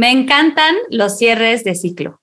Me 0.00 0.12
encantan 0.12 0.76
los 0.88 1.18
cierres 1.18 1.62
de 1.62 1.74
ciclo. 1.74 2.22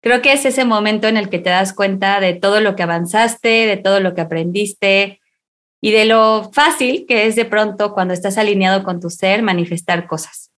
Creo 0.00 0.22
que 0.22 0.32
es 0.32 0.44
ese 0.44 0.64
momento 0.64 1.08
en 1.08 1.16
el 1.16 1.28
que 1.28 1.40
te 1.40 1.50
das 1.50 1.72
cuenta 1.72 2.20
de 2.20 2.34
todo 2.34 2.60
lo 2.60 2.76
que 2.76 2.84
avanzaste, 2.84 3.66
de 3.66 3.76
todo 3.78 3.98
lo 3.98 4.14
que 4.14 4.20
aprendiste 4.20 5.20
y 5.80 5.90
de 5.90 6.04
lo 6.04 6.52
fácil 6.52 7.04
que 7.08 7.26
es 7.26 7.34
de 7.34 7.46
pronto 7.46 7.92
cuando 7.94 8.14
estás 8.14 8.38
alineado 8.38 8.84
con 8.84 9.00
tu 9.00 9.10
ser 9.10 9.42
manifestar 9.42 10.06
cosas. 10.06 10.52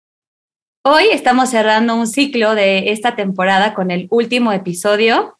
Hoy 0.84 1.05
estamos 1.10 1.52
cerrando 1.52 1.96
un 1.96 2.08
ciclo 2.08 2.54
de 2.54 2.92
esta 2.92 3.15
temporada 3.15 3.74
con 3.74 3.90
el 3.90 4.10
último 4.12 4.51
episodio 4.51 5.40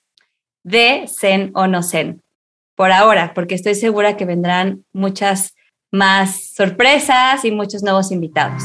de 0.64 1.09
Zen 1.09 1.52
o 1.55 1.68
no 1.68 1.84
Zen. 1.84 2.21
Por 2.75 2.93
ahora, 2.93 3.34
porque 3.34 3.55
estoy 3.55 3.75
segura 3.75 4.16
que 4.16 4.23
vendrán 4.23 4.86
muchas 4.93 5.55
más 5.91 6.54
sorpresas 6.55 7.43
y 7.43 7.52
muchos 7.52 7.84
nuevos 7.84 8.14
invitados. 8.14 8.64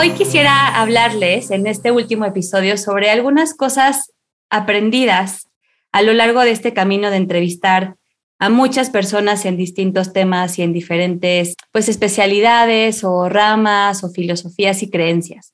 Hoy 0.00 0.12
quisiera 0.12 0.80
hablarles 0.80 1.50
en 1.50 1.66
este 1.66 1.90
último 1.90 2.24
episodio 2.24 2.78
sobre 2.78 3.10
algunas 3.10 3.52
cosas 3.52 4.14
aprendidas 4.48 5.46
a 5.92 6.00
lo 6.00 6.14
largo 6.14 6.40
de 6.40 6.52
este 6.52 6.72
camino 6.72 7.10
de 7.10 7.18
entrevistar 7.18 7.96
a 8.38 8.48
muchas 8.48 8.88
personas 8.88 9.44
en 9.44 9.58
distintos 9.58 10.14
temas 10.14 10.58
y 10.58 10.62
en 10.62 10.72
diferentes 10.72 11.54
pues 11.70 11.90
especialidades 11.90 13.04
o 13.04 13.28
ramas 13.28 14.02
o 14.02 14.08
filosofías 14.08 14.82
y 14.82 14.88
creencias. 14.88 15.52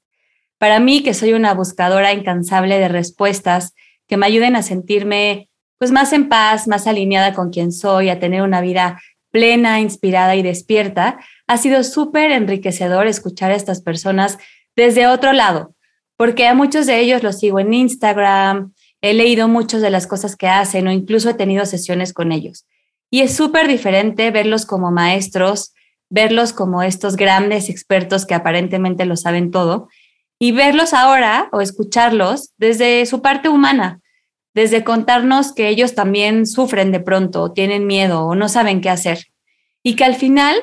Para 0.59 0.79
mí, 0.79 1.03
que 1.03 1.13
soy 1.13 1.33
una 1.33 1.53
buscadora 1.53 2.13
incansable 2.13 2.79
de 2.79 2.87
respuestas 2.87 3.75
que 4.07 4.17
me 4.17 4.27
ayuden 4.27 4.55
a 4.55 4.63
sentirme 4.63 5.51
pues 5.77 5.91
más 5.91 6.13
en 6.13 6.29
paz, 6.29 6.69
más 6.69 6.87
alineada 6.87 7.35
con 7.35 7.51
quien 7.51 7.73
soy, 7.73 8.11
a 8.11 8.21
tener 8.21 8.43
una 8.43 8.61
vida 8.61 9.03
plena, 9.37 9.81
inspirada 9.81 10.35
y 10.35 10.43
despierta, 10.43 11.19
ha 11.47 11.59
sido 11.59 11.85
súper 11.85 12.31
enriquecedor 12.31 13.07
escuchar 13.07 13.51
a 13.51 13.55
estas 13.55 13.83
personas 13.83 14.39
desde 14.75 15.09
otro 15.09 15.35
lado, 15.35 15.75
porque 16.17 16.47
a 16.47 16.55
muchos 16.55 16.87
de 16.87 17.01
ellos 17.01 17.23
los 17.23 17.39
sigo 17.41 17.61
en 17.61 17.75
Instagram, 17.75 18.73
he 19.03 19.13
leído 19.13 19.47
muchas 19.47 19.83
de 19.83 19.91
las 19.91 20.07
cosas 20.07 20.37
que 20.37 20.49
hacen 20.49 20.89
o 20.89 20.91
incluso 20.91 21.29
he 21.29 21.35
tenido 21.35 21.67
sesiones 21.67 22.15
con 22.15 22.33
ellos. 22.33 22.67
Y 23.11 23.21
es 23.21 23.37
súper 23.37 23.69
diferente 23.69 24.31
verlos 24.31 24.65
como 24.65 24.91
maestros, 24.91 25.75
verlos 26.09 26.55
como 26.55 26.83
estos 26.83 27.17
grandes 27.17 27.69
expertos 27.69 28.25
que 28.25 28.33
aparentemente 28.33 29.05
lo 29.05 29.17
saben 29.17 29.51
todo, 29.51 29.91
y 30.39 30.53
verlos 30.53 30.95
ahora 30.95 31.51
o 31.53 31.61
escucharlos 31.61 32.55
desde 32.57 33.05
su 33.05 33.21
parte 33.21 33.51
humana, 33.51 34.01
desde 34.57 34.83
contarnos 34.83 35.53
que 35.53 35.69
ellos 35.69 35.95
también 35.95 36.47
sufren 36.47 36.91
de 36.91 36.99
pronto, 36.99 37.53
tienen 37.53 37.87
miedo 37.87 38.25
o 38.25 38.35
no 38.35 38.49
saben 38.49 38.81
qué 38.81 38.91
hacer. 38.91 39.27
Y 39.85 39.95
que 39.95 40.05
al 40.05 40.17
final 40.17 40.57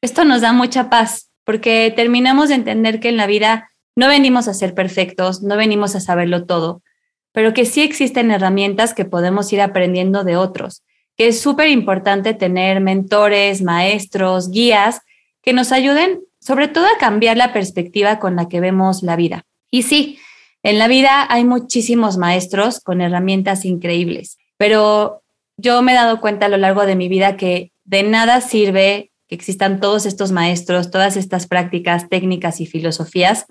esto 0.00 0.24
nos 0.24 0.40
da 0.40 0.52
mucha 0.52 0.90
paz, 0.90 1.30
porque 1.44 1.92
terminamos 1.94 2.48
de 2.48 2.56
entender 2.56 2.98
que 2.98 3.10
en 3.10 3.16
la 3.16 3.28
vida 3.28 3.70
no 3.94 4.08
venimos 4.08 4.48
a 4.48 4.54
ser 4.54 4.74
perfectos, 4.74 5.42
no 5.42 5.56
venimos 5.56 5.94
a 5.94 6.00
saberlo 6.00 6.44
todo, 6.46 6.82
pero 7.30 7.54
que 7.54 7.64
sí 7.66 7.82
existen 7.82 8.32
herramientas 8.32 8.94
que 8.94 9.04
podemos 9.04 9.52
ir 9.52 9.60
aprendiendo 9.60 10.24
de 10.24 10.36
otros 10.36 10.82
que 11.16 11.28
es 11.28 11.40
súper 11.40 11.68
importante 11.68 12.34
tener 12.34 12.80
mentores, 12.80 13.62
maestros, 13.62 14.50
guías 14.50 15.00
que 15.42 15.52
nos 15.52 15.72
ayuden 15.72 16.20
sobre 16.40 16.68
todo 16.68 16.86
a 16.86 16.98
cambiar 16.98 17.36
la 17.36 17.52
perspectiva 17.52 18.18
con 18.18 18.36
la 18.36 18.48
que 18.48 18.60
vemos 18.60 19.02
la 19.02 19.16
vida. 19.16 19.44
Y 19.70 19.82
sí, 19.82 20.18
en 20.64 20.78
la 20.78 20.88
vida 20.88 21.26
hay 21.28 21.44
muchísimos 21.44 22.16
maestros 22.16 22.80
con 22.80 23.00
herramientas 23.00 23.64
increíbles, 23.64 24.38
pero 24.56 25.22
yo 25.56 25.82
me 25.82 25.92
he 25.92 25.94
dado 25.94 26.20
cuenta 26.20 26.46
a 26.46 26.48
lo 26.48 26.56
largo 26.56 26.86
de 26.86 26.96
mi 26.96 27.08
vida 27.08 27.36
que 27.36 27.70
de 27.84 28.02
nada 28.02 28.40
sirve 28.40 29.12
que 29.28 29.34
existan 29.34 29.78
todos 29.78 30.06
estos 30.06 30.32
maestros, 30.32 30.90
todas 30.90 31.16
estas 31.16 31.46
prácticas, 31.46 32.08
técnicas 32.08 32.60
y 32.60 32.66
filosofías 32.66 33.46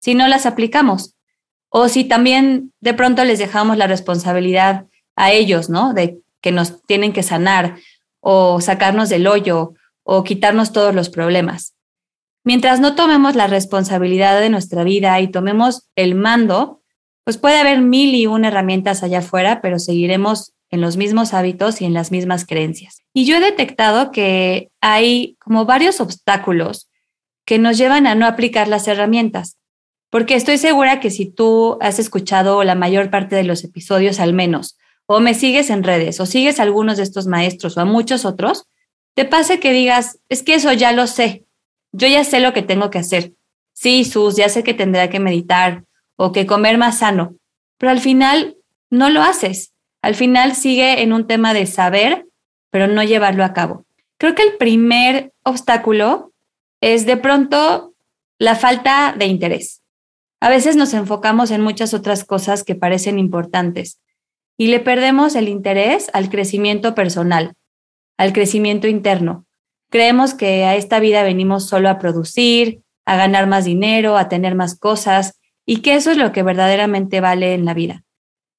si 0.00 0.14
no 0.14 0.28
las 0.28 0.46
aplicamos. 0.46 1.14
O 1.68 1.88
si 1.88 2.04
también 2.04 2.72
de 2.80 2.92
pronto 2.92 3.24
les 3.24 3.38
dejamos 3.38 3.76
la 3.76 3.86
responsabilidad 3.86 4.86
a 5.16 5.32
ellos, 5.32 5.70
¿no? 5.70 5.94
De 5.94 6.18
que 6.40 6.52
nos 6.52 6.82
tienen 6.82 7.12
que 7.12 7.22
sanar 7.22 7.76
o 8.20 8.60
sacarnos 8.60 9.08
del 9.08 9.26
hoyo 9.26 9.74
o 10.02 10.22
quitarnos 10.22 10.72
todos 10.72 10.94
los 10.94 11.08
problemas. 11.08 11.74
Mientras 12.44 12.80
no 12.80 12.94
tomemos 12.94 13.36
la 13.36 13.46
responsabilidad 13.46 14.40
de 14.40 14.50
nuestra 14.50 14.84
vida 14.84 15.20
y 15.20 15.28
tomemos 15.28 15.88
el 15.94 16.14
mando, 16.14 16.82
pues 17.24 17.38
puede 17.38 17.58
haber 17.58 17.80
mil 17.80 18.14
y 18.14 18.26
una 18.26 18.48
herramientas 18.48 19.02
allá 19.02 19.18
afuera, 19.18 19.60
pero 19.60 19.78
seguiremos 19.78 20.52
en 20.70 20.80
los 20.80 20.96
mismos 20.96 21.34
hábitos 21.34 21.80
y 21.80 21.84
en 21.84 21.94
las 21.94 22.10
mismas 22.10 22.46
creencias. 22.46 23.02
Y 23.12 23.26
yo 23.26 23.36
he 23.36 23.40
detectado 23.40 24.10
que 24.10 24.70
hay 24.80 25.36
como 25.38 25.66
varios 25.66 26.00
obstáculos 26.00 26.90
que 27.44 27.58
nos 27.58 27.78
llevan 27.78 28.06
a 28.06 28.14
no 28.14 28.26
aplicar 28.26 28.68
las 28.68 28.88
herramientas, 28.88 29.58
porque 30.10 30.34
estoy 30.34 30.58
segura 30.58 30.98
que 30.98 31.10
si 31.10 31.26
tú 31.26 31.78
has 31.80 31.98
escuchado 31.98 32.64
la 32.64 32.74
mayor 32.74 33.10
parte 33.10 33.36
de 33.36 33.44
los 33.44 33.64
episodios 33.64 34.18
al 34.18 34.32
menos, 34.32 34.78
o 35.06 35.20
me 35.20 35.34
sigues 35.34 35.70
en 35.70 35.84
redes 35.84 36.20
o 36.20 36.26
sigues 36.26 36.58
a 36.58 36.62
algunos 36.62 36.96
de 36.96 37.02
estos 37.02 37.26
maestros 37.26 37.76
o 37.76 37.80
a 37.80 37.84
muchos 37.84 38.24
otros, 38.24 38.64
te 39.14 39.24
pase 39.24 39.60
que 39.60 39.72
digas, 39.72 40.20
es 40.28 40.42
que 40.42 40.54
eso 40.54 40.72
ya 40.72 40.92
lo 40.92 41.06
sé, 41.06 41.44
yo 41.92 42.08
ya 42.08 42.24
sé 42.24 42.40
lo 42.40 42.52
que 42.52 42.62
tengo 42.62 42.90
que 42.90 42.98
hacer. 42.98 43.34
Sí, 43.72 44.04
Sus, 44.04 44.36
ya 44.36 44.48
sé 44.48 44.62
que 44.64 44.74
tendrá 44.74 45.08
que 45.10 45.20
meditar 45.20 45.84
o 46.16 46.32
que 46.32 46.46
comer 46.46 46.78
más 46.78 46.98
sano, 46.98 47.36
pero 47.78 47.90
al 47.90 48.00
final 48.00 48.56
no 48.90 49.10
lo 49.10 49.22
haces. 49.22 49.72
Al 50.02 50.14
final 50.14 50.54
sigue 50.54 51.02
en 51.02 51.12
un 51.12 51.26
tema 51.26 51.54
de 51.54 51.66
saber, 51.66 52.26
pero 52.70 52.86
no 52.88 53.02
llevarlo 53.02 53.44
a 53.44 53.52
cabo. 53.52 53.84
Creo 54.18 54.34
que 54.34 54.42
el 54.42 54.56
primer 54.56 55.32
obstáculo 55.42 56.32
es 56.80 57.06
de 57.06 57.16
pronto 57.16 57.94
la 58.38 58.56
falta 58.56 59.14
de 59.16 59.26
interés. 59.26 59.82
A 60.40 60.48
veces 60.48 60.74
nos 60.74 60.92
enfocamos 60.94 61.52
en 61.52 61.60
muchas 61.60 61.94
otras 61.94 62.24
cosas 62.24 62.64
que 62.64 62.74
parecen 62.74 63.18
importantes, 63.18 64.00
y 64.56 64.68
le 64.68 64.80
perdemos 64.80 65.34
el 65.34 65.48
interés 65.48 66.10
al 66.12 66.28
crecimiento 66.28 66.94
personal, 66.94 67.54
al 68.16 68.32
crecimiento 68.32 68.86
interno. 68.86 69.46
Creemos 69.92 70.32
que 70.32 70.64
a 70.64 70.74
esta 70.74 71.00
vida 71.00 71.22
venimos 71.22 71.66
solo 71.66 71.90
a 71.90 71.98
producir, 71.98 72.80
a 73.04 73.14
ganar 73.16 73.46
más 73.46 73.66
dinero, 73.66 74.16
a 74.16 74.30
tener 74.30 74.54
más 74.54 74.74
cosas 74.74 75.38
y 75.66 75.82
que 75.82 75.96
eso 75.96 76.10
es 76.10 76.16
lo 76.16 76.32
que 76.32 76.42
verdaderamente 76.42 77.20
vale 77.20 77.52
en 77.52 77.66
la 77.66 77.74
vida. 77.74 78.02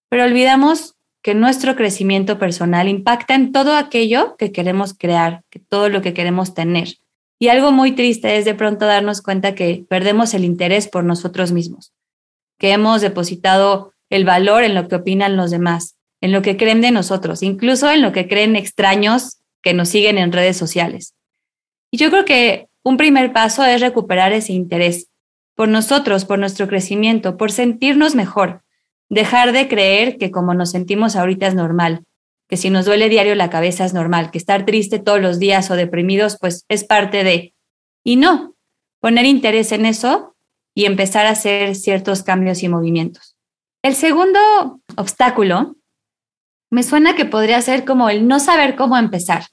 Pero 0.09 0.25
olvidamos 0.25 0.93
que 1.23 1.33
nuestro 1.33 1.75
crecimiento 1.75 2.37
personal 2.37 2.87
impacta 2.87 3.33
en 3.33 3.51
todo 3.51 3.75
aquello 3.75 4.35
que 4.37 4.51
queremos 4.51 4.93
crear, 4.93 5.41
que 5.49 5.57
todo 5.57 5.89
lo 5.89 6.03
que 6.03 6.13
queremos 6.13 6.53
tener. 6.53 6.99
Y 7.39 7.47
algo 7.47 7.71
muy 7.71 7.93
triste 7.93 8.37
es 8.37 8.45
de 8.45 8.53
pronto 8.53 8.85
darnos 8.85 9.23
cuenta 9.23 9.55
que 9.55 9.87
perdemos 9.89 10.35
el 10.35 10.45
interés 10.45 10.87
por 10.87 11.03
nosotros 11.03 11.51
mismos, 11.51 11.93
que 12.59 12.73
hemos 12.73 13.01
depositado 13.01 13.91
el 14.11 14.23
valor 14.23 14.63
en 14.63 14.75
lo 14.75 14.87
que 14.87 14.97
opinan 14.97 15.35
los 15.35 15.49
demás, 15.49 15.97
en 16.21 16.31
lo 16.31 16.43
que 16.43 16.57
creen 16.57 16.81
de 16.81 16.91
nosotros, 16.91 17.41
incluso 17.41 17.89
en 17.89 18.03
lo 18.03 18.11
que 18.11 18.27
creen 18.27 18.55
extraños 18.55 19.39
que 19.63 19.73
nos 19.73 19.89
siguen 19.89 20.19
en 20.19 20.31
redes 20.31 20.57
sociales. 20.57 21.15
Y 21.93 21.97
yo 21.97 22.09
creo 22.09 22.25
que 22.25 22.69
un 22.81 22.97
primer 22.97 23.33
paso 23.33 23.63
es 23.63 23.79
recuperar 23.79 24.33
ese 24.33 24.51
interés 24.51 25.11
por 25.53 25.67
nosotros, 25.69 26.25
por 26.25 26.39
nuestro 26.39 26.67
crecimiento, 26.67 27.37
por 27.37 27.51
sentirnos 27.51 28.15
mejor, 28.15 28.63
dejar 29.09 29.51
de 29.51 29.67
creer 29.67 30.17
que 30.17 30.31
como 30.31 30.55
nos 30.55 30.71
sentimos 30.71 31.15
ahorita 31.15 31.45
es 31.45 31.53
normal, 31.53 32.03
que 32.49 32.57
si 32.57 32.71
nos 32.71 32.85
duele 32.85 33.09
diario 33.09 33.35
la 33.35 33.51
cabeza 33.51 33.85
es 33.85 33.93
normal, 33.93 34.31
que 34.31 34.39
estar 34.39 34.65
triste 34.65 34.97
todos 34.97 35.21
los 35.21 35.37
días 35.37 35.69
o 35.69 35.75
deprimidos 35.75 36.39
pues 36.41 36.65
es 36.67 36.83
parte 36.83 37.23
de... 37.23 37.53
Y 38.03 38.15
no, 38.15 38.55
poner 38.99 39.27
interés 39.27 39.71
en 39.71 39.85
eso 39.85 40.35
y 40.73 40.85
empezar 40.85 41.27
a 41.27 41.33
hacer 41.33 41.75
ciertos 41.75 42.23
cambios 42.23 42.63
y 42.63 42.69
movimientos. 42.69 43.37
El 43.83 43.93
segundo 43.93 44.39
obstáculo 44.97 45.75
me 46.71 46.81
suena 46.81 47.15
que 47.15 47.25
podría 47.25 47.61
ser 47.61 47.85
como 47.85 48.09
el 48.09 48.27
no 48.27 48.39
saber 48.39 48.75
cómo 48.75 48.97
empezar, 48.97 49.43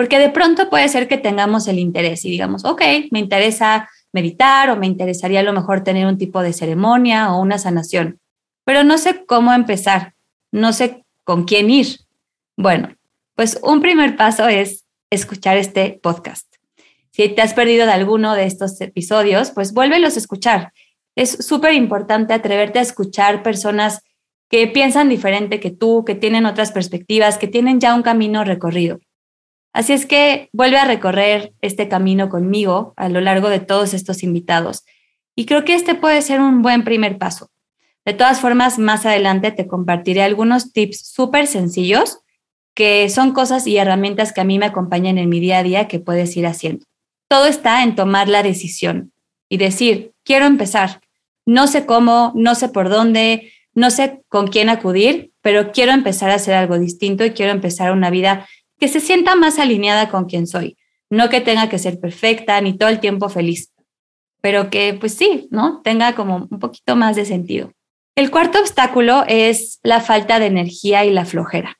porque 0.00 0.18
de 0.18 0.30
pronto 0.30 0.70
puede 0.70 0.88
ser 0.88 1.08
que 1.08 1.18
tengamos 1.18 1.68
el 1.68 1.78
interés 1.78 2.24
y 2.24 2.30
digamos, 2.30 2.64
ok, 2.64 2.80
me 3.10 3.18
interesa 3.18 3.90
meditar 4.14 4.70
o 4.70 4.76
me 4.76 4.86
interesaría 4.86 5.40
a 5.40 5.42
lo 5.42 5.52
mejor 5.52 5.84
tener 5.84 6.06
un 6.06 6.16
tipo 6.16 6.40
de 6.40 6.54
ceremonia 6.54 7.34
o 7.34 7.42
una 7.42 7.58
sanación, 7.58 8.18
pero 8.64 8.82
no 8.82 8.96
sé 8.96 9.26
cómo 9.26 9.52
empezar, 9.52 10.14
no 10.52 10.72
sé 10.72 11.04
con 11.22 11.44
quién 11.44 11.68
ir. 11.68 11.98
Bueno, 12.56 12.96
pues 13.34 13.60
un 13.62 13.82
primer 13.82 14.16
paso 14.16 14.48
es 14.48 14.86
escuchar 15.10 15.58
este 15.58 16.00
podcast. 16.02 16.46
Si 17.10 17.28
te 17.28 17.42
has 17.42 17.52
perdido 17.52 17.84
de 17.84 17.92
alguno 17.92 18.34
de 18.34 18.46
estos 18.46 18.80
episodios, 18.80 19.50
pues 19.50 19.74
vuélvelos 19.74 20.16
a 20.16 20.20
escuchar 20.20 20.72
es 21.14 21.32
súper 21.44 21.74
importante 21.74 22.32
atreverte 22.32 22.78
a 22.78 22.82
escuchar 22.82 23.42
personas 23.42 24.00
que 24.48 24.66
piensan 24.66 25.10
diferente 25.10 25.60
que 25.60 25.70
tú, 25.70 26.06
que 26.06 26.14
tienen 26.14 26.46
otras 26.46 26.72
perspectivas, 26.72 27.36
que 27.36 27.48
tienen 27.48 27.80
ya 27.80 27.94
un 27.94 28.00
camino 28.00 28.44
recorrido. 28.44 28.98
Así 29.72 29.92
es 29.92 30.06
que 30.06 30.48
vuelve 30.52 30.78
a 30.78 30.84
recorrer 30.84 31.52
este 31.60 31.88
camino 31.88 32.28
conmigo 32.28 32.92
a 32.96 33.08
lo 33.08 33.20
largo 33.20 33.48
de 33.48 33.60
todos 33.60 33.94
estos 33.94 34.22
invitados 34.22 34.84
Y 35.36 35.46
creo 35.46 35.64
que 35.64 35.74
este 35.74 35.94
puede 35.94 36.22
ser 36.22 36.40
un 36.40 36.62
buen 36.62 36.82
primer 36.82 37.18
paso. 37.18 37.50
De 38.04 38.14
todas 38.14 38.40
formas, 38.40 38.78
más 38.78 39.06
adelante 39.06 39.52
te 39.52 39.66
compartiré 39.66 40.22
algunos 40.22 40.72
tips 40.72 41.06
súper 41.06 41.46
sencillos 41.46 42.18
que 42.74 43.08
son 43.08 43.32
cosas 43.32 43.66
y 43.66 43.76
herramientas 43.76 44.32
que 44.32 44.40
a 44.40 44.44
mí 44.44 44.58
me 44.58 44.66
acompañan 44.66 45.18
en 45.18 45.28
mi 45.28 45.38
día 45.38 45.58
a 45.58 45.62
día 45.62 45.88
que 45.88 46.00
puedes 46.00 46.36
ir 46.36 46.46
haciendo. 46.46 46.86
Todo 47.28 47.46
está 47.46 47.82
en 47.82 47.94
tomar 47.94 48.28
la 48.28 48.42
decisión 48.42 49.12
y 49.48 49.58
decir, 49.58 50.12
quiero 50.24 50.46
empezar. 50.46 51.00
No 51.46 51.66
sé 51.66 51.84
cómo, 51.84 52.32
no 52.34 52.54
sé 52.54 52.68
por 52.68 52.88
dónde, 52.88 53.52
no 53.74 53.90
sé 53.90 54.22
con 54.28 54.48
quién 54.48 54.68
acudir, 54.68 55.32
pero 55.42 55.72
quiero 55.72 55.92
empezar 55.92 56.30
a 56.30 56.34
hacer 56.34 56.54
algo 56.54 56.78
distinto 56.78 57.24
y 57.24 57.30
quiero 57.32 57.52
empezar 57.52 57.92
una 57.92 58.10
vida 58.10 58.48
que 58.80 58.88
se 58.88 58.98
sienta 58.98 59.36
más 59.36 59.58
alineada 59.58 60.08
con 60.08 60.24
quien 60.24 60.46
soy. 60.46 60.76
No 61.10 61.28
que 61.28 61.40
tenga 61.40 61.68
que 61.68 61.78
ser 61.78 62.00
perfecta 62.00 62.60
ni 62.60 62.76
todo 62.76 62.88
el 62.88 62.98
tiempo 62.98 63.28
feliz, 63.28 63.72
pero 64.40 64.70
que 64.70 64.96
pues 64.98 65.14
sí, 65.14 65.48
¿no? 65.50 65.80
Tenga 65.82 66.14
como 66.14 66.48
un 66.50 66.58
poquito 66.58 66.96
más 66.96 67.14
de 67.14 67.26
sentido. 67.26 67.72
El 68.16 68.30
cuarto 68.30 68.58
obstáculo 68.58 69.24
es 69.28 69.78
la 69.82 70.00
falta 70.00 70.40
de 70.40 70.46
energía 70.46 71.04
y 71.04 71.10
la 71.10 71.24
flojera. 71.24 71.76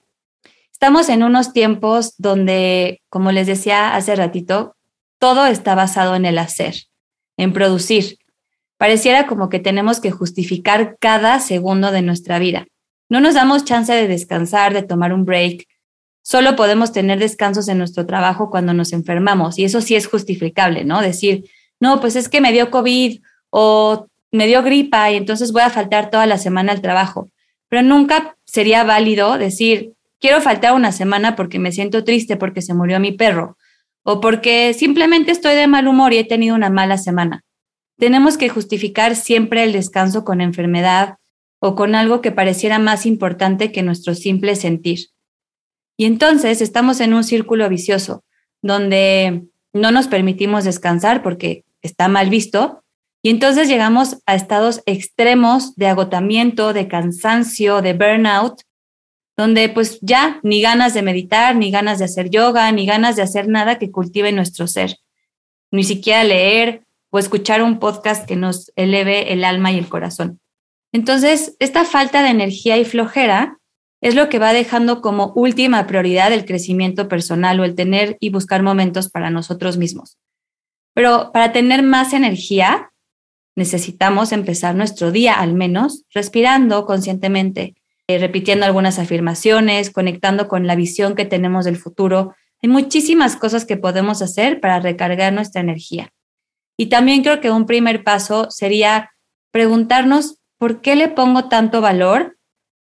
Estamos 0.72 1.08
en 1.08 1.22
unos 1.22 1.52
tiempos 1.52 2.14
donde, 2.18 3.02
como 3.08 3.32
les 3.32 3.46
decía 3.46 3.94
hace 3.94 4.16
ratito, 4.16 4.76
todo 5.18 5.46
está 5.46 5.74
basado 5.74 6.14
en 6.14 6.24
el 6.24 6.38
hacer, 6.38 6.74
en 7.36 7.52
producir. 7.52 8.18
Pareciera 8.78 9.26
como 9.26 9.50
que 9.50 9.58
tenemos 9.58 10.00
que 10.00 10.10
justificar 10.10 10.96
cada 10.98 11.38
segundo 11.40 11.92
de 11.92 12.02
nuestra 12.02 12.38
vida. 12.38 12.66
No 13.10 13.20
nos 13.20 13.34
damos 13.34 13.64
chance 13.64 13.92
de 13.92 14.08
descansar, 14.08 14.72
de 14.72 14.82
tomar 14.82 15.12
un 15.12 15.26
break. 15.26 15.66
Solo 16.30 16.54
podemos 16.54 16.92
tener 16.92 17.18
descansos 17.18 17.66
en 17.66 17.78
nuestro 17.78 18.06
trabajo 18.06 18.50
cuando 18.50 18.72
nos 18.72 18.92
enfermamos 18.92 19.58
y 19.58 19.64
eso 19.64 19.80
sí 19.80 19.96
es 19.96 20.06
justificable, 20.06 20.84
¿no? 20.84 21.02
Decir, 21.02 21.50
no, 21.80 22.00
pues 22.00 22.14
es 22.14 22.28
que 22.28 22.40
me 22.40 22.52
dio 22.52 22.70
COVID 22.70 23.20
o 23.50 24.06
me 24.30 24.46
dio 24.46 24.62
gripa 24.62 25.10
y 25.10 25.16
entonces 25.16 25.50
voy 25.50 25.62
a 25.62 25.70
faltar 25.70 26.08
toda 26.08 26.26
la 26.26 26.38
semana 26.38 26.70
al 26.70 26.82
trabajo. 26.82 27.28
Pero 27.68 27.82
nunca 27.82 28.36
sería 28.44 28.84
válido 28.84 29.38
decir, 29.38 29.94
quiero 30.20 30.40
faltar 30.40 30.72
una 30.74 30.92
semana 30.92 31.34
porque 31.34 31.58
me 31.58 31.72
siento 31.72 32.04
triste 32.04 32.36
porque 32.36 32.62
se 32.62 32.74
murió 32.74 33.00
mi 33.00 33.10
perro 33.10 33.56
o 34.04 34.20
porque 34.20 34.72
simplemente 34.72 35.32
estoy 35.32 35.56
de 35.56 35.66
mal 35.66 35.88
humor 35.88 36.12
y 36.12 36.18
he 36.18 36.24
tenido 36.24 36.54
una 36.54 36.70
mala 36.70 36.96
semana. 36.96 37.42
Tenemos 37.98 38.38
que 38.38 38.50
justificar 38.50 39.16
siempre 39.16 39.64
el 39.64 39.72
descanso 39.72 40.24
con 40.24 40.40
enfermedad 40.40 41.16
o 41.58 41.74
con 41.74 41.96
algo 41.96 42.20
que 42.20 42.30
pareciera 42.30 42.78
más 42.78 43.04
importante 43.04 43.72
que 43.72 43.82
nuestro 43.82 44.14
simple 44.14 44.54
sentir. 44.54 45.08
Y 46.00 46.06
entonces 46.06 46.62
estamos 46.62 46.98
en 47.00 47.12
un 47.12 47.24
círculo 47.24 47.68
vicioso 47.68 48.24
donde 48.62 49.44
no 49.74 49.90
nos 49.90 50.08
permitimos 50.08 50.64
descansar 50.64 51.22
porque 51.22 51.66
está 51.82 52.08
mal 52.08 52.30
visto 52.30 52.82
y 53.22 53.28
entonces 53.28 53.68
llegamos 53.68 54.16
a 54.24 54.34
estados 54.34 54.80
extremos 54.86 55.76
de 55.76 55.88
agotamiento, 55.88 56.72
de 56.72 56.88
cansancio, 56.88 57.82
de 57.82 57.92
burnout, 57.92 58.62
donde 59.36 59.68
pues 59.68 59.98
ya 60.00 60.40
ni 60.42 60.62
ganas 60.62 60.94
de 60.94 61.02
meditar, 61.02 61.54
ni 61.54 61.70
ganas 61.70 61.98
de 61.98 62.06
hacer 62.06 62.30
yoga, 62.30 62.72
ni 62.72 62.86
ganas 62.86 63.16
de 63.16 63.22
hacer 63.22 63.48
nada 63.48 63.78
que 63.78 63.90
cultive 63.90 64.32
nuestro 64.32 64.68
ser, 64.68 64.96
ni 65.70 65.84
siquiera 65.84 66.24
leer 66.24 66.86
o 67.10 67.18
escuchar 67.18 67.62
un 67.62 67.78
podcast 67.78 68.26
que 68.26 68.36
nos 68.36 68.72
eleve 68.74 69.34
el 69.34 69.44
alma 69.44 69.70
y 69.70 69.76
el 69.76 69.90
corazón. 69.90 70.40
Entonces, 70.92 71.56
esta 71.58 71.84
falta 71.84 72.22
de 72.22 72.30
energía 72.30 72.78
y 72.78 72.86
flojera 72.86 73.59
es 74.00 74.14
lo 74.14 74.28
que 74.28 74.38
va 74.38 74.52
dejando 74.52 75.00
como 75.00 75.32
última 75.34 75.86
prioridad 75.86 76.32
el 76.32 76.46
crecimiento 76.46 77.08
personal 77.08 77.60
o 77.60 77.64
el 77.64 77.74
tener 77.74 78.16
y 78.20 78.30
buscar 78.30 78.62
momentos 78.62 79.10
para 79.10 79.30
nosotros 79.30 79.76
mismos. 79.76 80.18
Pero 80.94 81.30
para 81.32 81.52
tener 81.52 81.82
más 81.82 82.12
energía, 82.12 82.90
necesitamos 83.56 84.32
empezar 84.32 84.74
nuestro 84.74 85.12
día 85.12 85.34
al 85.34 85.52
menos 85.52 86.04
respirando 86.14 86.86
conscientemente, 86.86 87.74
eh, 88.06 88.18
repitiendo 88.18 88.64
algunas 88.64 88.98
afirmaciones, 88.98 89.90
conectando 89.90 90.48
con 90.48 90.66
la 90.66 90.76
visión 90.76 91.14
que 91.14 91.26
tenemos 91.26 91.64
del 91.64 91.76
futuro. 91.76 92.34
Hay 92.62 92.68
muchísimas 92.68 93.36
cosas 93.36 93.64
que 93.66 93.76
podemos 93.76 94.22
hacer 94.22 94.60
para 94.60 94.80
recargar 94.80 95.32
nuestra 95.32 95.60
energía. 95.60 96.10
Y 96.76 96.86
también 96.86 97.22
creo 97.22 97.40
que 97.40 97.50
un 97.50 97.66
primer 97.66 98.02
paso 98.02 98.50
sería 98.50 99.10
preguntarnos 99.50 100.38
por 100.56 100.80
qué 100.80 100.96
le 100.96 101.08
pongo 101.08 101.48
tanto 101.48 101.80
valor 101.80 102.38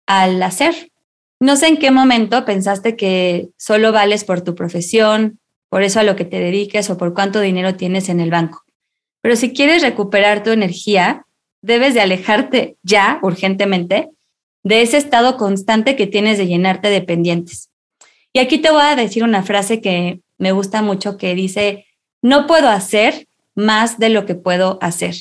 al 0.05 0.41
hacer. 0.43 0.91
No 1.39 1.55
sé 1.55 1.67
en 1.67 1.77
qué 1.77 1.91
momento 1.91 2.45
pensaste 2.45 2.95
que 2.95 3.49
solo 3.57 3.91
vales 3.91 4.23
por 4.23 4.41
tu 4.41 4.55
profesión, 4.55 5.39
por 5.69 5.83
eso 5.83 5.99
a 5.99 6.03
lo 6.03 6.15
que 6.15 6.25
te 6.25 6.39
dediques 6.39 6.89
o 6.89 6.97
por 6.97 7.13
cuánto 7.13 7.39
dinero 7.39 7.75
tienes 7.75 8.09
en 8.09 8.19
el 8.19 8.31
banco. 8.31 8.63
Pero 9.21 9.35
si 9.35 9.53
quieres 9.53 9.83
recuperar 9.83 10.43
tu 10.43 10.49
energía, 10.49 11.25
debes 11.61 11.93
de 11.93 12.01
alejarte 12.01 12.77
ya, 12.81 13.19
urgentemente, 13.21 14.09
de 14.63 14.81
ese 14.81 14.97
estado 14.97 15.37
constante 15.37 15.95
que 15.95 16.07
tienes 16.07 16.39
de 16.39 16.47
llenarte 16.47 16.89
de 16.89 17.01
pendientes. 17.01 17.69
Y 18.33 18.39
aquí 18.39 18.57
te 18.57 18.71
voy 18.71 18.81
a 18.81 18.95
decir 18.95 19.23
una 19.23 19.43
frase 19.43 19.79
que 19.79 20.21
me 20.39 20.51
gusta 20.51 20.81
mucho 20.81 21.17
que 21.17 21.35
dice, 21.35 21.85
no 22.21 22.47
puedo 22.47 22.69
hacer 22.69 23.27
más 23.53 23.99
de 23.99 24.09
lo 24.09 24.25
que 24.25 24.35
puedo 24.35 24.79
hacer. 24.81 25.15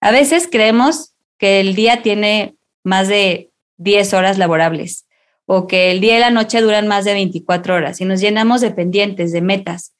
A 0.00 0.10
veces 0.10 0.48
creemos 0.50 1.14
que 1.38 1.60
el 1.60 1.74
día 1.74 2.02
tiene 2.02 2.56
más 2.82 3.08
de 3.08 3.50
10 3.76 4.12
horas 4.14 4.36
laborables 4.36 5.06
o 5.52 5.66
que 5.66 5.90
el 5.90 6.00
día 6.00 6.16
y 6.16 6.20
la 6.20 6.30
noche 6.30 6.60
duran 6.60 6.86
más 6.86 7.04
de 7.04 7.12
24 7.12 7.74
horas 7.74 8.00
y 8.00 8.04
nos 8.04 8.20
llenamos 8.20 8.60
de 8.60 8.70
pendientes, 8.70 9.32
de 9.32 9.40
metas. 9.40 9.94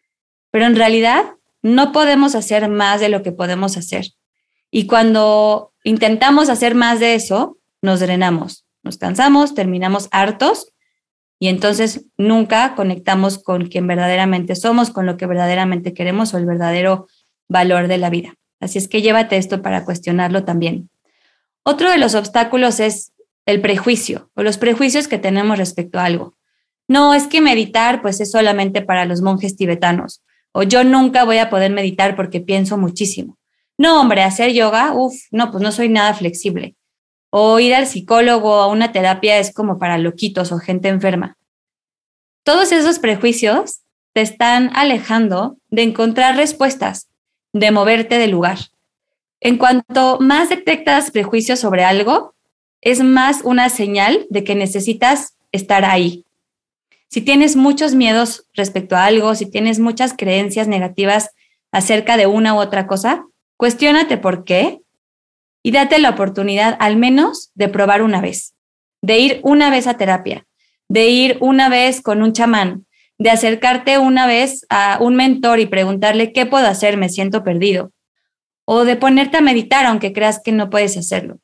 Pero 0.52 0.64
en 0.64 0.76
realidad 0.76 1.24
no 1.60 1.90
podemos 1.90 2.36
hacer 2.36 2.68
más 2.68 3.00
de 3.00 3.08
lo 3.08 3.24
que 3.24 3.32
podemos 3.32 3.76
hacer. 3.76 4.12
Y 4.70 4.86
cuando 4.86 5.72
intentamos 5.82 6.50
hacer 6.50 6.76
más 6.76 7.00
de 7.00 7.16
eso, 7.16 7.58
nos 7.82 7.98
drenamos, 7.98 8.64
nos 8.84 8.96
cansamos, 8.96 9.56
terminamos 9.56 10.06
hartos 10.12 10.68
y 11.40 11.48
entonces 11.48 12.06
nunca 12.16 12.76
conectamos 12.76 13.42
con 13.42 13.66
quien 13.66 13.88
verdaderamente 13.88 14.54
somos, 14.54 14.90
con 14.90 15.04
lo 15.04 15.16
que 15.16 15.26
verdaderamente 15.26 15.94
queremos 15.94 16.32
o 16.32 16.38
el 16.38 16.46
verdadero 16.46 17.08
valor 17.48 17.88
de 17.88 17.98
la 17.98 18.08
vida. 18.08 18.36
Así 18.60 18.78
es 18.78 18.86
que 18.86 19.02
llévate 19.02 19.36
esto 19.36 19.62
para 19.62 19.84
cuestionarlo 19.84 20.44
también. 20.44 20.90
Otro 21.64 21.90
de 21.90 21.98
los 21.98 22.14
obstáculos 22.14 22.78
es 22.78 23.10
el 23.50 23.60
prejuicio 23.60 24.30
o 24.34 24.42
los 24.42 24.58
prejuicios 24.58 25.08
que 25.08 25.18
tenemos 25.18 25.58
respecto 25.58 25.98
a 25.98 26.04
algo. 26.04 26.34
No, 26.88 27.14
es 27.14 27.26
que 27.26 27.40
meditar 27.40 28.02
pues 28.02 28.20
es 28.20 28.30
solamente 28.30 28.82
para 28.82 29.04
los 29.04 29.20
monjes 29.20 29.56
tibetanos 29.56 30.22
o 30.52 30.62
yo 30.62 30.84
nunca 30.84 31.24
voy 31.24 31.38
a 31.38 31.50
poder 31.50 31.70
meditar 31.70 32.16
porque 32.16 32.40
pienso 32.40 32.76
muchísimo. 32.78 33.38
No, 33.78 34.00
hombre, 34.00 34.22
hacer 34.22 34.52
yoga, 34.52 34.92
uff, 34.94 35.14
no, 35.30 35.50
pues 35.50 35.62
no 35.62 35.72
soy 35.72 35.88
nada 35.88 36.12
flexible. 36.14 36.76
O 37.30 37.60
ir 37.60 37.74
al 37.74 37.86
psicólogo 37.86 38.50
o 38.50 38.60
a 38.60 38.66
una 38.66 38.92
terapia 38.92 39.38
es 39.38 39.54
como 39.54 39.78
para 39.78 39.98
loquitos 39.98 40.52
o 40.52 40.58
gente 40.58 40.88
enferma. 40.88 41.38
Todos 42.42 42.72
esos 42.72 42.98
prejuicios 42.98 43.82
te 44.12 44.22
están 44.22 44.70
alejando 44.74 45.56
de 45.68 45.82
encontrar 45.82 46.36
respuestas, 46.36 47.08
de 47.52 47.70
moverte 47.70 48.18
del 48.18 48.32
lugar. 48.32 48.58
En 49.40 49.56
cuanto 49.56 50.18
más 50.20 50.48
detectas 50.48 51.10
prejuicios 51.10 51.60
sobre 51.60 51.84
algo, 51.84 52.34
es 52.80 53.02
más 53.02 53.40
una 53.44 53.68
señal 53.68 54.26
de 54.30 54.44
que 54.44 54.54
necesitas 54.54 55.36
estar 55.52 55.84
ahí, 55.84 56.24
si 57.12 57.20
tienes 57.22 57.56
muchos 57.56 57.96
miedos 57.96 58.46
respecto 58.54 58.94
a 58.94 59.04
algo, 59.04 59.34
si 59.34 59.50
tienes 59.50 59.80
muchas 59.80 60.14
creencias 60.16 60.68
negativas 60.68 61.30
acerca 61.72 62.16
de 62.16 62.28
una 62.28 62.54
u 62.54 62.58
otra 62.58 62.86
cosa, 62.86 63.26
cuestiónate 63.56 64.16
por 64.16 64.44
qué 64.44 64.80
y 65.64 65.72
date 65.72 65.98
la 65.98 66.10
oportunidad 66.10 66.76
al 66.78 66.96
menos 66.96 67.50
de 67.54 67.68
probar 67.68 68.02
una 68.02 68.20
vez, 68.20 68.54
de 69.02 69.18
ir 69.18 69.40
una 69.42 69.70
vez 69.70 69.88
a 69.88 69.96
terapia, 69.96 70.46
de 70.88 71.08
ir 71.08 71.36
una 71.40 71.68
vez 71.68 72.00
con 72.00 72.22
un 72.22 72.32
chamán, 72.32 72.86
de 73.18 73.30
acercarte 73.30 73.98
una 73.98 74.28
vez 74.28 74.64
a 74.70 74.98
un 75.00 75.16
mentor 75.16 75.58
y 75.58 75.66
preguntarle 75.66 76.32
qué 76.32 76.46
puedo 76.46 76.68
hacer, 76.68 76.96
me 76.96 77.08
siento 77.08 77.42
perdido, 77.42 77.90
o 78.64 78.84
de 78.84 78.94
ponerte 78.94 79.36
a 79.36 79.40
meditar 79.40 79.84
aunque 79.84 80.12
creas 80.12 80.40
que 80.40 80.52
no 80.52 80.70
puedes 80.70 80.96
hacerlo. 80.96 81.40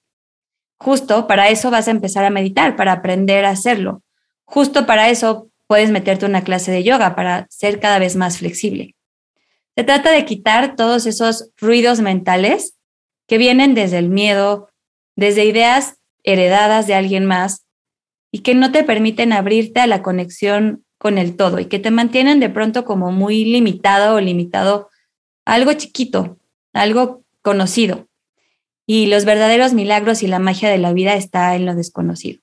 Justo 0.78 1.26
para 1.26 1.48
eso 1.48 1.70
vas 1.70 1.88
a 1.88 1.92
empezar 1.92 2.24
a 2.24 2.30
meditar, 2.30 2.76
para 2.76 2.92
aprender 2.92 3.44
a 3.44 3.50
hacerlo. 3.50 4.02
Justo 4.44 4.86
para 4.86 5.10
eso 5.10 5.50
puedes 5.66 5.90
meterte 5.90 6.26
una 6.26 6.44
clase 6.44 6.70
de 6.70 6.84
yoga 6.84 7.14
para 7.16 7.46
ser 7.50 7.80
cada 7.80 7.98
vez 7.98 8.16
más 8.16 8.38
flexible. 8.38 8.94
Se 9.74 9.84
trata 9.84 10.10
de 10.10 10.24
quitar 10.24 10.76
todos 10.76 11.06
esos 11.06 11.50
ruidos 11.56 12.00
mentales 12.00 12.76
que 13.26 13.38
vienen 13.38 13.74
desde 13.74 13.98
el 13.98 14.08
miedo, 14.08 14.70
desde 15.16 15.44
ideas 15.44 15.96
heredadas 16.22 16.86
de 16.86 16.94
alguien 16.94 17.26
más 17.26 17.66
y 18.30 18.40
que 18.40 18.54
no 18.54 18.72
te 18.72 18.84
permiten 18.84 19.32
abrirte 19.32 19.80
a 19.80 19.86
la 19.86 20.02
conexión 20.02 20.84
con 20.98 21.18
el 21.18 21.36
todo 21.36 21.58
y 21.58 21.66
que 21.66 21.78
te 21.78 21.90
mantienen 21.90 22.40
de 22.40 22.48
pronto 22.48 22.84
como 22.84 23.12
muy 23.12 23.44
limitado 23.44 24.16
o 24.16 24.20
limitado 24.20 24.90
a 25.44 25.54
algo 25.54 25.72
chiquito, 25.74 26.38
algo 26.72 27.24
conocido. 27.42 28.08
Y 28.86 29.06
los 29.06 29.24
verdaderos 29.24 29.74
milagros 29.74 30.22
y 30.22 30.28
la 30.28 30.38
magia 30.38 30.70
de 30.70 30.78
la 30.78 30.92
vida 30.92 31.14
está 31.14 31.54
en 31.56 31.66
lo 31.66 31.74
desconocido. 31.74 32.40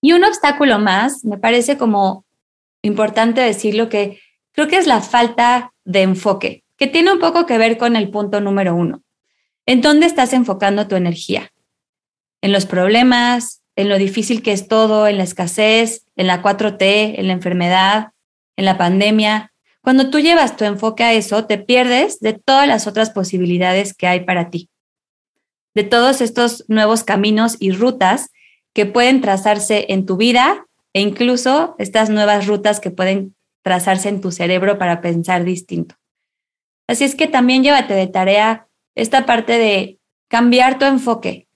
Y 0.00 0.12
un 0.12 0.22
obstáculo 0.24 0.78
más, 0.78 1.24
me 1.24 1.38
parece 1.38 1.78
como 1.78 2.26
importante 2.82 3.40
decirlo, 3.40 3.88
que 3.88 4.20
creo 4.52 4.68
que 4.68 4.76
es 4.76 4.86
la 4.86 5.00
falta 5.00 5.72
de 5.84 6.02
enfoque. 6.02 6.62
que 6.76 6.86
tiene 6.88 7.12
un 7.12 7.20
poco 7.20 7.46
que 7.46 7.56
ver 7.56 7.78
con 7.78 7.94
el 7.94 8.10
punto 8.10 8.40
número 8.40 8.74
uno. 8.74 9.02
¿En 9.64 9.80
dónde 9.80 10.06
estás 10.06 10.32
enfocando 10.32 10.88
tu 10.88 10.96
energía? 10.96 11.52
¿En 12.42 12.52
los 12.52 12.66
problemas? 12.66 13.62
¿En 13.76 13.88
lo 13.88 13.96
difícil 13.96 14.42
que 14.42 14.52
es 14.52 14.68
todo? 14.68 15.06
¿En 15.06 15.16
la 15.16 15.22
escasez? 15.22 16.04
¿En 16.16 16.26
la 16.26 16.42
4T? 16.42 17.14
¿En 17.16 17.28
la 17.28 17.32
enfermedad? 17.32 18.08
¿En 18.56 18.64
la 18.64 18.76
pandemia? 18.76 19.52
Cuando 19.82 20.10
tú 20.10 20.18
llevas 20.18 20.56
tu 20.56 20.64
enfoque 20.64 21.04
a 21.04 21.12
eso, 21.12 21.46
te 21.46 21.58
pierdes 21.58 22.18
de 22.20 22.32
todas 22.32 22.66
las 22.66 22.86
otras 22.86 23.10
posibilidades 23.10 23.94
que 23.94 24.06
hay 24.06 24.24
para 24.24 24.50
ti, 24.50 24.68
de 25.74 25.84
todos 25.84 26.20
estos 26.20 26.64
nuevos 26.68 27.04
caminos 27.04 27.56
y 27.58 27.72
rutas 27.72 28.30
que 28.72 28.86
pueden 28.86 29.20
trazarse 29.20 29.86
en 29.88 30.06
tu 30.06 30.16
vida 30.16 30.66
e 30.92 31.00
incluso 31.00 31.74
estas 31.78 32.10
nuevas 32.10 32.46
rutas 32.46 32.80
que 32.80 32.90
pueden 32.90 33.34
trazarse 33.62 34.08
en 34.08 34.20
tu 34.20 34.30
cerebro 34.30 34.78
para 34.78 35.00
pensar 35.00 35.44
distinto. 35.44 35.96
Así 36.86 37.04
es 37.04 37.14
que 37.14 37.26
también 37.26 37.62
llévate 37.62 37.94
de 37.94 38.06
tarea 38.06 38.68
esta 38.94 39.26
parte 39.26 39.58
de 39.58 39.98
cambiar 40.28 40.78
tu 40.78 40.84
enfoque, 40.84 41.48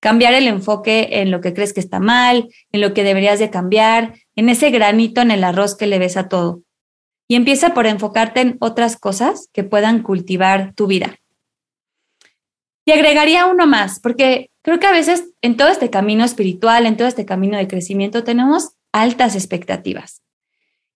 cambiar 0.00 0.34
el 0.34 0.46
enfoque 0.46 1.08
en 1.20 1.30
lo 1.30 1.40
que 1.40 1.54
crees 1.54 1.72
que 1.72 1.80
está 1.80 2.00
mal, 2.00 2.48
en 2.70 2.80
lo 2.80 2.92
que 2.92 3.02
deberías 3.02 3.38
de 3.38 3.50
cambiar, 3.50 4.14
en 4.36 4.48
ese 4.48 4.70
granito 4.70 5.20
en 5.20 5.30
el 5.30 5.42
arroz 5.42 5.76
que 5.76 5.86
le 5.86 5.98
ves 5.98 6.16
a 6.16 6.28
todo. 6.28 6.62
Y 7.26 7.36
empieza 7.36 7.72
por 7.72 7.86
enfocarte 7.86 8.40
en 8.42 8.56
otras 8.60 8.96
cosas 8.96 9.48
que 9.52 9.64
puedan 9.64 10.02
cultivar 10.02 10.74
tu 10.74 10.86
vida. 10.86 11.16
Y 12.84 12.92
agregaría 12.92 13.46
uno 13.46 13.66
más, 13.66 14.00
porque 14.00 14.50
creo 14.62 14.78
que 14.78 14.86
a 14.86 14.92
veces 14.92 15.30
en 15.42 15.56
todo 15.56 15.68
este 15.68 15.90
camino 15.90 16.24
espiritual, 16.24 16.86
en 16.86 16.96
todo 16.96 17.08
este 17.08 17.24
camino 17.24 17.56
de 17.56 17.68
crecimiento, 17.68 18.24
tenemos 18.24 18.70
altas 18.92 19.34
expectativas. 19.34 20.22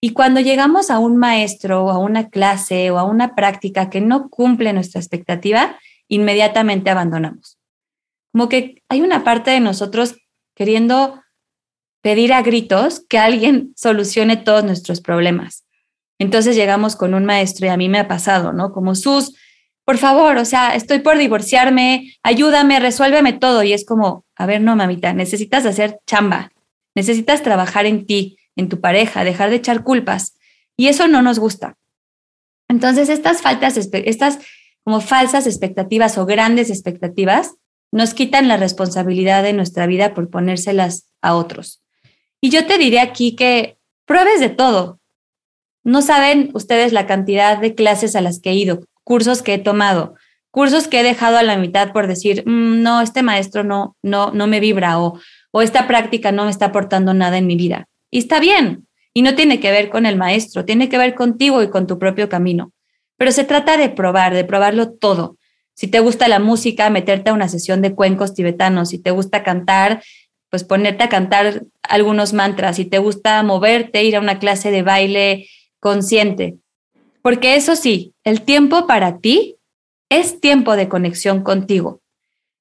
Y 0.00 0.10
cuando 0.10 0.40
llegamos 0.40 0.90
a 0.90 0.98
un 0.98 1.16
maestro 1.16 1.84
o 1.84 1.90
a 1.90 1.98
una 1.98 2.28
clase 2.28 2.90
o 2.90 2.98
a 2.98 3.04
una 3.04 3.34
práctica 3.34 3.90
que 3.90 4.00
no 4.00 4.28
cumple 4.28 4.72
nuestra 4.72 5.00
expectativa, 5.00 5.76
inmediatamente 6.08 6.90
abandonamos. 6.90 7.58
Como 8.32 8.48
que 8.48 8.82
hay 8.88 9.00
una 9.00 9.24
parte 9.24 9.50
de 9.50 9.60
nosotros 9.60 10.16
queriendo 10.54 11.20
pedir 12.00 12.32
a 12.32 12.42
gritos 12.42 13.04
que 13.08 13.18
alguien 13.18 13.72
solucione 13.76 14.36
todos 14.36 14.62
nuestros 14.62 15.00
problemas. 15.00 15.64
Entonces 16.18 16.54
llegamos 16.54 16.96
con 16.96 17.14
un 17.14 17.24
maestro 17.24 17.66
y 17.66 17.70
a 17.70 17.76
mí 17.76 17.88
me 17.88 17.98
ha 17.98 18.08
pasado, 18.08 18.52
¿no? 18.52 18.72
Como 18.72 18.94
sus, 18.94 19.34
por 19.88 19.96
favor, 19.96 20.36
o 20.36 20.44
sea, 20.44 20.74
estoy 20.74 20.98
por 20.98 21.16
divorciarme, 21.16 22.12
ayúdame, 22.22 22.78
resuélveme 22.78 23.32
todo. 23.32 23.62
Y 23.62 23.72
es 23.72 23.86
como, 23.86 24.26
a 24.36 24.44
ver, 24.44 24.60
no, 24.60 24.76
mamita, 24.76 25.14
necesitas 25.14 25.64
hacer 25.64 25.98
chamba, 26.06 26.52
necesitas 26.94 27.42
trabajar 27.42 27.86
en 27.86 28.04
ti, 28.04 28.36
en 28.54 28.68
tu 28.68 28.82
pareja, 28.82 29.24
dejar 29.24 29.48
de 29.48 29.56
echar 29.56 29.84
culpas. 29.84 30.36
Y 30.76 30.88
eso 30.88 31.08
no 31.08 31.22
nos 31.22 31.38
gusta. 31.38 31.78
Entonces, 32.68 33.08
estas 33.08 33.40
faltas, 33.40 33.78
estas 33.78 34.40
como 34.84 35.00
falsas 35.00 35.46
expectativas 35.46 36.18
o 36.18 36.26
grandes 36.26 36.68
expectativas 36.68 37.54
nos 37.90 38.12
quitan 38.12 38.46
la 38.46 38.58
responsabilidad 38.58 39.42
de 39.42 39.54
nuestra 39.54 39.86
vida 39.86 40.12
por 40.12 40.28
ponérselas 40.28 41.06
a 41.22 41.34
otros. 41.34 41.82
Y 42.42 42.50
yo 42.50 42.66
te 42.66 42.76
diré 42.76 43.00
aquí 43.00 43.34
que 43.34 43.78
pruebes 44.04 44.40
de 44.40 44.50
todo. 44.50 45.00
No 45.82 46.02
saben 46.02 46.50
ustedes 46.52 46.92
la 46.92 47.06
cantidad 47.06 47.56
de 47.56 47.74
clases 47.74 48.16
a 48.16 48.20
las 48.20 48.38
que 48.38 48.50
he 48.50 48.54
ido, 48.54 48.82
cursos 49.08 49.40
que 49.40 49.54
he 49.54 49.58
tomado, 49.58 50.16
cursos 50.50 50.86
que 50.86 51.00
he 51.00 51.02
dejado 51.02 51.38
a 51.38 51.42
la 51.42 51.56
mitad 51.56 51.94
por 51.94 52.08
decir, 52.08 52.42
mm, 52.44 52.82
no, 52.82 53.00
este 53.00 53.22
maestro 53.22 53.64
no, 53.64 53.96
no, 54.02 54.32
no 54.32 54.46
me 54.46 54.60
vibra 54.60 55.00
o, 55.00 55.18
o 55.50 55.62
esta 55.62 55.86
práctica 55.86 56.30
no 56.30 56.44
me 56.44 56.50
está 56.50 56.66
aportando 56.66 57.14
nada 57.14 57.38
en 57.38 57.46
mi 57.46 57.56
vida. 57.56 57.86
Y 58.10 58.18
está 58.18 58.38
bien. 58.38 58.86
Y 59.14 59.22
no 59.22 59.34
tiene 59.34 59.60
que 59.60 59.70
ver 59.70 59.88
con 59.88 60.04
el 60.04 60.16
maestro, 60.16 60.66
tiene 60.66 60.90
que 60.90 60.98
ver 60.98 61.14
contigo 61.14 61.62
y 61.62 61.70
con 61.70 61.86
tu 61.86 61.98
propio 61.98 62.28
camino. 62.28 62.72
Pero 63.16 63.32
se 63.32 63.44
trata 63.44 63.78
de 63.78 63.88
probar, 63.88 64.34
de 64.34 64.44
probarlo 64.44 64.92
todo. 64.92 65.38
Si 65.72 65.86
te 65.86 66.00
gusta 66.00 66.28
la 66.28 66.38
música, 66.38 66.90
meterte 66.90 67.30
a 67.30 67.32
una 67.32 67.48
sesión 67.48 67.80
de 67.80 67.94
cuencos 67.94 68.34
tibetanos. 68.34 68.90
Si 68.90 68.98
te 68.98 69.10
gusta 69.10 69.42
cantar, 69.42 70.02
pues 70.50 70.64
ponerte 70.64 71.04
a 71.04 71.08
cantar 71.08 71.62
algunos 71.82 72.34
mantras. 72.34 72.76
Si 72.76 72.84
te 72.84 72.98
gusta 72.98 73.42
moverte, 73.42 74.04
ir 74.04 74.16
a 74.16 74.20
una 74.20 74.38
clase 74.38 74.70
de 74.70 74.82
baile 74.82 75.46
consciente. 75.80 76.58
Porque 77.28 77.56
eso 77.56 77.76
sí, 77.76 78.14
el 78.24 78.40
tiempo 78.40 78.86
para 78.86 79.18
ti 79.18 79.56
es 80.08 80.40
tiempo 80.40 80.76
de 80.76 80.88
conexión 80.88 81.42
contigo. 81.42 82.00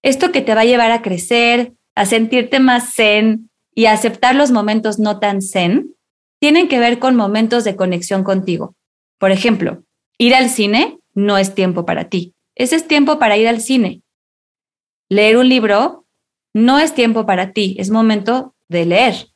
Esto 0.04 0.34
que 0.34 0.42
te 0.42 0.54
va 0.56 0.60
a 0.60 0.66
llevar 0.66 0.92
a 0.92 1.02
crecer, 1.02 1.72
a 1.96 2.06
sentirte 2.06 2.60
más 2.60 2.94
zen, 2.94 3.50
y 3.74 3.86
aceptar 3.86 4.36
los 4.36 4.52
momentos 4.52 5.00
no 5.00 5.22
tan 5.22 5.42
zen 5.42 5.96
tienen 6.42 6.68
que 6.68 6.82
ver 6.82 7.00
con 7.00 7.16
momentos 7.16 7.64
de 7.64 7.78
conexión 7.78 8.26
contigo. 8.26 8.76
Por 9.20 9.32
ejemplo, 9.32 9.86
ir 10.18 10.36
al 10.36 10.50
cine 10.50 11.00
no 11.14 11.38
es 11.38 11.56
tiempo 11.56 11.86
para 11.86 12.10
ti. 12.10 12.34
Ese 12.54 12.76
es 12.76 12.90
tiempo 12.90 13.20
para 13.20 13.38
ir 13.38 13.48
al 13.48 13.62
cine. 13.62 14.02
Leer 15.08 15.38
un 15.38 15.48
libro 15.48 16.06
no 16.54 16.78
es 16.78 16.94
tiempo 16.94 17.26
para 17.26 17.54
ti, 17.54 17.78
es 17.80 17.90
momento 17.90 18.54
de 18.68 18.86
leer. 18.86 19.28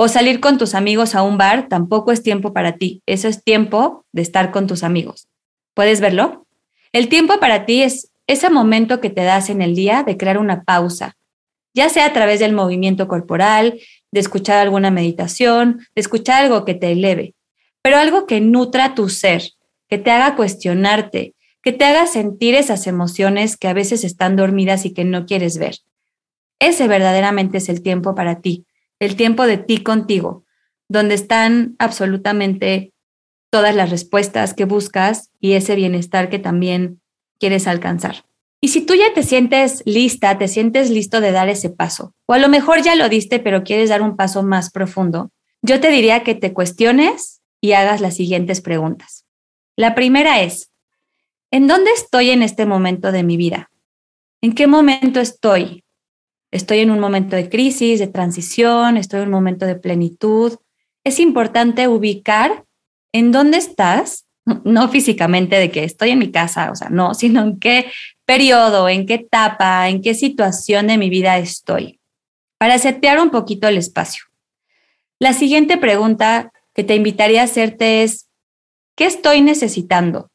O 0.00 0.06
salir 0.06 0.38
con 0.38 0.58
tus 0.58 0.76
amigos 0.76 1.16
a 1.16 1.24
un 1.24 1.38
bar 1.38 1.66
tampoco 1.68 2.12
es 2.12 2.22
tiempo 2.22 2.52
para 2.52 2.76
ti, 2.76 3.02
eso 3.04 3.26
es 3.26 3.42
tiempo 3.42 4.06
de 4.12 4.22
estar 4.22 4.52
con 4.52 4.68
tus 4.68 4.84
amigos. 4.84 5.26
¿Puedes 5.74 6.00
verlo? 6.00 6.46
El 6.92 7.08
tiempo 7.08 7.40
para 7.40 7.66
ti 7.66 7.82
es 7.82 8.12
ese 8.28 8.48
momento 8.48 9.00
que 9.00 9.10
te 9.10 9.24
das 9.24 9.50
en 9.50 9.60
el 9.60 9.74
día 9.74 10.04
de 10.04 10.16
crear 10.16 10.38
una 10.38 10.62
pausa, 10.62 11.16
ya 11.74 11.88
sea 11.88 12.06
a 12.06 12.12
través 12.12 12.38
del 12.38 12.52
movimiento 12.52 13.08
corporal, 13.08 13.80
de 14.12 14.20
escuchar 14.20 14.58
alguna 14.58 14.92
meditación, 14.92 15.80
de 15.96 16.00
escuchar 16.00 16.44
algo 16.44 16.64
que 16.64 16.74
te 16.74 16.92
eleve, 16.92 17.34
pero 17.82 17.96
algo 17.96 18.24
que 18.24 18.40
nutra 18.40 18.94
tu 18.94 19.08
ser, 19.08 19.50
que 19.88 19.98
te 19.98 20.12
haga 20.12 20.36
cuestionarte, 20.36 21.34
que 21.60 21.72
te 21.72 21.84
haga 21.84 22.06
sentir 22.06 22.54
esas 22.54 22.86
emociones 22.86 23.56
que 23.56 23.66
a 23.66 23.72
veces 23.74 24.04
están 24.04 24.36
dormidas 24.36 24.86
y 24.86 24.94
que 24.94 25.02
no 25.02 25.26
quieres 25.26 25.58
ver. 25.58 25.78
Ese 26.60 26.86
verdaderamente 26.86 27.58
es 27.58 27.68
el 27.68 27.82
tiempo 27.82 28.14
para 28.14 28.40
ti, 28.40 28.64
el 29.00 29.16
tiempo 29.16 29.46
de 29.46 29.58
ti 29.58 29.82
contigo, 29.82 30.44
donde 30.88 31.14
están 31.14 31.76
absolutamente 31.78 32.92
todas 33.50 33.74
las 33.74 33.90
respuestas 33.90 34.54
que 34.54 34.64
buscas 34.64 35.30
y 35.40 35.52
ese 35.52 35.74
bienestar 35.74 36.28
que 36.28 36.38
también 36.38 37.00
quieres 37.38 37.66
alcanzar. 37.66 38.24
Y 38.60 38.68
si 38.68 38.84
tú 38.84 38.94
ya 38.94 39.14
te 39.14 39.22
sientes 39.22 39.82
lista, 39.86 40.36
te 40.36 40.48
sientes 40.48 40.90
listo 40.90 41.20
de 41.20 41.30
dar 41.30 41.48
ese 41.48 41.70
paso, 41.70 42.14
o 42.26 42.32
a 42.32 42.38
lo 42.38 42.48
mejor 42.48 42.82
ya 42.82 42.96
lo 42.96 43.08
diste, 43.08 43.38
pero 43.38 43.62
quieres 43.62 43.88
dar 43.88 44.02
un 44.02 44.16
paso 44.16 44.42
más 44.42 44.70
profundo, 44.70 45.30
yo 45.62 45.80
te 45.80 45.90
diría 45.90 46.24
que 46.24 46.34
te 46.34 46.52
cuestiones 46.52 47.40
y 47.60 47.72
hagas 47.72 48.00
las 48.00 48.16
siguientes 48.16 48.60
preguntas. 48.60 49.24
La 49.76 49.94
primera 49.94 50.42
es, 50.42 50.72
¿en 51.52 51.68
dónde 51.68 51.92
estoy 51.92 52.30
en 52.30 52.42
este 52.42 52.66
momento 52.66 53.12
de 53.12 53.22
mi 53.22 53.36
vida? 53.36 53.70
¿En 54.40 54.54
qué 54.54 54.66
momento 54.66 55.20
estoy? 55.20 55.84
¿Estoy 56.50 56.80
en 56.80 56.90
un 56.90 57.00
momento 57.00 57.36
de 57.36 57.48
crisis, 57.48 57.98
de 57.98 58.06
transición? 58.06 58.96
¿Estoy 58.96 59.20
en 59.20 59.26
un 59.26 59.32
momento 59.32 59.66
de 59.66 59.76
plenitud? 59.76 60.56
Es 61.04 61.20
importante 61.20 61.88
ubicar 61.88 62.64
en 63.12 63.32
dónde 63.32 63.58
estás 63.58 64.28
no 64.64 64.88
físicamente 64.88 65.56
de 65.56 65.70
que 65.70 65.84
estoy 65.84 66.10
en 66.10 66.18
mi 66.18 66.30
casa, 66.30 66.70
o 66.70 66.74
sea, 66.74 66.88
no, 66.88 67.14
sino 67.14 67.42
en 67.42 67.58
qué 67.58 67.90
periodo, 68.24 68.88
en 68.88 69.06
qué 69.06 69.14
etapa, 69.14 69.88
en 69.88 70.02
qué 70.02 70.14
situación 70.14 70.86
de 70.86 70.98
mi 70.98 71.10
vida 71.10 71.38
estoy, 71.38 72.00
para 72.58 72.78
setear 72.78 73.20
un 73.20 73.30
poquito 73.30 73.68
el 73.68 73.76
espacio. 73.76 74.24
La 75.18 75.32
siguiente 75.32 75.76
pregunta 75.76 76.52
que 76.74 76.84
te 76.84 76.94
invitaría 76.94 77.42
a 77.42 77.44
hacerte 77.44 78.02
es, 78.02 78.28
¿qué 78.96 79.06
estoy 79.06 79.42
necesitando? 79.42 80.30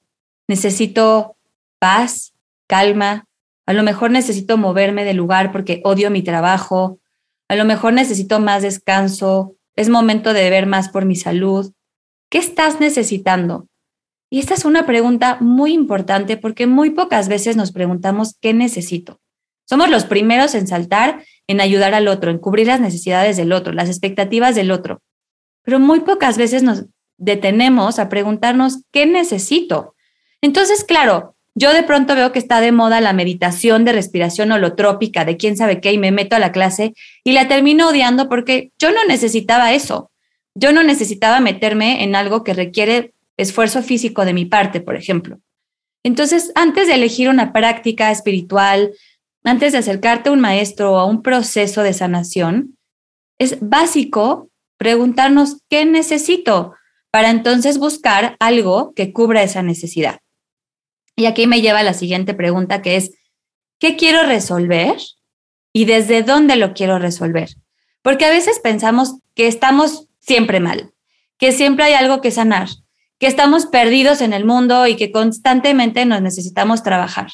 ¿Necesito 0.48 1.38
paz, 1.80 2.34
calma? 2.68 3.26
A 3.66 3.74
lo 3.74 3.84
mejor 3.84 4.12
necesito 4.12 4.58
moverme 4.58 5.06
de 5.06 5.14
lugar 5.14 5.52
porque 5.52 5.82
odio 5.84 6.12
mi 6.12 6.22
trabajo. 6.22 7.00
A 7.48 7.56
lo 7.56 7.66
mejor 7.66 7.94
necesito 7.94 8.40
más 8.40 8.62
descanso. 8.62 9.56
Es 9.76 9.90
momento 9.90 10.34
de 10.34 10.50
ver 10.50 10.66
más 10.66 10.90
por 10.90 11.06
mi 11.06 11.16
salud. 11.16 11.72
¿Qué 12.30 12.40
estás 12.40 12.80
necesitando? 12.80 13.68
Y 14.30 14.40
esta 14.40 14.56
es 14.56 14.66
una 14.66 14.86
pregunta 14.86 15.38
muy 15.40 15.74
importante 15.74 16.38
porque 16.38 16.66
muy 16.66 16.90
pocas 16.90 17.30
veces 17.30 17.56
nos 17.56 17.72
preguntamos 17.72 18.36
qué 18.42 18.54
necesito. 18.54 19.22
Somos 19.66 19.90
los 19.90 20.06
primeros 20.06 20.56
en 20.56 20.68
saltar, 20.68 21.24
en 21.48 21.62
ayudar 21.62 21.94
al 21.94 22.08
otro, 22.08 22.32
en 22.32 22.40
cubrir 22.40 22.68
las 22.68 22.82
necesidades 22.82 23.38
del 23.38 23.54
otro, 23.54 23.74
las 23.74 23.90
expectativas 23.90 24.56
del 24.56 24.72
otro. 24.72 25.02
Pero 25.64 25.80
muy 25.80 26.02
pocas 26.02 26.38
veces 26.38 26.64
nos 26.64 26.86
detenemos 27.18 28.00
a 28.00 28.10
preguntarnos 28.10 28.84
qué 28.92 29.06
necesito. 29.06 29.96
Entonces, 30.42 30.84
claro, 30.84 31.33
yo 31.56 31.72
de 31.74 31.84
pronto 31.84 32.16
veo 32.16 32.32
que 32.32 32.40
está 32.40 32.62
de 32.62 32.72
moda 32.72 33.00
la 33.02 33.14
meditación 33.14 33.86
de 33.86 33.94
respiración 33.94 34.52
holotrópica, 34.52 35.24
de 35.24 35.38
quién 35.38 35.56
sabe 35.56 35.80
qué, 35.80 35.94
y 35.94 35.98
me 35.98 36.12
meto 36.12 36.36
a 36.36 36.40
la 36.40 36.52
clase 36.52 36.94
y 37.24 37.34
la 37.34 37.48
termino 37.48 37.90
odiando 37.90 38.28
porque 38.28 38.72
yo 38.80 38.92
no 38.92 39.04
necesitaba 39.06 39.74
eso. 39.74 40.10
Yo 40.56 40.72
no 40.72 40.84
necesitaba 40.84 41.40
meterme 41.40 42.04
en 42.04 42.16
algo 42.16 42.44
que 42.44 42.54
requiere 42.54 43.14
esfuerzo 43.38 43.82
físico 43.82 44.26
de 44.26 44.34
mi 44.34 44.46
parte, 44.46 44.82
por 44.82 44.96
ejemplo. 44.96 45.40
Entonces, 46.04 46.52
antes 46.56 46.88
de 46.88 46.96
elegir 46.96 47.30
una 47.30 47.54
práctica 47.54 48.12
espiritual, 48.12 48.92
antes 49.44 49.72
de 49.72 49.80
acercarte 49.80 50.30
a 50.30 50.32
un 50.32 50.42
maestro 50.42 50.94
o 50.94 50.98
a 50.98 51.06
un 51.06 51.22
proceso 51.22 51.82
de 51.82 51.94
sanación, 51.94 52.78
es 53.40 53.58
básico 53.62 54.50
preguntarnos 54.78 55.58
qué 55.70 55.86
necesito 55.86 56.74
para 57.12 57.30
entonces 57.30 57.78
buscar 57.78 58.36
algo 58.40 58.94
que 58.96 59.14
cubra 59.14 59.44
esa 59.44 59.64
necesidad. 59.64 60.20
Y 61.16 61.26
aquí 61.26 61.48
me 61.48 61.62
lleva 61.62 61.80
a 61.80 61.84
la 61.84 61.94
siguiente 61.94 62.34
pregunta 62.34 62.82
que 62.82 62.96
es, 62.96 63.12
¿qué 63.80 63.96
quiero 63.96 64.24
resolver 64.24 64.98
y 65.72 65.86
desde 65.86 66.24
dónde 66.24 66.56
lo 66.56 66.74
quiero 66.74 67.00
resolver? 67.00 67.50
Porque 68.02 68.26
a 68.26 68.30
veces 68.30 68.60
pensamos 68.60 69.20
que 69.36 69.48
estamos 69.48 70.08
siempre 70.20 70.60
mal, 70.60 70.94
que 71.38 71.52
siempre 71.52 71.86
hay 71.86 71.94
algo 71.94 72.22
que 72.22 72.32
sanar, 72.32 72.70
que 73.20 73.28
estamos 73.28 73.66
perdidos 73.66 74.22
en 74.22 74.34
el 74.34 74.46
mundo 74.46 74.88
y 74.88 74.96
que 74.96 75.12
constantemente 75.12 76.06
nos 76.06 76.22
necesitamos 76.22 76.84
trabajar. 76.84 77.28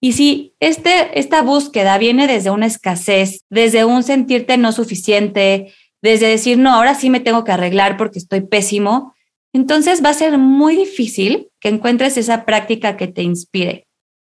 Y 0.00 0.12
si 0.12 0.54
este, 0.60 1.18
esta 1.18 1.42
búsqueda 1.42 1.96
viene 1.98 2.26
desde 2.26 2.50
una 2.50 2.66
escasez, 2.66 3.40
desde 3.48 3.84
un 3.84 4.02
sentirte 4.02 4.58
no 4.58 4.72
suficiente, 4.72 5.72
desde 6.02 6.28
decir, 6.28 6.58
no, 6.58 6.74
ahora 6.74 6.94
sí 6.94 7.08
me 7.08 7.20
tengo 7.20 7.44
que 7.44 7.52
arreglar 7.52 7.96
porque 7.96 8.18
estoy 8.18 8.42
pésimo, 8.42 9.13
entonces 9.54 10.04
va 10.04 10.10
a 10.10 10.14
ser 10.14 10.36
muy 10.36 10.76
difícil 10.76 11.48
que 11.60 11.68
encuentres 11.68 12.18
esa 12.18 12.44
práctica 12.44 12.96
que 12.96 13.06
te 13.06 13.22
inspire, 13.22 13.86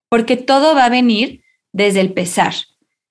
porque 0.08 0.36
todo 0.36 0.74
va 0.74 0.86
a 0.86 0.90
venir 0.90 1.42
desde 1.72 2.00
el 2.00 2.12
pesar, 2.12 2.54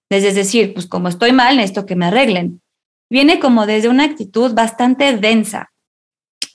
desde 0.10 0.34
decir, 0.34 0.74
pues 0.74 0.88
como 0.88 1.10
estoy 1.10 1.34
mal, 1.34 1.58
necesito 1.58 1.86
que 1.86 1.96
me 1.96 2.06
arreglen. 2.06 2.62
Viene 3.10 3.40
como 3.40 3.66
desde 3.68 3.90
una 3.90 4.06
actitud 4.06 4.54
bastante 4.54 5.16
densa. 5.18 5.72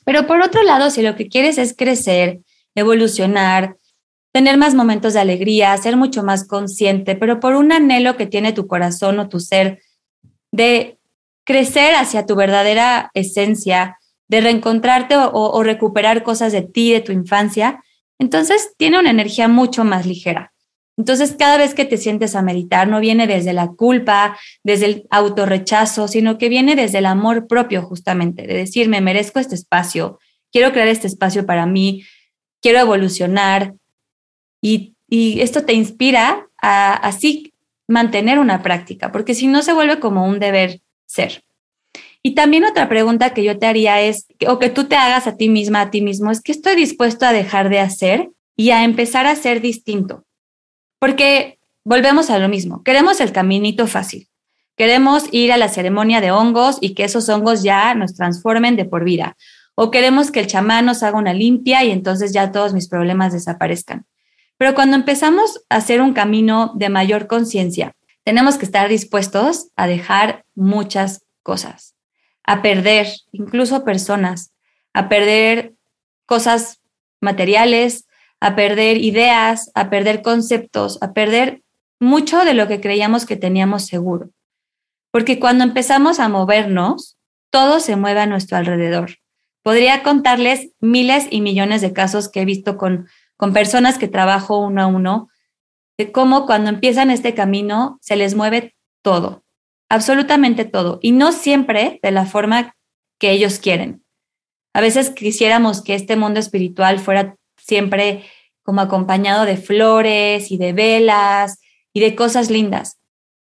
Pero 0.05 0.26
por 0.26 0.40
otro 0.40 0.62
lado, 0.62 0.90
si 0.90 1.02
lo 1.02 1.14
que 1.14 1.29
quieres 1.29 1.59
es 1.59 1.76
crecer, 1.76 2.40
evolucionar, 2.75 3.76
tener 4.33 4.57
más 4.57 4.75
momentos 4.75 5.12
de 5.12 5.21
alegría, 5.21 5.76
ser 5.76 5.97
mucho 5.97 6.23
más 6.23 6.49
consciente, 6.49 7.17
pero 7.17 7.38
por 7.38 7.55
un 7.55 7.71
anhelo 7.71 8.17
que 8.17 8.26
tiene 8.26 8.52
tu 8.52 8.67
corazón 8.67 9.19
o 9.19 9.29
tu 9.29 9.40
ser 9.40 9.83
de 10.52 10.99
crecer 11.45 11.95
hacia 11.95 12.26
tu 12.26 12.35
verdadera 12.35 13.11
esencia, 13.12 14.00
de 14.31 14.41
reencontrarte 14.41 15.17
o, 15.19 15.63
recuperar 15.65 16.23
cosas 16.23 16.53
de 16.53 16.63
ti, 16.63 16.93
de 16.93 17.01
tu 17.01 17.11
infancia, 17.11 17.83
entonces 18.17 18.75
tiene 18.77 19.01
una 19.01 19.11
energía 19.11 19.49
mucho 19.49 19.83
más 19.83 20.07
ligera. 20.07 20.53
Entonces, 20.97 21.35
cada 21.37 21.57
vez 21.57 21.75
que 21.75 21.85
te 21.85 21.97
sientes 21.97 22.37
a 22.37 22.43
meditar, 22.43 22.87
no 22.87 23.01
viene 23.01 23.27
desde 23.27 23.53
la 23.53 23.69
culpa, 23.69 24.39
desde 24.63 24.87
el 24.87 25.07
autorrechazo, 25.11 26.07
sino 26.07 26.39
que 26.39 26.49
viene 26.49 26.77
desde 26.77 26.99
el 26.99 27.07
amor 27.07 27.49
propio, 27.49 27.83
justamente, 27.83 28.47
de 28.47 28.55
decir, 28.55 28.89
me 28.89 29.01
merezco 29.01 29.41
este 29.41 29.57
espacio, 29.57 30.21
quiero 30.53 30.71
crear 30.71 30.87
este 30.87 31.09
espacio 31.09 31.45
para 31.45 31.67
mí, 31.67 32.05
quiero 32.63 32.79
evolucionar. 32.79 33.75
Y, 34.63 34.95
y 35.09 35.41
esto 35.41 35.65
te 35.65 35.73
inspira 35.73 36.47
a 36.63 36.95
así 36.95 37.53
mantener 37.89 38.39
una 38.39 38.63
práctica, 38.63 39.11
porque 39.11 39.35
si 39.35 39.49
no 39.49 39.63
se 39.63 39.73
vuelve 39.73 39.99
como 39.99 40.25
un 40.25 40.39
deber 40.39 40.83
ser. 41.07 41.43
Y 42.23 42.35
también 42.35 42.65
otra 42.65 42.89
pregunta 42.89 43.33
que 43.33 43.45
yo 43.45 43.59
te 43.59 43.67
haría 43.67 44.00
es, 44.00 44.27
o 44.47 44.59
que 44.59 44.69
tú 44.69 44.85
te 44.85 44.97
hagas 44.97 45.27
a 45.27 45.37
ti 45.37 45.49
misma, 45.49 45.81
a 45.83 45.91
ti 45.91 46.03
mismo, 46.03 46.31
es 46.31 46.43
que 46.43 46.53
estoy 46.53 46.77
dispuesto 46.77 47.25
a 47.25 47.33
dejar 47.33 47.71
de 47.71 47.81
hacer 47.81 48.31
y 48.57 48.71
a 48.71 48.85
empezar 48.85 49.27
a 49.27 49.37
ser 49.37 49.61
distinto. 49.61 50.25
Porque 50.99 51.59
volvemos 51.85 52.29
a 52.29 52.39
lo 52.39 52.49
mismo, 52.49 52.83
queremos 52.83 53.21
el 53.21 53.33
caminito 53.33 53.87
fácil. 53.87 54.29
Queremos 54.77 55.25
ir 55.31 55.53
a 55.53 55.59
la 55.59 55.69
ceremonia 55.69 56.23
de 56.23 56.31
hongos 56.31 56.79
y 56.81 56.95
que 56.95 57.05
esos 57.05 57.29
hongos 57.29 57.62
ya 57.62 57.95
nos 57.95 58.15
transformen 58.15 58.77
de 58.77 58.87
por 58.87 59.05
vida. 59.05 59.37
O 59.75 59.91
queremos 59.91 60.31
que 60.31 60.41
el 60.41 60.47
chamán 60.47 60.87
nos 60.87 61.03
haga 61.03 61.19
una 61.19 61.35
limpia 61.35 61.85
y 61.85 61.91
entonces 61.91 62.33
ya 62.33 62.50
todos 62.50 62.73
mis 62.73 62.89
problemas 62.89 63.33
desaparezcan. 63.33 64.07
Pero 64.57 64.75
cuando 64.75 64.97
empezamos 64.97 65.61
a 65.69 65.77
hacer 65.77 66.00
un 66.00 66.12
camino 66.12 66.73
de 66.77 66.89
mayor 66.89 67.27
conciencia, 67.27 67.95
tenemos 68.25 68.57
que 68.57 68.65
estar 68.65 68.89
dispuestos 68.89 69.69
a 69.77 69.87
dejar 69.87 70.45
muchas 70.55 71.25
cosas, 71.43 71.95
a 72.50 72.62
perder 72.62 73.07
incluso 73.30 73.85
personas, 73.85 74.52
a 74.92 75.09
perder 75.09 75.75
cosas 76.26 76.80
materiales, 77.21 78.09
a 78.40 78.57
perder 78.57 78.97
ideas, 78.97 79.71
a 79.76 79.88
perder 79.88 80.21
conceptos, 80.21 81.00
a 81.00 81.12
perder 81.12 81.62
mucho 82.00 82.45
de 82.45 82.54
lo 82.54 82.66
que 82.66 82.80
creíamos 82.80 83.25
que 83.25 83.37
teníamos 83.37 83.87
seguro. 83.87 84.30
Porque 85.12 85.38
cuando 85.38 85.62
empezamos 85.62 86.18
a 86.18 86.29
movernos, 86.29 87.16
todo 87.51 87.79
se 87.79 87.94
mueve 87.94 88.18
a 88.18 88.27
nuestro 88.27 88.57
alrededor. 88.57 89.18
Podría 89.62 90.03
contarles 90.03 90.70
miles 90.81 91.29
y 91.31 91.42
millones 91.42 91.83
de 91.83 91.92
casos 91.92 92.29
que 92.29 92.40
he 92.40 92.44
visto 92.44 92.77
con, 92.77 93.07
con 93.37 93.53
personas 93.53 93.96
que 93.96 94.09
trabajo 94.09 94.59
uno 94.59 94.83
a 94.83 94.87
uno, 94.88 95.29
de 95.96 96.11
cómo 96.11 96.46
cuando 96.46 96.70
empiezan 96.70 97.12
este 97.12 97.33
camino 97.33 98.01
se 98.01 98.16
les 98.16 98.35
mueve 98.35 98.75
todo, 99.03 99.44
absolutamente 99.90 100.64
todo, 100.64 101.00
y 101.03 101.12
no 101.12 101.33
siempre 101.33 101.98
de 102.03 102.12
la 102.12 102.24
forma 102.24 102.74
que 103.18 103.33
ellos 103.33 103.59
quieren. 103.59 104.03
A 104.72 104.81
veces 104.81 105.11
quisiéramos 105.11 105.83
que 105.83 105.94
este 105.94 106.16
mundo 106.16 106.38
espiritual 106.40 107.00
fuera 107.00 107.37
siempre 107.59 108.24
como 108.62 108.81
acompañado 108.81 109.44
de 109.44 109.57
flores 109.57 110.53
y 110.53 110.57
de 110.57 110.72
velas 110.72 111.61
y 111.92 112.00
de 112.00 112.14
cosas 112.14 112.50
lindas, 112.50 113.00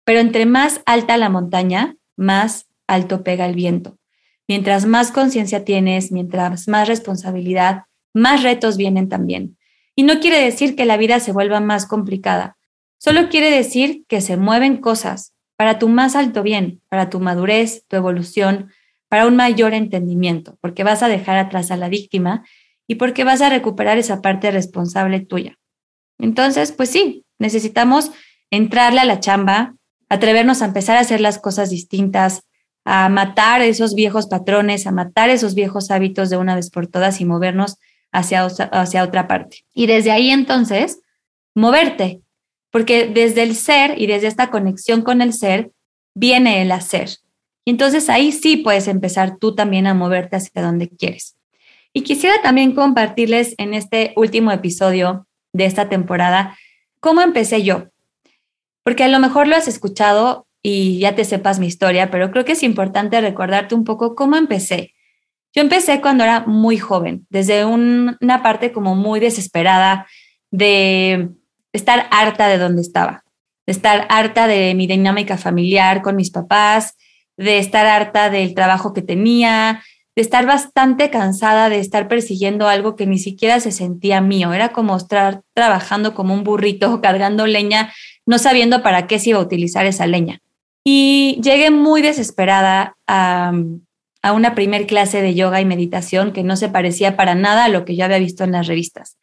pero 0.04 0.18
entre 0.18 0.46
más 0.46 0.80
alta 0.86 1.18
la 1.18 1.28
montaña, 1.28 1.96
más 2.16 2.66
alto 2.86 3.22
pega 3.22 3.46
el 3.46 3.54
viento. 3.54 3.98
Mientras 4.48 4.86
más 4.86 5.12
conciencia 5.12 5.64
tienes, 5.64 6.10
mientras 6.10 6.68
más 6.68 6.88
responsabilidad, 6.88 7.84
más 8.14 8.42
retos 8.42 8.78
vienen 8.78 9.08
también. 9.08 9.58
Y 9.94 10.04
no 10.04 10.20
quiere 10.20 10.40
decir 10.40 10.74
que 10.74 10.86
la 10.86 10.96
vida 10.96 11.20
se 11.20 11.32
vuelva 11.32 11.60
más 11.60 11.84
complicada, 11.84 12.56
solo 12.98 13.28
quiere 13.28 13.50
decir 13.50 14.04
que 14.08 14.22
se 14.22 14.38
mueven 14.38 14.78
cosas 14.78 15.34
para 15.60 15.78
tu 15.78 15.90
más 15.90 16.16
alto 16.16 16.42
bien, 16.42 16.80
para 16.88 17.10
tu 17.10 17.20
madurez, 17.20 17.84
tu 17.86 17.96
evolución, 17.96 18.72
para 19.10 19.26
un 19.26 19.36
mayor 19.36 19.74
entendimiento, 19.74 20.56
porque 20.62 20.84
vas 20.84 21.02
a 21.02 21.08
dejar 21.08 21.36
atrás 21.36 21.70
a 21.70 21.76
la 21.76 21.90
víctima 21.90 22.46
y 22.86 22.94
porque 22.94 23.24
vas 23.24 23.42
a 23.42 23.50
recuperar 23.50 23.98
esa 23.98 24.22
parte 24.22 24.50
responsable 24.50 25.20
tuya. 25.20 25.58
Entonces, 26.18 26.72
pues 26.72 26.88
sí, 26.88 27.26
necesitamos 27.38 28.10
entrarle 28.50 29.00
a 29.00 29.04
la 29.04 29.20
chamba, 29.20 29.74
atrevernos 30.08 30.62
a 30.62 30.64
empezar 30.64 30.96
a 30.96 31.00
hacer 31.00 31.20
las 31.20 31.38
cosas 31.38 31.68
distintas, 31.68 32.40
a 32.86 33.10
matar 33.10 33.60
esos 33.60 33.94
viejos 33.94 34.28
patrones, 34.28 34.86
a 34.86 34.92
matar 34.92 35.28
esos 35.28 35.54
viejos 35.54 35.90
hábitos 35.90 36.30
de 36.30 36.38
una 36.38 36.54
vez 36.54 36.70
por 36.70 36.86
todas 36.86 37.20
y 37.20 37.26
movernos 37.26 37.76
hacia, 38.12 38.46
hacia 38.46 39.04
otra 39.04 39.28
parte. 39.28 39.66
Y 39.74 39.88
desde 39.88 40.10
ahí 40.10 40.30
entonces, 40.30 41.02
moverte, 41.54 42.22
porque 42.70 43.06
desde 43.06 43.42
el 43.42 43.54
ser 43.54 44.00
y 44.00 44.06
desde 44.06 44.28
esta 44.28 44.50
conexión 44.50 45.02
con 45.02 45.22
el 45.22 45.32
ser 45.32 45.72
viene 46.14 46.62
el 46.62 46.72
hacer. 46.72 47.10
Y 47.64 47.72
entonces 47.72 48.08
ahí 48.08 48.32
sí 48.32 48.56
puedes 48.56 48.88
empezar 48.88 49.36
tú 49.38 49.54
también 49.54 49.86
a 49.86 49.94
moverte 49.94 50.36
hacia 50.36 50.62
donde 50.62 50.88
quieres. 50.88 51.36
Y 51.92 52.02
quisiera 52.02 52.40
también 52.42 52.74
compartirles 52.74 53.54
en 53.58 53.74
este 53.74 54.12
último 54.16 54.52
episodio 54.52 55.26
de 55.52 55.64
esta 55.64 55.88
temporada 55.88 56.56
cómo 57.00 57.20
empecé 57.20 57.62
yo. 57.62 57.88
Porque 58.84 59.04
a 59.04 59.08
lo 59.08 59.18
mejor 59.18 59.48
lo 59.48 59.56
has 59.56 59.68
escuchado 59.68 60.46
y 60.62 60.98
ya 60.98 61.14
te 61.14 61.24
sepas 61.24 61.58
mi 61.58 61.66
historia, 61.66 62.10
pero 62.10 62.30
creo 62.30 62.44
que 62.44 62.52
es 62.52 62.62
importante 62.62 63.20
recordarte 63.20 63.74
un 63.74 63.84
poco 63.84 64.14
cómo 64.14 64.36
empecé. 64.36 64.94
Yo 65.52 65.62
empecé 65.62 66.00
cuando 66.00 66.22
era 66.22 66.40
muy 66.46 66.78
joven, 66.78 67.26
desde 67.28 67.64
una 67.64 68.42
parte 68.42 68.72
como 68.72 68.94
muy 68.94 69.18
desesperada 69.18 70.06
de 70.50 71.30
estar 71.72 72.06
harta 72.10 72.48
de 72.48 72.58
donde 72.58 72.82
estaba, 72.82 73.24
de 73.66 73.72
estar 73.72 74.06
harta 74.10 74.46
de 74.46 74.74
mi 74.74 74.86
dinámica 74.86 75.38
familiar 75.38 76.02
con 76.02 76.16
mis 76.16 76.30
papás, 76.30 76.96
de 77.36 77.58
estar 77.58 77.86
harta 77.86 78.30
del 78.30 78.54
trabajo 78.54 78.92
que 78.92 79.02
tenía, 79.02 79.82
de 80.16 80.22
estar 80.22 80.44
bastante 80.44 81.10
cansada 81.10 81.68
de 81.68 81.78
estar 81.78 82.08
persiguiendo 82.08 82.68
algo 82.68 82.96
que 82.96 83.06
ni 83.06 83.18
siquiera 83.18 83.60
se 83.60 83.72
sentía 83.72 84.20
mío. 84.20 84.52
Era 84.52 84.70
como 84.70 84.96
estar 84.96 85.42
trabajando 85.54 86.14
como 86.14 86.34
un 86.34 86.44
burrito, 86.44 87.00
cargando 87.02 87.46
leña, 87.46 87.92
no 88.26 88.38
sabiendo 88.38 88.82
para 88.82 89.06
qué 89.06 89.18
se 89.18 89.30
iba 89.30 89.38
a 89.38 89.42
utilizar 89.42 89.86
esa 89.86 90.06
leña. 90.06 90.40
Y 90.84 91.40
llegué 91.42 91.70
muy 91.70 92.02
desesperada 92.02 92.96
a, 93.06 93.52
una 94.34 94.54
primer 94.54 94.86
clase 94.86 95.22
de 95.22 95.34
yoga 95.34 95.60
y 95.60 95.64
meditación 95.64 96.32
que 96.32 96.42
no 96.42 96.56
se 96.56 96.68
parecía 96.68 97.16
para 97.16 97.34
nada 97.34 97.64
a 97.64 97.68
lo 97.68 97.84
que 97.84 97.96
yo 97.96 98.04
había 98.04 98.18
visto 98.18 98.44
en 98.44 98.52
las 98.52 98.66
revistas. 98.66 99.16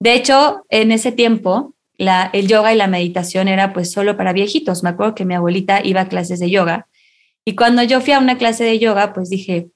De 0.00 0.12
hecho, 0.12 0.64
en 0.68 0.92
ese 0.92 1.12
tiempo, 1.12 1.74
la, 1.96 2.30
el 2.32 2.48
yoga 2.48 2.72
y 2.72 2.76
la 2.76 2.86
meditación 2.86 3.48
era 3.48 3.72
pues 3.72 3.92
solo 3.92 4.16
para 4.16 4.32
viejitos. 4.32 4.82
Me 4.82 4.90
acuerdo 4.90 5.14
que 5.14 5.24
mi 5.24 5.34
abuelita 5.34 5.80
iba 5.84 6.02
a 6.02 6.08
clases 6.08 6.40
de 6.40 6.50
yoga 6.50 6.88
y 7.44 7.54
cuando 7.56 7.82
yo 7.82 8.00
fui 8.00 8.12
a 8.12 8.18
una 8.18 8.38
clase 8.38 8.64
de 8.64 8.78
yoga, 8.78 9.12
pues 9.12 9.28
dije, 9.28 9.68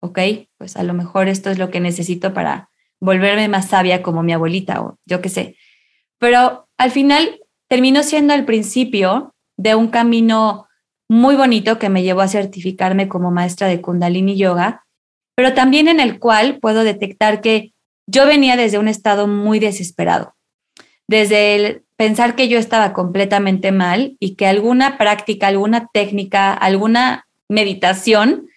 ok, 0.00 0.18
pues 0.58 0.76
a 0.76 0.82
lo 0.82 0.94
mejor 0.94 1.28
esto 1.28 1.50
es 1.50 1.58
lo 1.58 1.70
que 1.70 1.80
necesito 1.80 2.34
para 2.34 2.68
volverme 3.00 3.48
más 3.48 3.68
sabia 3.68 4.02
como 4.02 4.22
mi 4.22 4.32
abuelita 4.32 4.82
o 4.82 4.98
yo 5.06 5.20
qué 5.20 5.28
sé. 5.28 5.56
Pero 6.18 6.68
al 6.78 6.90
final 6.90 7.40
terminó 7.68 8.02
siendo 8.02 8.34
el 8.34 8.44
principio 8.44 9.34
de 9.56 9.74
un 9.74 9.88
camino 9.88 10.66
muy 11.08 11.36
bonito 11.36 11.78
que 11.78 11.88
me 11.88 12.02
llevó 12.02 12.20
a 12.20 12.28
certificarme 12.28 13.08
como 13.08 13.30
maestra 13.30 13.68
de 13.68 13.80
Kundalini 13.80 14.36
Yoga, 14.36 14.84
pero 15.34 15.54
también 15.54 15.88
en 15.88 16.00
el 16.00 16.18
cual 16.18 16.58
puedo 16.60 16.84
detectar 16.84 17.40
que 17.40 17.72
yo 18.06 18.26
venía 18.26 18.56
desde 18.56 18.78
un 18.78 18.88
estado 18.88 19.26
muy 19.26 19.58
desesperado, 19.58 20.34
desde 21.08 21.54
el 21.54 21.82
pensar 21.96 22.34
que 22.34 22.48
yo 22.48 22.58
estaba 22.58 22.92
completamente 22.92 23.72
mal 23.72 24.16
y 24.18 24.34
que 24.34 24.46
alguna 24.46 24.98
práctica, 24.98 25.48
alguna 25.48 25.88
técnica, 25.92 26.52
alguna 26.52 27.26
meditación 27.48 28.48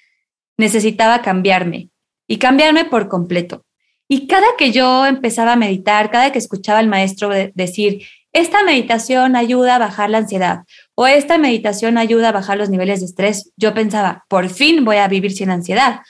necesitaba 0.58 1.22
cambiarme 1.22 1.90
y 2.28 2.38
cambiarme 2.38 2.86
por 2.86 3.08
completo. 3.08 3.64
Y 4.10 4.28
cada 4.28 4.48
que 4.58 4.72
yo 4.72 5.06
empezaba 5.06 5.54
a 5.54 5.58
meditar, 5.58 6.10
cada 6.10 6.32
que 6.32 6.40
escuchaba 6.40 6.80
al 6.80 6.88
maestro 6.88 7.30
decir, 7.54 8.04
esta 8.34 8.64
meditación 8.64 9.36
ayuda 9.36 9.76
a 9.76 9.80
bajar 9.80 10.10
la 10.10 10.20
ansiedad 10.20 10.64
o 10.96 11.08
esta 11.08 11.38
meditación 11.38 11.98
ayuda 11.98 12.30
a 12.30 12.34
bajar 12.34 12.58
los 12.58 12.70
niveles 12.70 13.00
de 13.00 13.08
estrés, 13.08 13.52
yo 13.58 13.74
pensaba, 13.74 14.26
por 14.30 14.50
fin 14.50 14.86
voy 14.86 14.98
a 14.98 15.08
vivir 15.08 15.32
sin 15.32 15.50
ansiedad, 15.50 16.02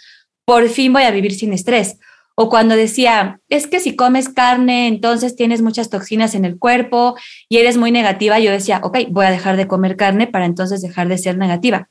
por 0.45 0.69
fin 0.69 0.93
voy 0.93 1.03
a 1.03 1.11
vivir 1.11 1.33
sin 1.33 1.53
estrés. 1.53 1.97
O 2.39 2.49
cuando 2.49 2.75
decía, 2.75 3.41
es 3.49 3.65
que 3.65 3.79
si 3.79 3.95
comes 3.95 4.29
carne, 4.29 4.87
entonces 4.87 5.35
tienes 5.35 5.63
muchas 5.63 5.89
toxinas 5.89 6.35
en 6.35 6.45
el 6.45 6.59
cuerpo 6.59 7.15
y 7.49 7.57
eres 7.57 7.77
muy 7.77 7.91
negativa, 7.91 8.37
yo 8.37 8.51
decía, 8.51 8.79
ok, 8.83 8.99
voy 9.09 9.25
a 9.25 9.31
dejar 9.31 9.57
de 9.57 9.67
comer 9.67 9.95
carne 9.95 10.27
para 10.27 10.45
entonces 10.45 10.83
dejar 10.83 11.07
de 11.07 11.17
ser 11.17 11.35
negativa. 11.35 11.89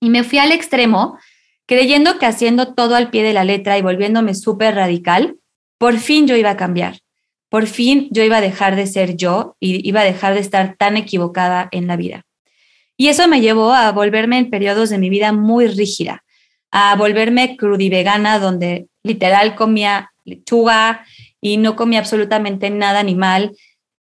Y 0.00 0.08
me 0.08 0.24
fui 0.24 0.38
al 0.38 0.50
extremo, 0.50 1.18
creyendo 1.66 2.18
que 2.18 2.24
haciendo 2.24 2.72
todo 2.72 2.94
al 2.94 3.10
pie 3.10 3.22
de 3.22 3.34
la 3.34 3.44
letra 3.44 3.76
y 3.76 3.82
volviéndome 3.82 4.34
súper 4.34 4.74
radical, 4.74 5.36
por 5.76 5.98
fin 5.98 6.26
yo 6.26 6.36
iba 6.36 6.48
a 6.48 6.56
cambiar. 6.56 7.00
Por 7.50 7.66
fin 7.66 8.08
yo 8.12 8.24
iba 8.24 8.38
a 8.38 8.40
dejar 8.40 8.76
de 8.76 8.86
ser 8.86 9.14
yo 9.18 9.56
y 9.60 9.86
iba 9.86 10.00
a 10.00 10.04
dejar 10.04 10.32
de 10.32 10.40
estar 10.40 10.76
tan 10.78 10.96
equivocada 10.96 11.68
en 11.70 11.86
la 11.86 11.96
vida. 11.96 12.24
Y 12.96 13.08
eso 13.08 13.28
me 13.28 13.42
llevó 13.42 13.74
a 13.74 13.92
volverme 13.92 14.38
en 14.38 14.48
periodos 14.48 14.88
de 14.88 14.96
mi 14.96 15.10
vida 15.10 15.32
muy 15.32 15.66
rígida, 15.66 16.24
a 16.78 16.94
volverme 16.94 17.56
crudivegana, 17.56 18.38
donde 18.38 18.88
literal 19.02 19.54
comía 19.54 20.12
lechuga 20.26 21.06
y 21.40 21.56
no 21.56 21.74
comía 21.74 22.00
absolutamente 22.00 22.68
nada 22.68 23.00
animal. 23.00 23.56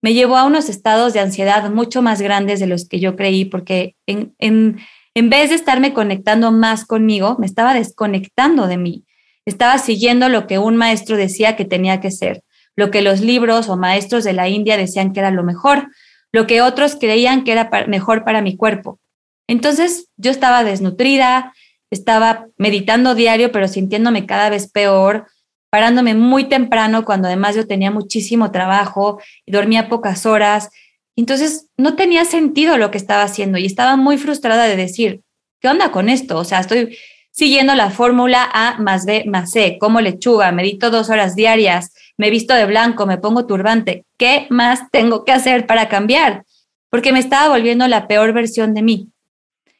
Me 0.03 0.13
llevó 0.13 0.37
a 0.37 0.45
unos 0.45 0.69
estados 0.69 1.13
de 1.13 1.19
ansiedad 1.19 1.67
mucho 1.71 2.03
más 2.03 2.21
grandes 2.21 2.59
de 2.59 2.67
los 2.67 2.87
que 2.87 2.99
yo 2.99 3.15
creí, 3.15 3.43
porque 3.43 3.95
en, 4.05 4.35
en, 4.37 4.77
en 5.15 5.29
vez 5.31 5.49
de 5.49 5.55
estarme 5.55 5.93
conectando 5.93 6.51
más 6.51 6.85
conmigo, 6.85 7.37
me 7.39 7.47
estaba 7.47 7.73
desconectando 7.73 8.67
de 8.67 8.77
mí. 8.77 9.03
Estaba 9.47 9.79
siguiendo 9.79 10.29
lo 10.29 10.45
que 10.45 10.59
un 10.59 10.75
maestro 10.75 11.17
decía 11.17 11.55
que 11.55 11.65
tenía 11.65 11.99
que 11.99 12.11
ser, 12.11 12.43
lo 12.75 12.91
que 12.91 13.01
los 13.01 13.19
libros 13.19 13.67
o 13.67 13.77
maestros 13.77 14.23
de 14.23 14.33
la 14.33 14.47
India 14.47 14.77
decían 14.77 15.11
que 15.11 15.21
era 15.21 15.31
lo 15.31 15.43
mejor, 15.43 15.89
lo 16.31 16.45
que 16.45 16.61
otros 16.61 16.95
creían 16.95 17.43
que 17.43 17.51
era 17.53 17.71
mejor 17.87 18.23
para 18.23 18.43
mi 18.43 18.55
cuerpo. 18.55 18.99
Entonces 19.47 20.11
yo 20.17 20.29
estaba 20.29 20.63
desnutrida, 20.63 21.51
estaba 21.91 22.47
meditando 22.57 23.15
diario, 23.15 23.51
pero 23.51 23.67
sintiéndome 23.67 24.25
cada 24.25 24.49
vez 24.49 24.71
peor, 24.71 25.27
parándome 25.69 26.13
muy 26.15 26.45
temprano 26.45 27.05
cuando 27.05 27.27
además 27.27 27.55
yo 27.55 27.67
tenía 27.67 27.91
muchísimo 27.91 28.51
trabajo 28.51 29.19
y 29.45 29.51
dormía 29.51 29.89
pocas 29.89 30.25
horas. 30.25 30.69
Entonces 31.15 31.67
no 31.77 31.95
tenía 31.95 32.25
sentido 32.25 32.77
lo 32.77 32.91
que 32.91 32.97
estaba 32.97 33.23
haciendo 33.23 33.57
y 33.57 33.65
estaba 33.65 33.95
muy 33.95 34.17
frustrada 34.17 34.65
de 34.65 34.75
decir, 34.75 35.21
¿qué 35.59 35.67
onda 35.67 35.91
con 35.91 36.09
esto? 36.09 36.37
O 36.37 36.43
sea, 36.43 36.59
estoy 36.59 36.97
siguiendo 37.31 37.75
la 37.75 37.89
fórmula 37.89 38.49
A 38.51 38.77
más 38.79 39.05
B 39.05 39.25
más 39.27 39.51
C, 39.51 39.77
como 39.79 40.01
lechuga, 40.01 40.51
medito 40.51 40.89
dos 40.89 41.09
horas 41.09 41.35
diarias, 41.35 41.93
me 42.17 42.29
visto 42.29 42.53
de 42.53 42.65
blanco, 42.65 43.05
me 43.05 43.17
pongo 43.17 43.45
turbante. 43.45 44.05
¿Qué 44.17 44.47
más 44.49 44.89
tengo 44.91 45.23
que 45.25 45.31
hacer 45.31 45.65
para 45.67 45.87
cambiar? 45.87 46.45
Porque 46.89 47.13
me 47.13 47.19
estaba 47.19 47.49
volviendo 47.49 47.87
la 47.87 48.07
peor 48.07 48.33
versión 48.33 48.73
de 48.73 48.81
mí. 48.81 49.09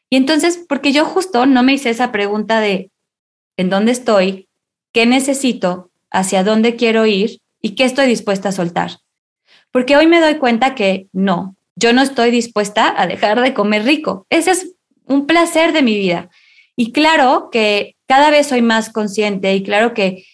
Y 0.10 0.18
entonces, 0.18 0.66
porque 0.68 0.92
yo 0.92 1.06
justo 1.06 1.46
no 1.46 1.64
me 1.64 1.74
hice 1.74 1.90
esa 1.90 2.12
pregunta 2.12 2.60
de 2.60 2.92
¿en 3.58 3.70
dónde 3.70 3.92
estoy? 3.92 4.48
¿Qué 4.92 5.06
necesito? 5.06 5.92
¿Hacia 6.12 6.44
dónde 6.44 6.76
quiero 6.76 7.06
ir? 7.06 7.42
¿Y 7.62 7.76
qué 7.76 7.84
estoy 7.84 8.08
dispuesta 8.08 8.50
a 8.50 8.54
soltar? 8.54 9.00
Porque 9.72 9.98
hoy 9.98 10.08
me 10.08 10.20
doy 10.20 10.36
cuenta 10.36 10.74
que 10.74 11.08
no, 11.14 11.56
yo 11.76 11.94
no 11.94 12.02
estoy 12.02 12.32
dispuesta 12.32 12.94
a 12.98 13.06
dejar 13.06 13.40
de 13.42 13.54
comer 13.54 13.84
rico. 13.84 14.26
Ese 14.30 14.52
es 14.52 14.74
un 15.06 15.28
placer 15.28 15.74
de 15.74 15.84
mi 15.84 15.98
vida. 15.98 16.30
Y 16.76 16.92
claro 16.92 17.50
que 17.52 17.96
cada 18.08 18.32
vez 18.32 18.48
soy 18.48 18.62
más 18.62 18.90
consciente 18.90 19.54
y 19.54 19.64
claro 19.64 19.94
que 19.94 20.26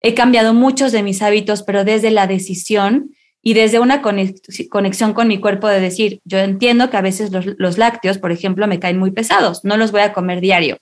he 0.00 0.14
cambiado 0.14 0.54
muchos 0.54 0.92
de 0.92 1.02
mis 1.02 1.22
hábitos, 1.22 1.62
pero 1.62 1.84
desde 1.84 2.10
la 2.10 2.26
decisión 2.26 3.10
y 3.48 3.54
desde 3.54 3.78
una 3.78 4.02
conexión 4.02 5.14
con 5.14 5.26
mi 5.26 5.40
cuerpo 5.40 5.68
de 5.68 5.80
decir, 5.80 6.20
yo 6.26 6.36
entiendo 6.36 6.90
que 6.90 6.98
a 6.98 7.00
veces 7.00 7.30
los, 7.32 7.78
lácteos, 7.78 8.18
por 8.18 8.30
ejemplo, 8.30 8.66
me 8.66 8.78
caen 8.78 8.98
muy 8.98 9.10
pesados, 9.10 9.64
no 9.64 9.78
los 9.78 9.90
voy 9.90 10.02
a 10.02 10.12
comer 10.12 10.42
diario. 10.42 10.76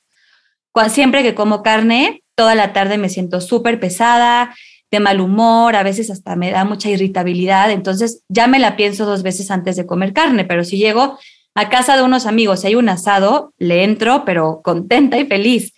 Siempre 0.89 1.23
que 1.23 1.37
como 1.37 1.63
carne, 1.63 2.25
toda 2.35 2.57
la 2.57 2.73
tarde 2.73 2.99
me 2.99 3.09
siento 3.09 3.41
súper 3.41 3.79
pesada, 3.79 4.53
de 4.91 4.99
mal 4.99 5.21
humor, 5.21 5.77
a 5.77 5.85
veces 5.85 6.11
hasta 6.11 6.35
me 6.35 6.51
da 6.51 6.65
mucha 6.65 6.91
irritabilidad, 6.91 7.71
entonces 7.71 8.25
ya 8.29 8.49
me 8.49 8.59
la 8.59 8.75
pienso 8.75 9.07
dos 9.07 9.23
veces 9.23 9.53
antes 9.53 9.77
de 9.77 9.87
comer 9.87 10.13
carne, 10.13 10.45
pero 10.45 10.65
si 10.65 10.77
llego 10.77 11.21
a 11.55 11.69
casa 11.69 11.97
de 11.97 12.03
unos 12.03 12.27
amigos 12.27 12.65
y 12.65 12.67
hay 12.67 12.75
un 12.75 12.89
asado, 12.89 13.55
le 13.59 13.85
entro, 13.85 14.25
pero 14.25 14.61
contenta 14.65 15.19
y 15.19 15.27
feliz. 15.27 15.73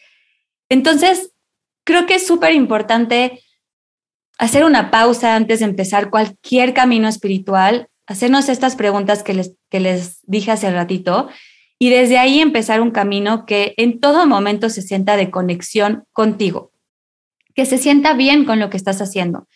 Entonces, 0.71 1.33
creo 1.85 2.07
que 2.07 2.15
es 2.15 2.27
súper 2.27 2.55
importante 2.55 3.43
hacer 4.39 4.65
una 4.65 4.91
pausa 4.91 5.35
antes 5.35 5.59
de 5.59 5.67
empezar 5.67 6.11
cualquier 6.11 6.73
camino 6.73 7.09
espiritual, 7.09 7.89
hacernos 8.07 8.49
estas 8.49 8.77
preguntas 8.77 9.23
que 9.23 9.35
les, 9.35 9.55
que 9.69 9.81
les 9.81 10.21
dije 10.23 10.53
hace 10.53 10.71
ratito 10.71 11.29
y 11.79 11.91
desde 11.91 12.19
ahí 12.19 12.41
empezar 12.41 12.81
un 12.81 12.91
camino 12.91 13.47
que 13.47 13.75
en 13.77 14.01
todo 14.01 14.27
momento 14.27 14.71
se 14.71 14.83
sienta 14.83 15.17
de 15.17 15.31
conexión 15.31 16.05
contigo, 16.13 16.73
que 17.55 17.67
se 17.67 17.79
sienta 17.79 18.15
bien 18.15 18.45
con 18.45 18.59
lo 18.59 18.71
que 18.71 18.77
estás 18.77 19.03
haciendo. 19.03 19.47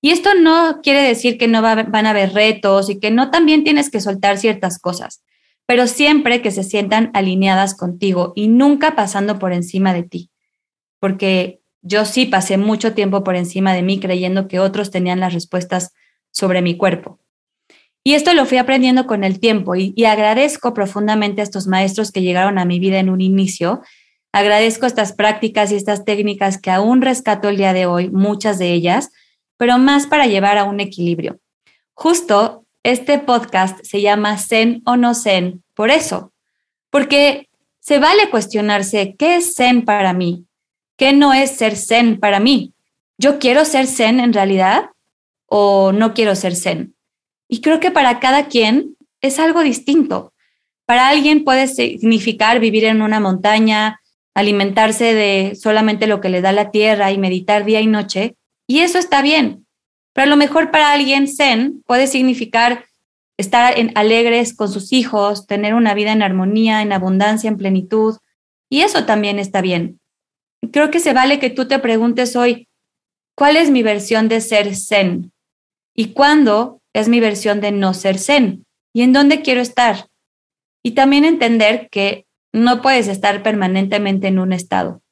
Y 0.00 0.10
esto 0.10 0.34
no 0.34 0.80
quiere 0.82 1.02
decir 1.02 1.38
que 1.38 1.46
no 1.46 1.62
van 1.62 2.06
a 2.06 2.10
haber 2.10 2.32
retos 2.32 2.90
y 2.90 2.98
que 2.98 3.10
no 3.10 3.30
también 3.30 3.62
tienes 3.62 3.88
que 3.88 4.00
soltar 4.00 4.36
ciertas 4.36 4.78
cosas, 4.78 5.22
pero 5.64 5.86
siempre 5.86 6.42
que 6.42 6.50
se 6.50 6.64
sientan 6.64 7.10
alineadas 7.14 7.76
contigo 7.76 8.32
y 8.34 8.48
nunca 8.48 8.96
pasando 8.96 9.38
por 9.38 9.52
encima 9.52 9.94
de 9.94 10.02
ti. 10.02 10.30
Porque 10.98 11.61
yo 11.82 12.04
sí 12.04 12.26
pasé 12.26 12.56
mucho 12.56 12.94
tiempo 12.94 13.24
por 13.24 13.36
encima 13.36 13.74
de 13.74 13.82
mí 13.82 14.00
creyendo 14.00 14.48
que 14.48 14.60
otros 14.60 14.90
tenían 14.90 15.20
las 15.20 15.34
respuestas 15.34 15.92
sobre 16.30 16.62
mi 16.62 16.76
cuerpo. 16.76 17.18
Y 18.04 18.14
esto 18.14 18.32
lo 18.34 18.46
fui 18.46 18.58
aprendiendo 18.58 19.06
con 19.06 19.22
el 19.22 19.38
tiempo 19.38 19.76
y, 19.76 19.94
agradezco 20.04 20.74
profundamente 20.74 21.40
a 21.40 21.44
estos 21.44 21.66
maestros 21.66 22.10
que 22.10 22.22
llegaron 22.22 22.58
a 22.58 22.64
mi 22.64 22.80
vida 22.80 22.98
en 22.98 23.10
un 23.10 23.20
inicio. 23.20 23.82
Agradezco 24.32 24.86
estas 24.86 25.12
prácticas 25.12 25.70
y 25.70 25.76
estas 25.76 26.04
técnicas 26.04 26.58
que 26.58 26.70
aún 26.70 27.02
rescato 27.02 27.48
el 27.48 27.58
día 27.58 27.72
de 27.72 27.86
hoy, 27.86 28.10
muchas 28.10 28.58
de 28.58 28.72
ellas, 28.72 29.10
pero 29.56 29.78
más 29.78 30.06
para 30.06 30.26
llevar 30.26 30.58
a 30.58 30.64
un 30.64 30.80
equilibrio. 30.80 31.38
Justo 31.94 32.64
este 32.82 33.18
podcast 33.18 33.78
se 33.84 34.00
llama 34.00 34.38
Zen 34.38 34.82
o 34.84 34.96
no 34.96 35.14
Zen 35.14 35.62
por 35.74 35.90
eso, 35.90 36.32
porque 36.90 37.48
se 37.78 38.00
vale 38.00 38.30
cuestionarse 38.30 39.14
qué 39.16 39.36
es 39.36 39.54
Zen 39.54 39.84
para 39.84 40.12
mí, 40.12 40.46
¿Qué 41.02 41.12
no 41.12 41.32
es 41.32 41.50
ser 41.50 41.74
zen 41.74 42.20
para 42.20 42.38
mí? 42.38 42.74
¿Yo 43.18 43.40
quiero 43.40 43.64
ser 43.64 43.88
zen 43.88 44.20
en 44.20 44.32
realidad 44.32 44.90
o 45.46 45.90
no 45.90 46.14
quiero 46.14 46.36
ser 46.36 46.54
zen? 46.54 46.94
Y 47.48 47.60
creo 47.60 47.80
que 47.80 47.90
para 47.90 48.20
cada 48.20 48.46
quien 48.46 48.96
es 49.20 49.40
algo 49.40 49.64
distinto. 49.64 50.32
Para 50.86 51.08
alguien 51.08 51.42
puede 51.42 51.66
significar 51.66 52.60
vivir 52.60 52.84
en 52.84 53.02
una 53.02 53.18
montaña, 53.18 54.00
alimentarse 54.32 55.12
de 55.12 55.56
solamente 55.56 56.06
lo 56.06 56.20
que 56.20 56.28
le 56.28 56.40
da 56.40 56.52
la 56.52 56.70
tierra 56.70 57.10
y 57.10 57.18
meditar 57.18 57.64
día 57.64 57.80
y 57.80 57.88
noche, 57.88 58.36
y 58.68 58.78
eso 58.78 59.00
está 59.00 59.22
bien. 59.22 59.66
Pero 60.12 60.26
a 60.26 60.30
lo 60.30 60.36
mejor 60.36 60.70
para 60.70 60.92
alguien 60.92 61.26
zen 61.26 61.82
puede 61.84 62.06
significar 62.06 62.84
estar 63.36 63.76
en 63.76 63.90
alegres 63.96 64.54
con 64.54 64.70
sus 64.70 64.92
hijos, 64.92 65.48
tener 65.48 65.74
una 65.74 65.94
vida 65.94 66.12
en 66.12 66.22
armonía, 66.22 66.80
en 66.80 66.92
abundancia, 66.92 67.48
en 67.48 67.56
plenitud, 67.56 68.18
y 68.68 68.82
eso 68.82 69.04
también 69.04 69.40
está 69.40 69.62
bien 69.62 69.98
creo 70.70 70.90
que 70.90 71.00
se 71.00 71.12
vale 71.12 71.38
que 71.38 71.50
tú 71.50 71.66
te 71.66 71.78
preguntes 71.78 72.36
hoy, 72.36 72.68
¿cuál 73.36 73.56
es 73.56 73.70
mi 73.70 73.82
versión 73.82 74.28
de 74.28 74.40
ser 74.40 74.74
zen? 74.76 75.32
¿Y 75.94 76.12
cuándo 76.12 76.80
es 76.92 77.08
mi 77.08 77.20
versión 77.20 77.60
de 77.60 77.72
no 77.72 77.94
ser 77.94 78.18
zen? 78.18 78.64
¿Y 78.94 79.02
en 79.02 79.12
dónde 79.12 79.42
quiero 79.42 79.60
estar? 79.60 80.06
Y 80.82 80.92
también 80.92 81.24
entender 81.24 81.88
que 81.90 82.26
no 82.52 82.82
puedes 82.82 83.08
estar 83.08 83.42
permanentemente 83.42 84.28
en 84.28 84.38
un 84.38 84.52
estado, 84.52 85.02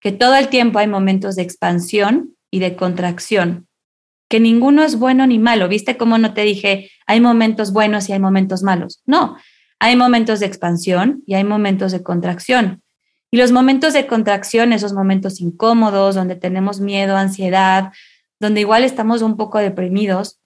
que 0.00 0.12
todo 0.12 0.34
el 0.36 0.48
tiempo 0.48 0.78
hay 0.78 0.86
momentos 0.86 1.36
de 1.36 1.42
expansión 1.42 2.36
y 2.50 2.58
de 2.58 2.76
contracción, 2.76 3.66
que 4.28 4.40
ninguno 4.40 4.82
es 4.82 4.98
bueno 4.98 5.26
ni 5.26 5.38
malo. 5.38 5.68
¿Viste 5.68 5.96
cómo 5.96 6.18
no 6.18 6.34
te 6.34 6.42
dije, 6.42 6.90
hay 7.06 7.20
momentos 7.20 7.72
buenos 7.72 8.08
y 8.08 8.12
hay 8.12 8.18
momentos 8.18 8.62
malos? 8.62 9.02
No, 9.06 9.36
hay 9.78 9.96
momentos 9.96 10.40
de 10.40 10.46
expansión 10.46 11.22
y 11.26 11.34
hay 11.34 11.44
momentos 11.44 11.92
de 11.92 12.02
contracción. 12.02 12.82
Y 13.34 13.38
los 13.38 13.50
momentos 13.50 13.94
de 13.94 14.06
contracción, 14.06 14.74
esos 14.74 14.92
momentos 14.92 15.40
incómodos, 15.40 16.14
donde 16.14 16.36
tenemos 16.36 16.80
miedo, 16.80 17.16
ansiedad, 17.16 17.90
donde 18.38 18.60
igual 18.60 18.84
estamos 18.84 19.22
un 19.22 19.38
poco 19.38 19.58
deprimidos, 19.58 20.38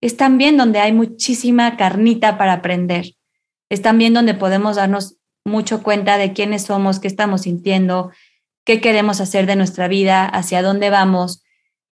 es 0.00 0.16
también 0.16 0.56
donde 0.56 0.78
hay 0.78 0.92
muchísima 0.92 1.76
carnita 1.76 2.38
para 2.38 2.54
aprender. 2.54 3.12
Es 3.68 3.82
también 3.82 4.14
donde 4.14 4.32
podemos 4.32 4.76
darnos 4.76 5.16
mucho 5.44 5.82
cuenta 5.82 6.16
de 6.16 6.32
quiénes 6.32 6.62
somos, 6.62 6.98
qué 6.98 7.08
estamos 7.08 7.42
sintiendo, 7.42 8.10
qué 8.64 8.80
queremos 8.80 9.20
hacer 9.20 9.44
de 9.44 9.56
nuestra 9.56 9.86
vida, 9.86 10.24
hacia 10.24 10.62
dónde 10.62 10.88
vamos. 10.88 11.44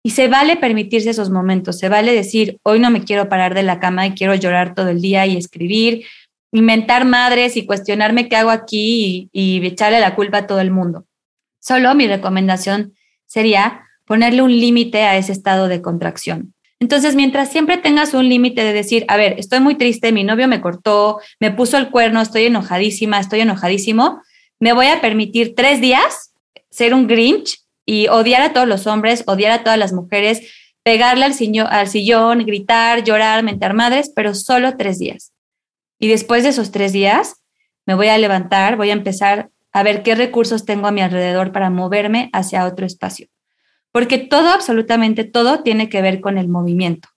Y 0.03 0.09
se 0.09 0.27
vale 0.27 0.57
permitirse 0.57 1.09
esos 1.09 1.29
momentos, 1.29 1.79
se 1.79 1.87
vale 1.87 2.13
decir, 2.13 2.59
hoy 2.63 2.81
no 2.81 2.89
me 2.89 3.05
quiero 3.05 3.29
parar 3.29 3.53
de 3.53 3.63
la 3.63 3.79
cama 3.79 4.07
y 4.07 4.11
quiero 4.11 4.35
llorar 4.35 4.75
todo 4.75 4.89
el 4.89 5.01
día 5.01 5.25
y 5.25 5.37
escribir 5.37 6.05
inventar 6.53 7.03
madres 7.03 7.57
y 7.57 7.65
cuestionarme 7.65 8.29
qué 8.29 8.37
hago 8.37 8.51
aquí 8.51 9.29
y, 9.33 9.65
echarle 9.65 9.99
la 9.99 10.15
culpa 10.15 10.39
a 10.39 10.47
todo 10.47 10.61
el 10.61 10.71
mundo. 10.71 11.05
Solo 11.59 11.93
mi 11.95 12.07
recomendación 12.07 12.93
sería 13.25 13.81
ponerle 14.05 14.43
un 14.43 14.51
límite 14.51 15.03
a 15.03 15.17
ese 15.17 15.31
estado 15.31 15.67
de 15.67 15.81
contracción. 15.81 16.53
Entonces, 16.79 17.15
mientras 17.15 17.51
siempre 17.51 17.77
tengas 17.77 18.13
un 18.13 18.29
límite 18.29 18.63
de 18.63 18.73
decir, 18.73 19.05
a 19.07 19.17
ver, 19.17 19.35
estoy 19.39 19.61
muy 19.61 19.75
triste, 19.75 20.11
mi 20.11 20.23
novio 20.23 20.47
me 20.47 20.61
cortó, 20.61 21.19
me 21.39 21.49
puso 21.49 21.77
el 21.77 21.89
cuerno, 21.89 22.21
estoy 22.21 22.45
enojadísima, 22.45 23.19
estoy 23.19 23.39
enojadísimo, 23.39 24.21
me 24.59 24.73
voy 24.73 24.87
a 24.87 25.01
permitir 25.01 25.55
tres 25.55 25.81
días 25.81 26.33
ser 26.69 26.93
un 26.93 27.07
Grinch 27.07 27.61
y 27.85 28.07
odiar 28.09 28.41
a 28.41 28.53
todos 28.53 28.67
los 28.67 28.85
hombres, 28.85 29.23
odiar 29.25 29.51
a 29.53 29.63
todas 29.63 29.79
las 29.79 29.93
mujeres, 29.93 30.41
pegarle 30.83 31.25
al, 31.25 31.33
al 31.69 31.87
sillón, 31.87 32.45
gritar, 32.45 33.03
llorar, 33.03 33.43
mentar 33.43 33.73
madres, 33.73 34.11
pero 34.13 34.35
solo 34.35 34.75
tres 34.77 34.99
días. 34.99 35.32
Y 36.03 36.09
después 36.09 36.43
de 36.43 36.49
esos 36.49 36.71
tres 36.71 36.91
días, 36.91 37.45
me 37.85 37.95
voy 37.95 38.09
a 38.09 38.17
levantar, 38.17 38.75
voy 38.75 38.89
a 38.89 38.93
empezar 38.93 39.51
a 39.71 39.83
ver 39.83 40.03
qué 40.03 40.15
recursos 40.15 40.65
tengo 40.65 40.87
a 40.87 40.91
mi 40.91 40.99
alrededor 40.99 41.53
para 41.53 41.69
moverme 41.69 42.29
hacia 42.33 42.65
otro 42.65 42.85
espacio. 42.85 43.29
Porque 43.93 44.17
todo, 44.17 44.49
absolutamente 44.49 45.23
todo, 45.23 45.63
tiene 45.63 45.87
que 45.87 46.01
ver 46.01 46.19
con 46.19 46.37
el 46.37 46.49
movimiento. 46.49 47.07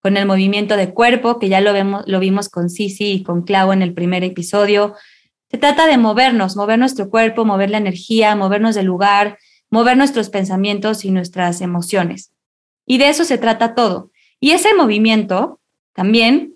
Con 0.00 0.16
el 0.16 0.24
movimiento 0.24 0.78
de 0.78 0.94
cuerpo, 0.94 1.38
que 1.38 1.50
ya 1.50 1.60
lo, 1.60 1.74
vemos, 1.74 2.04
lo 2.06 2.18
vimos 2.18 2.48
con 2.48 2.70
Sisi 2.70 3.12
y 3.12 3.22
con 3.22 3.42
Clau 3.42 3.72
en 3.72 3.82
el 3.82 3.92
primer 3.92 4.24
episodio. 4.24 4.94
Se 5.50 5.58
trata 5.58 5.86
de 5.86 5.98
movernos, 5.98 6.56
mover 6.56 6.78
nuestro 6.78 7.10
cuerpo, 7.10 7.44
mover 7.44 7.68
la 7.68 7.76
energía, 7.76 8.34
movernos 8.36 8.74
del 8.74 8.86
lugar, 8.86 9.36
mover 9.68 9.98
nuestros 9.98 10.30
pensamientos 10.30 11.04
y 11.04 11.10
nuestras 11.10 11.60
emociones. 11.60 12.32
Y 12.86 12.96
de 12.96 13.10
eso 13.10 13.24
se 13.24 13.36
trata 13.36 13.74
todo. 13.74 14.12
Y 14.40 14.52
ese 14.52 14.72
movimiento 14.72 15.60
también 15.92 16.54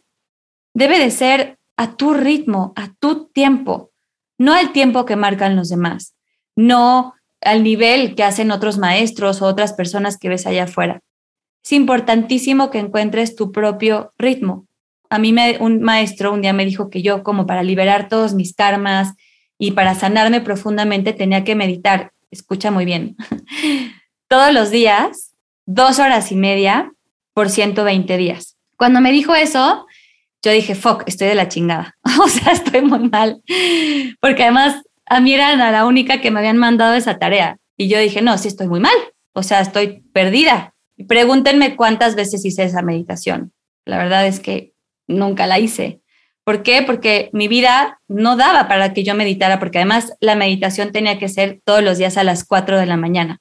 debe 0.73 0.99
de 0.99 1.11
ser 1.11 1.58
a 1.79 1.95
tu 1.95 2.13
ritmo, 2.13 2.73
a 2.77 2.93
tu 2.99 3.29
tiempo, 3.29 3.93
no 4.37 4.53
al 4.53 4.73
tiempo 4.73 5.05
que 5.05 5.15
marcan 5.15 5.55
los 5.55 5.69
demás, 5.69 6.17
no 6.57 7.15
al 7.41 7.63
nivel 7.63 8.17
que 8.17 8.25
hacen 8.25 8.51
otros 8.51 8.79
maestros 8.79 9.41
o 9.41 9.47
otras 9.47 9.73
personas 9.73 10.19
que 10.19 10.29
ves 10.29 10.45
allá 10.45 10.65
afuera. 10.65 11.01
Es 11.65 11.73
importantísimo 11.73 12.71
que 12.71 12.81
encuentres 12.81 13.37
tu 13.37 13.53
propio 13.53 14.13
ritmo. 14.19 14.67
A 15.09 15.21
mí 15.21 15.33
un 15.61 15.81
maestro 15.81 16.33
un 16.33 16.43
día 16.43 16.53
me 16.53 16.65
dijo 16.65 16.91
que 16.91 17.01
yo, 17.01 17.23
como 17.23 17.47
para 17.47 17.63
liberar 17.63 18.09
todos 18.09 18.35
mis 18.35 18.55
karmas 18.55 19.15
y 19.57 19.71
para 19.71 19.95
sanarme 19.95 20.41
profundamente, 20.41 21.13
tenía 21.13 21.45
que 21.45 21.55
meditar, 21.55 22.11
escucha 22.33 22.73
muy 22.73 22.87
bien, 22.87 23.17
todos 24.29 24.53
los 24.53 24.71
días, 24.71 25.37
dos 25.65 26.01
horas 26.01 26.33
y 26.33 26.37
media 26.37 26.93
por 27.35 27.51
120 27.51 28.17
días. 28.17 28.57
Cuando 28.77 29.01
me 29.01 29.13
dijo 29.13 29.35
eso, 29.35 29.87
yo 30.43 30.53
dije, 30.53 30.75
fuck, 30.75 31.03
estoy 31.07 31.29
de 31.29 31.35
la 31.35 31.49
chingada. 31.49 31.97
o 32.23 32.29
sea, 32.29 32.53
estoy 32.53 32.83
muy 32.83 33.09
mal. 33.09 33.43
Porque 34.21 34.45
además 34.45 34.83
a 35.07 35.21
mí 35.21 35.35
era 35.35 35.57
la 35.57 35.87
única 35.87 36.21
que 36.21 36.31
me 36.31 36.41
habían 36.41 36.59
mandado 36.59 36.95
esa 36.95 37.19
tarea. 37.19 37.59
Y 37.77 37.89
yo 37.89 37.99
dije, 37.99 38.23
no, 38.23 38.37
sí 38.39 38.49
estoy 38.49 38.69
muy 38.69 38.81
mal. 38.81 38.97
O 39.33 39.43
sea, 39.43 39.61
estoy 39.61 40.03
perdida. 40.13 40.75
Pregúntenme 41.07 41.77
cuántas 41.77 42.15
veces 42.15 42.45
hice 42.45 42.65
esa 42.65 42.83
meditación. 42.83 43.53
La 43.85 43.99
verdad 43.99 44.27
es 44.27 44.41
que 44.41 44.75
nunca 45.07 45.47
la 45.47 45.59
hice. 45.59 46.01
¿Por 46.45 46.63
qué? 46.63 46.83
Porque 46.83 47.31
mi 47.33 47.47
vida 47.47 48.01
no 48.09 48.37
daba 48.37 48.69
para 48.69 48.95
que 48.95 49.05
yo 49.05 49.15
meditara, 49.15 49.59
porque 49.59 49.79
además 49.79 50.15
la 50.21 50.35
meditación 50.35 50.93
tenía 50.93 51.19
que 51.19 51.29
ser 51.29 51.61
todos 51.65 51.83
los 51.83 51.99
días 51.99 52.17
a 52.17 52.25
las 52.25 52.45
4 52.45 52.79
de 52.79 52.87
la 52.87 52.97
mañana. 52.97 53.41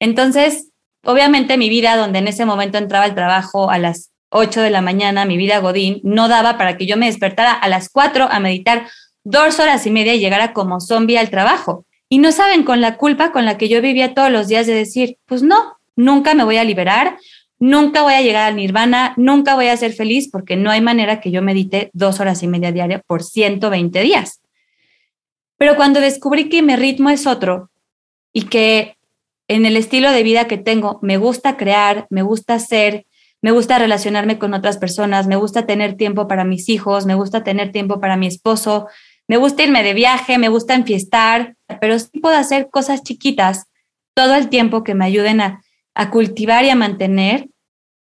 Entonces, 0.00 0.70
obviamente 1.04 1.58
mi 1.58 1.68
vida, 1.68 1.96
donde 1.96 2.20
en 2.20 2.28
ese 2.28 2.46
momento 2.46 2.78
entraba 2.78 3.04
el 3.04 3.14
trabajo 3.14 3.70
a 3.70 3.78
las 3.78 4.13
8 4.36 4.62
de 4.62 4.70
la 4.70 4.82
mañana, 4.82 5.24
mi 5.24 5.36
vida 5.36 5.60
Godín, 5.60 6.00
no 6.02 6.26
daba 6.26 6.58
para 6.58 6.76
que 6.76 6.86
yo 6.86 6.96
me 6.96 7.06
despertara 7.06 7.52
a 7.52 7.68
las 7.68 7.88
4 7.88 8.26
a 8.30 8.40
meditar 8.40 8.88
dos 9.22 9.60
horas 9.60 9.86
y 9.86 9.90
media 9.90 10.14
y 10.14 10.18
llegara 10.18 10.52
como 10.52 10.80
zombie 10.80 11.18
al 11.18 11.30
trabajo. 11.30 11.86
Y 12.08 12.18
no 12.18 12.32
saben 12.32 12.64
con 12.64 12.80
la 12.80 12.96
culpa 12.96 13.30
con 13.30 13.44
la 13.44 13.56
que 13.56 13.68
yo 13.68 13.80
vivía 13.80 14.12
todos 14.12 14.30
los 14.30 14.48
días 14.48 14.66
de 14.66 14.74
decir, 14.74 15.18
pues 15.26 15.44
no, 15.44 15.78
nunca 15.94 16.34
me 16.34 16.42
voy 16.42 16.56
a 16.56 16.64
liberar, 16.64 17.16
nunca 17.60 18.02
voy 18.02 18.14
a 18.14 18.22
llegar 18.22 18.48
al 18.48 18.56
nirvana, 18.56 19.14
nunca 19.16 19.54
voy 19.54 19.68
a 19.68 19.76
ser 19.76 19.92
feliz 19.92 20.28
porque 20.30 20.56
no 20.56 20.70
hay 20.70 20.80
manera 20.80 21.20
que 21.20 21.30
yo 21.30 21.40
medite 21.40 21.90
dos 21.92 22.18
horas 22.18 22.42
y 22.42 22.48
media 22.48 22.72
diaria 22.72 23.02
por 23.06 23.22
120 23.22 24.02
días. 24.02 24.40
Pero 25.56 25.76
cuando 25.76 26.00
descubrí 26.00 26.48
que 26.48 26.60
mi 26.62 26.74
ritmo 26.74 27.08
es 27.08 27.28
otro 27.28 27.70
y 28.32 28.46
que 28.46 28.96
en 29.46 29.64
el 29.64 29.76
estilo 29.76 30.10
de 30.10 30.24
vida 30.24 30.48
que 30.48 30.58
tengo 30.58 30.98
me 31.02 31.18
gusta 31.18 31.56
crear, 31.56 32.08
me 32.10 32.22
gusta 32.22 32.54
hacer, 32.54 33.06
me 33.44 33.50
gusta 33.50 33.78
relacionarme 33.78 34.38
con 34.38 34.54
otras 34.54 34.78
personas, 34.78 35.26
me 35.26 35.36
gusta 35.36 35.66
tener 35.66 35.98
tiempo 35.98 36.26
para 36.26 36.44
mis 36.44 36.70
hijos, 36.70 37.04
me 37.04 37.14
gusta 37.14 37.44
tener 37.44 37.72
tiempo 37.72 38.00
para 38.00 38.16
mi 38.16 38.26
esposo, 38.26 38.86
me 39.28 39.36
gusta 39.36 39.64
irme 39.64 39.82
de 39.82 39.92
viaje, 39.92 40.38
me 40.38 40.48
gusta 40.48 40.72
enfiestar, 40.72 41.54
pero 41.78 41.98
sí 41.98 42.20
puedo 42.20 42.36
hacer 42.38 42.70
cosas 42.70 43.02
chiquitas 43.02 43.66
todo 44.14 44.34
el 44.34 44.48
tiempo 44.48 44.82
que 44.82 44.94
me 44.94 45.04
ayuden 45.04 45.42
a, 45.42 45.60
cultivar 46.10 46.64
y 46.64 46.70
a 46.70 46.74
mantener 46.74 47.50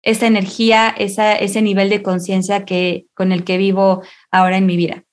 esa 0.03 0.27
energía, 0.27 0.93
esa, 0.95 1.33
ese 1.33 1.63
nivel 1.63 1.89
de 1.89 2.03
conciencia 2.03 2.63
que, 2.63 3.07
con 3.15 3.31
el 3.31 3.43
que 3.43 3.57
vivo 3.57 4.03
ahora 4.29 4.57
en 4.57 4.67
mi 4.67 4.77
vida. 4.77 5.03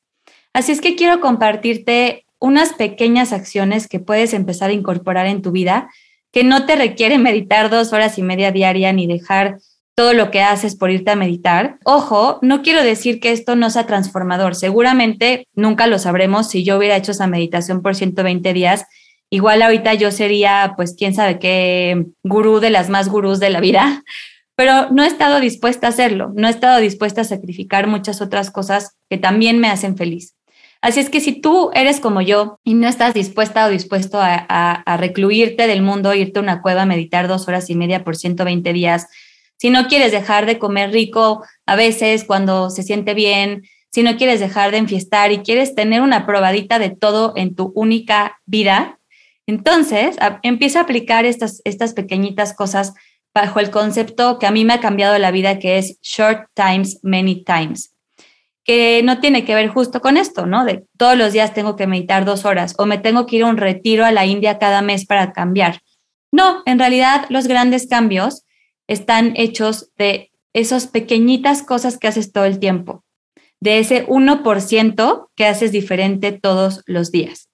Así 0.53 0.71
es 0.71 0.83
que 0.83 0.97
quiero 0.97 1.23
compartirte 1.23 2.27
unas 2.39 2.75
pequeñas 2.75 3.33
acciones 3.33 3.89
que 3.89 4.01
puedes 4.01 4.35
empezar 4.35 4.69
a 4.69 4.75
incorporar 4.75 5.25
en 5.25 5.41
tu 5.41 5.51
vida, 5.51 5.89
que 6.31 6.45
no 6.45 6.67
te 6.67 6.77
requieren 6.77 7.23
meditar 7.23 7.71
dos 7.71 7.95
horas 7.95 8.19
y 8.19 8.23
media 8.23 8.53
diaria 8.53 8.93
ni 8.93 9.07
dejar 9.07 9.57
todo 9.95 10.15
lo 10.15 10.31
que 10.31 10.41
haces 10.41 10.77
por 10.77 10.91
irte 10.91 11.11
a 11.11 11.17
meditar. 11.17 11.79
Ojo, 11.85 12.39
no 12.43 12.63
quiero 12.63 12.83
decir 12.83 13.21
que 13.21 13.33
esto 13.33 13.57
no 13.57 13.71
sea 13.71 13.87
transformador. 13.87 14.55
Seguramente 14.55 15.47
nunca 15.55 15.87
lo 15.87 15.99
sabremos 15.99 16.49
si 16.49 16.65
yo 16.65 16.79
hubiera 16.79 16.97
hecho 16.97 17.13
esa 17.13 17.27
meditación 17.27 17.83
por 17.83 17.95
120 17.95 18.53
días. 18.53 18.87
Igual 19.31 19.63
ahorita 19.63 19.95
yo 19.95 20.11
sería, 20.11 20.75
pues, 20.77 20.95
quién 20.99 21.15
sabe 21.15 21.39
qué 21.39 22.07
gurú 22.25 22.61
de 22.61 22.71
las 22.71 22.89
más 22.89 23.09
gurús 23.09 23.41
de 23.41 23.51
la 23.51 23.61
vida, 23.61 24.03
pero 24.57 24.91
no 24.91 25.05
he 25.05 25.07
estado 25.07 25.39
dispuesta 25.41 25.87
a 25.87 25.91
hacerlo. 25.91 26.33
No 26.35 26.49
he 26.49 26.51
estado 26.51 26.81
dispuesta 26.81 27.21
a 27.21 27.25
sacrificar 27.25 27.87
muchas 27.87 28.21
otras 28.21 28.51
cosas 28.51 28.97
que 29.09 29.19
también 29.19 29.59
me 29.59 29.69
hacen 29.69 29.97
feliz. 29.97 30.35
Así 30.83 30.99
es 31.01 31.11
que 31.11 31.21
si 31.21 31.39
tú 31.39 31.71
eres 31.75 32.01
como 32.01 32.23
yo 32.23 32.59
y 32.65 32.73
no 32.73 32.89
estás 32.89 33.13
dispuesta 33.13 33.67
o 33.67 33.71
dispuesto 33.71 34.19
a, 34.19 34.35
a 34.39 34.97
recluirte 34.97 35.67
del 35.67 35.83
mundo, 35.83 36.15
irte 36.15 36.39
a 36.39 36.43
una 36.43 36.63
cueva 36.63 36.83
a 36.83 36.87
meditar 36.87 37.29
dos 37.29 37.47
horas 37.49 37.69
y 37.69 37.75
media 37.75 38.03
por 38.03 38.17
120 38.17 38.73
días, 38.73 39.07
si 39.61 39.69
no 39.69 39.89
quieres 39.89 40.11
dejar 40.11 40.47
de 40.47 40.59
comer 40.59 40.91
rico 40.91 41.45
a 41.67 41.77
veces 41.77 42.25
cuando 42.25 42.71
se 42.71 42.83
siente 42.83 43.13
bien, 43.13 43.65
si 43.93 44.03
no 44.03 44.17
quieres 44.17 44.41
dejar 44.41 44.71
de 44.71 44.79
enfiestar 44.79 45.33
y 45.33 45.41
quieres 45.41 45.75
tener 45.75 46.01
una 46.01 46.25
probadita 46.25 46.79
de 46.79 46.89
todo 46.89 47.35
en 47.37 47.55
tu 47.55 47.71
única 47.75 48.41
vida, 48.47 48.99
entonces 49.47 50.17
empieza 50.43 50.79
a 50.79 50.83
aplicar 50.85 51.27
estas, 51.27 51.61
estas 51.65 51.93
pequeñitas 51.93 52.55
cosas 52.55 52.95
bajo 53.35 53.61
el 53.61 53.71
concepto 53.71 54.39
que 54.39 54.47
a 54.47 54.51
mí 54.51 54.65
me 54.65 54.73
ha 54.73 54.81
cambiado 54.81 55.19
la 55.19 55.31
vida, 55.31 55.59
que 55.59 55.77
es 55.77 56.01
short 56.01 56.47
times, 56.55 56.99
many 57.03 57.45
times, 57.45 57.95
que 58.65 59.03
no 59.05 59.21
tiene 59.21 59.45
que 59.45 59.55
ver 59.55 59.69
justo 59.69 60.01
con 60.01 60.17
esto, 60.17 60.47
¿no? 60.47 60.65
De 60.65 60.87
todos 60.97 61.19
los 61.19 61.35
días 61.35 61.53
tengo 61.53 61.77
que 61.77 61.87
meditar 61.87 62.25
dos 62.25 62.47
horas 62.47 62.75
o 62.79 62.87
me 62.87 62.97
tengo 62.97 63.27
que 63.27 63.37
ir 63.37 63.43
a 63.43 63.49
un 63.49 63.59
retiro 63.59 64.07
a 64.07 64.11
la 64.11 64.25
India 64.25 64.59
cada 64.59 64.81
mes 64.81 65.05
para 65.05 65.35
cambiar. 65.35 65.83
No, 66.33 66.63
en 66.65 66.79
realidad 66.79 67.27
los 67.29 67.47
grandes 67.47 67.87
cambios 67.87 68.47
están 68.91 69.35
hechos 69.37 69.93
de 69.97 70.33
esas 70.53 70.89
pequeñitas 70.89 71.63
cosas 71.63 71.97
que 71.97 72.09
haces 72.09 72.33
todo 72.33 72.45
el 72.45 72.59
tiempo, 72.59 73.05
de 73.61 73.79
ese 73.79 74.05
1% 74.09 75.29
que 75.37 75.47
haces 75.47 75.71
diferente 75.71 76.33
todos 76.33 76.83
los 76.87 77.13
días. 77.13 77.49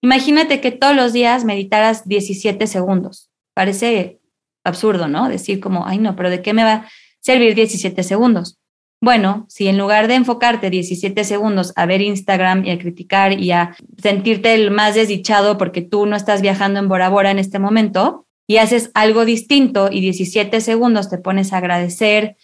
Imagínate 0.00 0.62
que 0.62 0.70
todos 0.70 0.96
los 0.96 1.12
días 1.12 1.44
meditaras 1.44 2.08
17 2.08 2.66
segundos. 2.66 3.30
Parece 3.52 4.18
absurdo, 4.64 5.08
¿no? 5.08 5.28
Decir 5.28 5.60
como, 5.60 5.86
ay 5.86 5.98
no, 5.98 6.16
pero 6.16 6.30
¿de 6.30 6.40
qué 6.40 6.54
me 6.54 6.64
va 6.64 6.72
a 6.72 6.88
servir 7.20 7.54
17 7.54 8.02
segundos? 8.02 8.58
Bueno, 9.02 9.44
si 9.48 9.68
en 9.68 9.76
lugar 9.76 10.08
de 10.08 10.14
enfocarte 10.14 10.70
17 10.70 11.22
segundos 11.22 11.74
a 11.76 11.84
ver 11.84 12.00
Instagram 12.00 12.64
y 12.64 12.70
a 12.70 12.78
criticar 12.78 13.38
y 13.38 13.52
a 13.52 13.76
sentirte 14.02 14.54
el 14.54 14.70
más 14.70 14.94
desdichado 14.94 15.58
porque 15.58 15.82
tú 15.82 16.06
no 16.06 16.16
estás 16.16 16.40
viajando 16.40 16.80
en 16.80 16.88
Bora 16.88 17.10
Bora 17.10 17.30
en 17.30 17.38
este 17.38 17.58
momento, 17.58 18.26
y 18.48 18.56
haces 18.56 18.90
algo 18.94 19.26
distinto 19.26 19.90
y 19.92 20.00
17 20.00 20.60
segundos 20.62 21.10
te 21.10 21.18
pones 21.18 21.52
a 21.52 21.58
agradecer, 21.58 22.36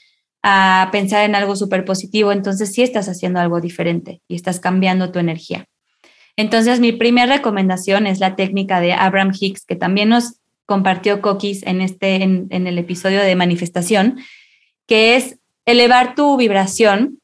a 0.43 0.91
pensar 0.93 1.25
en 1.25 1.35
algo 1.35 1.57
súper 1.57 1.87
positivo, 1.87 2.31
entonces 2.31 2.73
sí 2.73 2.83
estás 2.83 3.09
haciendo 3.09 3.41
algo 3.41 3.61
diferente 3.63 4.21
y 4.29 4.37
estás 4.37 4.61
cambiando 4.61 5.11
tu 5.11 5.19
energía. 5.19 5.67
Entonces, 6.37 6.79
mi 6.79 6.93
primera 6.93 7.35
recomendación 7.35 8.07
es 8.07 8.21
la 8.21 8.37
técnica 8.37 8.81
de 8.81 8.93
Abraham 8.93 9.33
Hicks, 9.39 9.65
que 9.65 9.77
también 9.77 10.11
nos 10.11 10.41
compartió 10.67 11.23
Coquis 11.23 11.63
en, 11.63 11.81
este, 11.81 12.17
en, 12.17 12.49
en 12.51 12.67
el 12.67 12.77
episodio 12.77 13.23
de 13.23 13.35
manifestación, 13.35 14.19
que 14.87 15.17
es 15.17 15.39
elevar 15.65 16.15
tu 16.15 16.37
vibración 16.37 17.19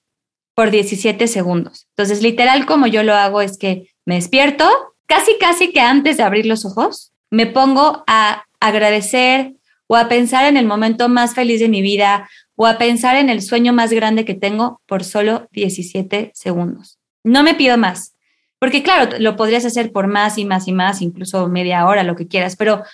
por 0.55 0.71
17 0.71 1.27
segundos. 1.27 1.87
Entonces, 1.91 2.23
literal, 2.23 2.65
como 2.65 2.87
yo 2.87 3.03
lo 3.03 3.15
hago 3.15 3.43
es 3.43 3.59
que 3.59 3.91
me 4.07 4.15
despierto, 4.15 4.67
casi, 5.05 5.37
casi 5.39 5.71
que 5.71 5.81
antes 5.81 6.17
de 6.17 6.23
abrir 6.23 6.47
los 6.47 6.65
ojos, 6.65 7.13
me 7.31 7.47
pongo 7.47 8.05
a 8.07 8.45
agradecer 8.61 9.55
o 9.87 9.97
a 9.97 10.09
pensar 10.09 10.45
en 10.45 10.57
el 10.57 10.67
momento 10.67 11.09
más 11.09 11.35
feliz 11.35 11.61
de 11.61 11.69
mi 11.69 11.83
vida 11.83 12.29
o 12.55 12.67
a 12.67 12.79
pensar 12.79 13.17
en 13.17 13.29
el 13.29 13.43
sueño 13.43 13.73
más 13.73 13.91
grande 13.91 14.25
que 14.25 14.35
tengo 14.35 14.81
por 14.87 15.03
solo 15.03 15.49
17 15.53 16.31
segundos. 16.35 16.99
No 17.25 17.43
me 17.43 17.55
pido 17.55 17.77
más, 17.77 18.15
porque 18.61 18.83
claro, 18.83 19.19
lo 19.19 19.35
podrías 19.37 19.65
hacer 19.65 19.91
por 19.91 20.07
más 20.07 20.39
y 20.39 20.45
más 20.45 20.69
y 20.69 20.73
más, 20.73 21.03
incluso 21.03 21.49
media 21.49 21.87
hora, 21.87 22.05
lo 22.05 22.15
que 22.15 22.29
quieras, 22.29 22.57
pero 22.57 22.85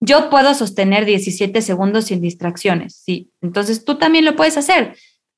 yo 0.00 0.28
puedo 0.30 0.52
sostener 0.52 1.04
17 1.04 1.62
segundos 1.62 2.06
sin 2.06 2.20
distracciones, 2.20 2.96
sí. 2.96 3.30
Entonces 3.40 3.84
tú 3.84 3.98
también 3.98 4.24
lo 4.24 4.34
puedes 4.34 4.56
hacer. 4.56 4.96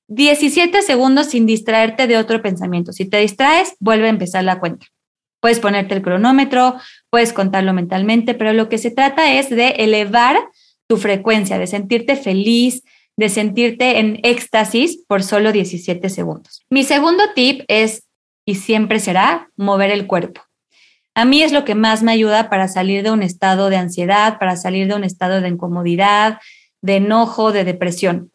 17 0.08 0.80
segundos 0.82 1.26
sin 1.26 1.44
distraerte 1.44 2.06
de 2.06 2.16
otro 2.16 2.40
pensamiento. 2.40 2.92
Si 2.92 3.04
te 3.04 3.18
distraes, 3.18 3.74
vuelve 3.78 4.06
a 4.06 4.10
empezar 4.10 4.42
la 4.42 4.58
cuenta. 4.60 4.86
Puedes 5.44 5.60
ponerte 5.60 5.94
el 5.94 6.00
cronómetro, 6.00 6.76
puedes 7.10 7.34
contarlo 7.34 7.74
mentalmente, 7.74 8.32
pero 8.32 8.54
lo 8.54 8.70
que 8.70 8.78
se 8.78 8.90
trata 8.90 9.30
es 9.34 9.50
de 9.50 9.68
elevar 9.72 10.38
tu 10.86 10.96
frecuencia, 10.96 11.58
de 11.58 11.66
sentirte 11.66 12.16
feliz, 12.16 12.82
de 13.18 13.28
sentirte 13.28 13.98
en 13.98 14.20
éxtasis 14.22 15.04
por 15.06 15.22
solo 15.22 15.52
17 15.52 16.08
segundos. 16.08 16.62
Mi 16.70 16.82
segundo 16.82 17.22
tip 17.34 17.62
es, 17.68 18.04
y 18.46 18.54
siempre 18.54 19.00
será, 19.00 19.50
mover 19.54 19.90
el 19.90 20.06
cuerpo. 20.06 20.40
A 21.14 21.26
mí 21.26 21.42
es 21.42 21.52
lo 21.52 21.66
que 21.66 21.74
más 21.74 22.02
me 22.02 22.12
ayuda 22.12 22.48
para 22.48 22.66
salir 22.66 23.02
de 23.02 23.10
un 23.10 23.22
estado 23.22 23.68
de 23.68 23.76
ansiedad, 23.76 24.38
para 24.38 24.56
salir 24.56 24.88
de 24.88 24.94
un 24.94 25.04
estado 25.04 25.42
de 25.42 25.48
incomodidad, 25.48 26.38
de 26.80 26.96
enojo, 26.96 27.52
de 27.52 27.64
depresión. 27.64 28.32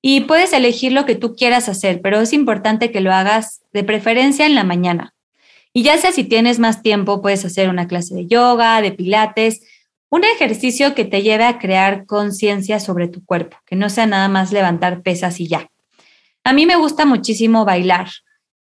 Y 0.00 0.20
puedes 0.20 0.52
elegir 0.52 0.92
lo 0.92 1.04
que 1.04 1.16
tú 1.16 1.34
quieras 1.34 1.68
hacer, 1.68 2.00
pero 2.00 2.20
es 2.20 2.32
importante 2.32 2.92
que 2.92 3.00
lo 3.00 3.12
hagas 3.12 3.62
de 3.72 3.82
preferencia 3.82 4.46
en 4.46 4.54
la 4.54 4.62
mañana. 4.62 5.13
Y 5.74 5.82
ya 5.82 5.98
sea 5.98 6.12
si 6.12 6.24
tienes 6.24 6.58
más 6.58 6.80
tiempo, 6.82 7.20
puedes 7.20 7.44
hacer 7.44 7.68
una 7.68 7.86
clase 7.86 8.14
de 8.14 8.26
yoga, 8.26 8.80
de 8.80 8.92
pilates, 8.92 9.60
un 10.08 10.24
ejercicio 10.24 10.94
que 10.94 11.04
te 11.04 11.20
lleve 11.20 11.44
a 11.44 11.58
crear 11.58 12.06
conciencia 12.06 12.80
sobre 12.80 13.08
tu 13.08 13.22
cuerpo, 13.22 13.58
que 13.66 13.76
no 13.76 13.90
sea 13.90 14.06
nada 14.06 14.28
más 14.28 14.52
levantar 14.52 15.02
pesas 15.02 15.38
y 15.40 15.48
ya. 15.48 15.68
A 16.44 16.54
mí 16.54 16.64
me 16.64 16.76
gusta 16.76 17.04
muchísimo 17.04 17.66
bailar 17.66 18.08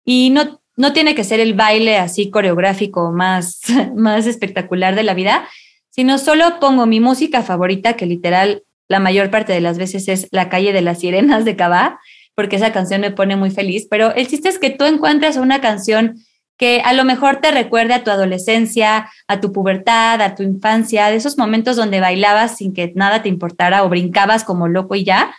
y 0.04 0.30
no 0.30 0.62
no 0.76 0.92
tiene 0.92 1.14
que 1.14 1.24
ser 1.24 1.40
el 1.40 1.54
baile 1.54 1.98
así 1.98 2.30
coreográfico 2.30 3.12
más, 3.12 3.60
más 3.96 4.26
espectacular 4.26 4.94
de 4.94 5.02
la 5.02 5.14
vida, 5.14 5.48
sino 5.90 6.18
solo 6.18 6.58
pongo 6.60 6.86
mi 6.86 7.00
música 7.00 7.42
favorita, 7.42 7.94
que 7.94 8.06
literal 8.06 8.62
la 8.88 8.98
mayor 8.98 9.30
parte 9.30 9.52
de 9.52 9.60
las 9.60 9.78
veces 9.78 10.08
es 10.08 10.28
La 10.30 10.48
calle 10.48 10.72
de 10.72 10.82
las 10.82 11.00
sirenas 11.00 11.44
de 11.44 11.56
Cabá, 11.56 12.00
porque 12.34 12.56
esa 12.56 12.72
canción 12.72 13.02
me 13.02 13.10
pone 13.10 13.36
muy 13.36 13.50
feliz, 13.50 13.86
pero 13.90 14.14
el 14.14 14.26
chiste 14.26 14.48
es 14.48 14.58
que 14.58 14.70
tú 14.70 14.84
encuentres 14.84 15.36
una 15.36 15.60
canción 15.60 16.16
que 16.62 16.80
a 16.84 16.92
lo 16.92 17.04
mejor 17.04 17.40
te 17.40 17.50
recuerde 17.50 17.92
a 17.92 18.04
tu 18.04 18.12
adolescencia, 18.12 19.10
a 19.26 19.40
tu 19.40 19.50
pubertad, 19.50 20.22
a 20.22 20.36
tu 20.36 20.44
infancia, 20.44 21.08
de 21.08 21.16
esos 21.16 21.36
momentos 21.36 21.74
donde 21.74 21.98
bailabas 21.98 22.56
sin 22.56 22.72
que 22.72 22.92
nada 22.94 23.20
te 23.20 23.28
importara 23.28 23.82
o 23.82 23.88
brincabas 23.88 24.44
como 24.44 24.68
loco 24.68 24.94
y 24.94 25.02
ya, 25.02 25.34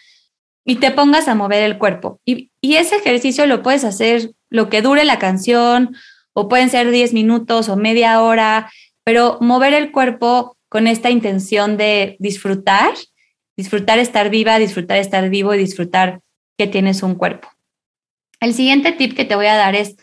y 0.66 0.76
te 0.82 0.92
pongas 0.92 1.30
a 1.30 1.36
mover 1.36 1.64
el 1.64 1.78
cuerpo. 1.78 2.20
Y, 2.26 2.52
y 2.60 2.76
ese 2.76 2.98
ejercicio 2.98 3.46
lo 3.46 3.64
puedes 3.64 3.86
hacer 3.86 4.32
lo 4.50 4.68
que 4.68 4.82
dure 4.82 5.06
la 5.06 5.18
canción, 5.18 5.96
o 6.34 6.50
pueden 6.50 6.70
ser 6.70 6.92
10 6.92 7.14
minutos 7.14 7.70
o 7.70 7.78
media 7.78 8.22
hora, 8.22 8.70
pero 9.06 9.38
mover 9.40 9.74
el 9.74 9.94
cuerpo 9.94 10.58
con 10.68 10.88
esta 10.88 11.10
intención 11.10 11.78
de 11.78 12.18
disfrutar, 12.20 12.92
disfrutar 13.56 13.98
estar 13.98 14.30
viva, 14.30 14.60
disfrutar 14.60 14.98
estar 14.98 15.30
vivo 15.30 15.54
y 15.54 15.58
disfrutar 15.58 16.20
que 16.58 16.68
tienes 16.68 17.02
un 17.02 17.16
cuerpo. 17.16 17.48
El 18.42 18.54
siguiente 18.54 18.92
tip 18.92 19.16
que 19.16 19.24
te 19.24 19.38
voy 19.38 19.46
a 19.46 19.56
dar 19.56 19.74
es 19.74 19.96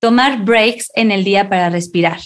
tomar 0.00 0.44
breaks 0.44 0.90
en 0.94 1.10
el 1.10 1.24
día 1.24 1.48
para 1.48 1.70
respirar. 1.70 2.20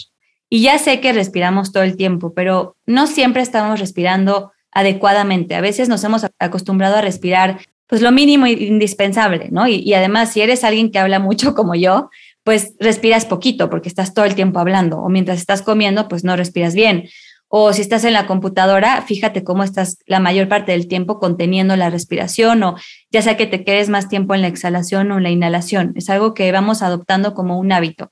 Y 0.49 0.61
ya 0.61 0.77
sé 0.77 0.99
que 0.99 1.13
respiramos 1.13 1.71
todo 1.71 1.83
el 1.83 1.97
tiempo, 1.97 2.33
pero 2.33 2.75
no 2.85 3.07
siempre 3.07 3.41
estamos 3.41 3.79
respirando 3.79 4.51
adecuadamente. 4.71 5.55
A 5.55 5.61
veces 5.61 5.89
nos 5.89 6.03
hemos 6.03 6.25
acostumbrado 6.39 6.97
a 6.97 7.01
respirar 7.01 7.59
pues 7.87 8.01
lo 8.01 8.11
mínimo 8.11 8.47
indispensable, 8.47 9.49
¿no? 9.51 9.67
Y, 9.67 9.93
además, 9.93 10.31
si 10.31 10.41
eres 10.41 10.63
alguien 10.63 10.91
que 10.91 10.99
habla 10.99 11.19
mucho 11.19 11.53
como 11.55 11.75
yo, 11.75 12.09
pues 12.43 12.73
respiras 12.79 13.25
poquito 13.25 13.69
porque 13.69 13.87
estás 13.87 14.13
todo 14.13 14.25
el 14.25 14.35
tiempo 14.35 14.59
hablando 14.59 14.99
o 14.99 15.09
mientras 15.09 15.39
estás 15.39 15.61
comiendo, 15.61 16.07
pues 16.07 16.23
no 16.23 16.35
respiras 16.35 16.75
bien. 16.75 17.09
O 17.55 17.71
si 17.71 17.81
estás 17.81 18.03
en 18.03 18.13
la 18.13 18.25
computadora, 18.25 19.03
fíjate 19.03 19.43
cómo 19.43 19.63
estás 19.63 19.99
la 20.07 20.19
mayor 20.19 20.47
parte 20.47 20.71
del 20.71 20.87
tiempo 20.87 21.19
conteniendo 21.19 21.75
la 21.75 21.91
respiración 21.91 22.63
o 22.63 22.77
ya 23.11 23.21
sea 23.21 23.37
que 23.37 23.45
te 23.45 23.63
quedes 23.63 23.89
más 23.89 24.09
tiempo 24.09 24.33
en 24.33 24.41
la 24.41 24.47
exhalación 24.47 25.11
o 25.11 25.17
en 25.17 25.23
la 25.23 25.29
inhalación. 25.29 25.93
Es 25.95 26.09
algo 26.09 26.33
que 26.33 26.51
vamos 26.51 26.81
adoptando 26.81 27.35
como 27.35 27.59
un 27.59 27.71
hábito. 27.71 28.11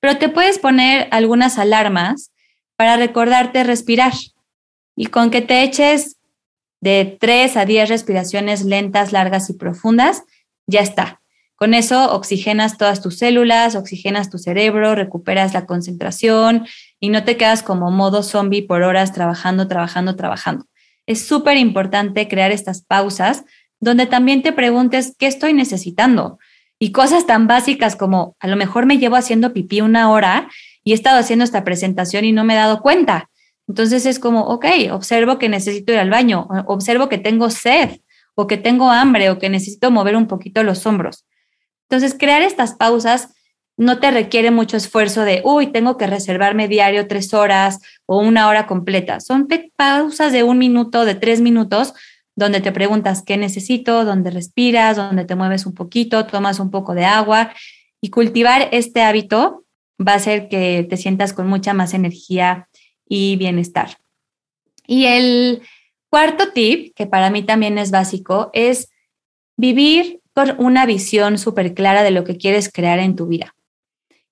Pero 0.00 0.16
te 0.16 0.30
puedes 0.30 0.58
poner 0.58 1.08
algunas 1.10 1.58
alarmas 1.58 2.32
para 2.76 2.96
recordarte 2.96 3.64
respirar. 3.64 4.14
Y 4.96 5.08
con 5.08 5.30
que 5.30 5.42
te 5.42 5.62
eches 5.62 6.16
de 6.80 7.18
3 7.20 7.58
a 7.58 7.66
10 7.66 7.86
respiraciones 7.90 8.64
lentas, 8.64 9.12
largas 9.12 9.50
y 9.50 9.52
profundas, 9.52 10.22
ya 10.66 10.80
está. 10.80 11.20
Con 11.54 11.74
eso 11.74 12.14
oxigenas 12.14 12.78
todas 12.78 13.02
tus 13.02 13.18
células, 13.18 13.76
oxigenas 13.76 14.30
tu 14.30 14.38
cerebro, 14.38 14.94
recuperas 14.94 15.52
la 15.52 15.66
concentración 15.66 16.66
y 17.00 17.08
no 17.08 17.24
te 17.24 17.36
quedas 17.36 17.62
como 17.62 17.90
modo 17.90 18.22
zombie 18.22 18.62
por 18.62 18.82
horas 18.82 19.12
trabajando, 19.12 19.66
trabajando, 19.66 20.16
trabajando. 20.16 20.66
Es 21.06 21.26
súper 21.26 21.56
importante 21.56 22.28
crear 22.28 22.52
estas 22.52 22.82
pausas 22.82 23.44
donde 23.80 24.06
también 24.06 24.42
te 24.42 24.52
preguntes 24.52 25.16
qué 25.18 25.26
estoy 25.26 25.54
necesitando 25.54 26.38
y 26.78 26.92
cosas 26.92 27.26
tan 27.26 27.46
básicas 27.46 27.96
como 27.96 28.36
a 28.38 28.46
lo 28.46 28.56
mejor 28.56 28.86
me 28.86 28.98
llevo 28.98 29.16
haciendo 29.16 29.52
pipí 29.52 29.80
una 29.80 30.10
hora 30.10 30.48
y 30.84 30.92
he 30.92 30.94
estado 30.94 31.18
haciendo 31.18 31.44
esta 31.44 31.64
presentación 31.64 32.24
y 32.24 32.32
no 32.32 32.44
me 32.44 32.54
he 32.54 32.58
dado 32.58 32.80
cuenta. 32.80 33.30
Entonces 33.66 34.04
es 34.06 34.18
como, 34.18 34.44
ok, 34.46 34.66
observo 34.92 35.38
que 35.38 35.48
necesito 35.48 35.92
ir 35.92 35.98
al 35.98 36.10
baño, 36.10 36.48
observo 36.66 37.08
que 37.08 37.18
tengo 37.18 37.50
sed 37.50 38.00
o 38.34 38.46
que 38.46 38.56
tengo 38.56 38.90
hambre 38.90 39.30
o 39.30 39.38
que 39.38 39.48
necesito 39.48 39.90
mover 39.90 40.16
un 40.16 40.26
poquito 40.26 40.62
los 40.62 40.86
hombros. 40.86 41.26
Entonces, 41.88 42.16
crear 42.18 42.42
estas 42.42 42.74
pausas 42.74 43.34
no 43.80 43.98
te 43.98 44.10
requiere 44.10 44.50
mucho 44.50 44.76
esfuerzo 44.76 45.22
de, 45.22 45.40
uy, 45.42 45.68
tengo 45.68 45.96
que 45.96 46.06
reservarme 46.06 46.68
diario 46.68 47.08
tres 47.08 47.32
horas 47.32 47.78
o 48.04 48.18
una 48.18 48.46
hora 48.46 48.66
completa. 48.66 49.20
Son 49.20 49.48
pausas 49.74 50.34
de 50.34 50.42
un 50.42 50.58
minuto, 50.58 51.06
de 51.06 51.14
tres 51.14 51.40
minutos, 51.40 51.94
donde 52.36 52.60
te 52.60 52.72
preguntas 52.72 53.22
qué 53.22 53.38
necesito, 53.38 54.04
donde 54.04 54.30
respiras, 54.30 54.98
donde 54.98 55.24
te 55.24 55.34
mueves 55.34 55.64
un 55.64 55.72
poquito, 55.72 56.26
tomas 56.26 56.60
un 56.60 56.70
poco 56.70 56.94
de 56.94 57.06
agua 57.06 57.54
y 58.02 58.10
cultivar 58.10 58.68
este 58.70 59.00
hábito 59.00 59.64
va 59.98 60.12
a 60.12 60.16
hacer 60.16 60.50
que 60.50 60.86
te 60.88 60.98
sientas 60.98 61.32
con 61.32 61.48
mucha 61.48 61.72
más 61.72 61.94
energía 61.94 62.68
y 63.08 63.36
bienestar. 63.36 63.96
Y 64.86 65.06
el 65.06 65.62
cuarto 66.10 66.52
tip, 66.52 66.94
que 66.94 67.06
para 67.06 67.30
mí 67.30 67.44
también 67.44 67.78
es 67.78 67.90
básico, 67.90 68.50
es 68.52 68.90
vivir 69.56 70.20
con 70.34 70.54
una 70.58 70.84
visión 70.84 71.38
súper 71.38 71.72
clara 71.72 72.02
de 72.02 72.10
lo 72.10 72.24
que 72.24 72.36
quieres 72.36 72.70
crear 72.70 72.98
en 72.98 73.16
tu 73.16 73.26
vida. 73.26 73.54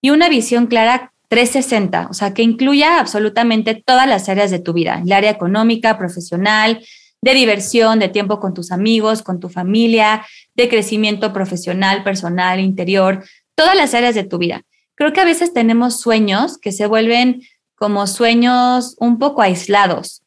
Y 0.00 0.10
una 0.10 0.28
visión 0.28 0.66
clara 0.66 1.12
360, 1.28 2.08
o 2.10 2.14
sea, 2.14 2.32
que 2.32 2.42
incluya 2.42 3.00
absolutamente 3.00 3.74
todas 3.74 4.08
las 4.08 4.28
áreas 4.28 4.50
de 4.50 4.58
tu 4.58 4.72
vida, 4.72 5.02
el 5.04 5.12
área 5.12 5.30
económica, 5.30 5.98
profesional, 5.98 6.82
de 7.20 7.34
diversión, 7.34 7.98
de 7.98 8.08
tiempo 8.08 8.40
con 8.40 8.54
tus 8.54 8.72
amigos, 8.72 9.22
con 9.22 9.40
tu 9.40 9.48
familia, 9.48 10.24
de 10.54 10.68
crecimiento 10.68 11.32
profesional, 11.32 12.04
personal, 12.04 12.60
interior, 12.60 13.24
todas 13.54 13.76
las 13.76 13.94
áreas 13.94 14.14
de 14.14 14.24
tu 14.24 14.38
vida. 14.38 14.62
Creo 14.94 15.12
que 15.12 15.20
a 15.20 15.24
veces 15.24 15.52
tenemos 15.52 16.00
sueños 16.00 16.58
que 16.58 16.72
se 16.72 16.86
vuelven 16.86 17.42
como 17.74 18.06
sueños 18.06 18.96
un 18.98 19.18
poco 19.18 19.42
aislados. 19.42 20.22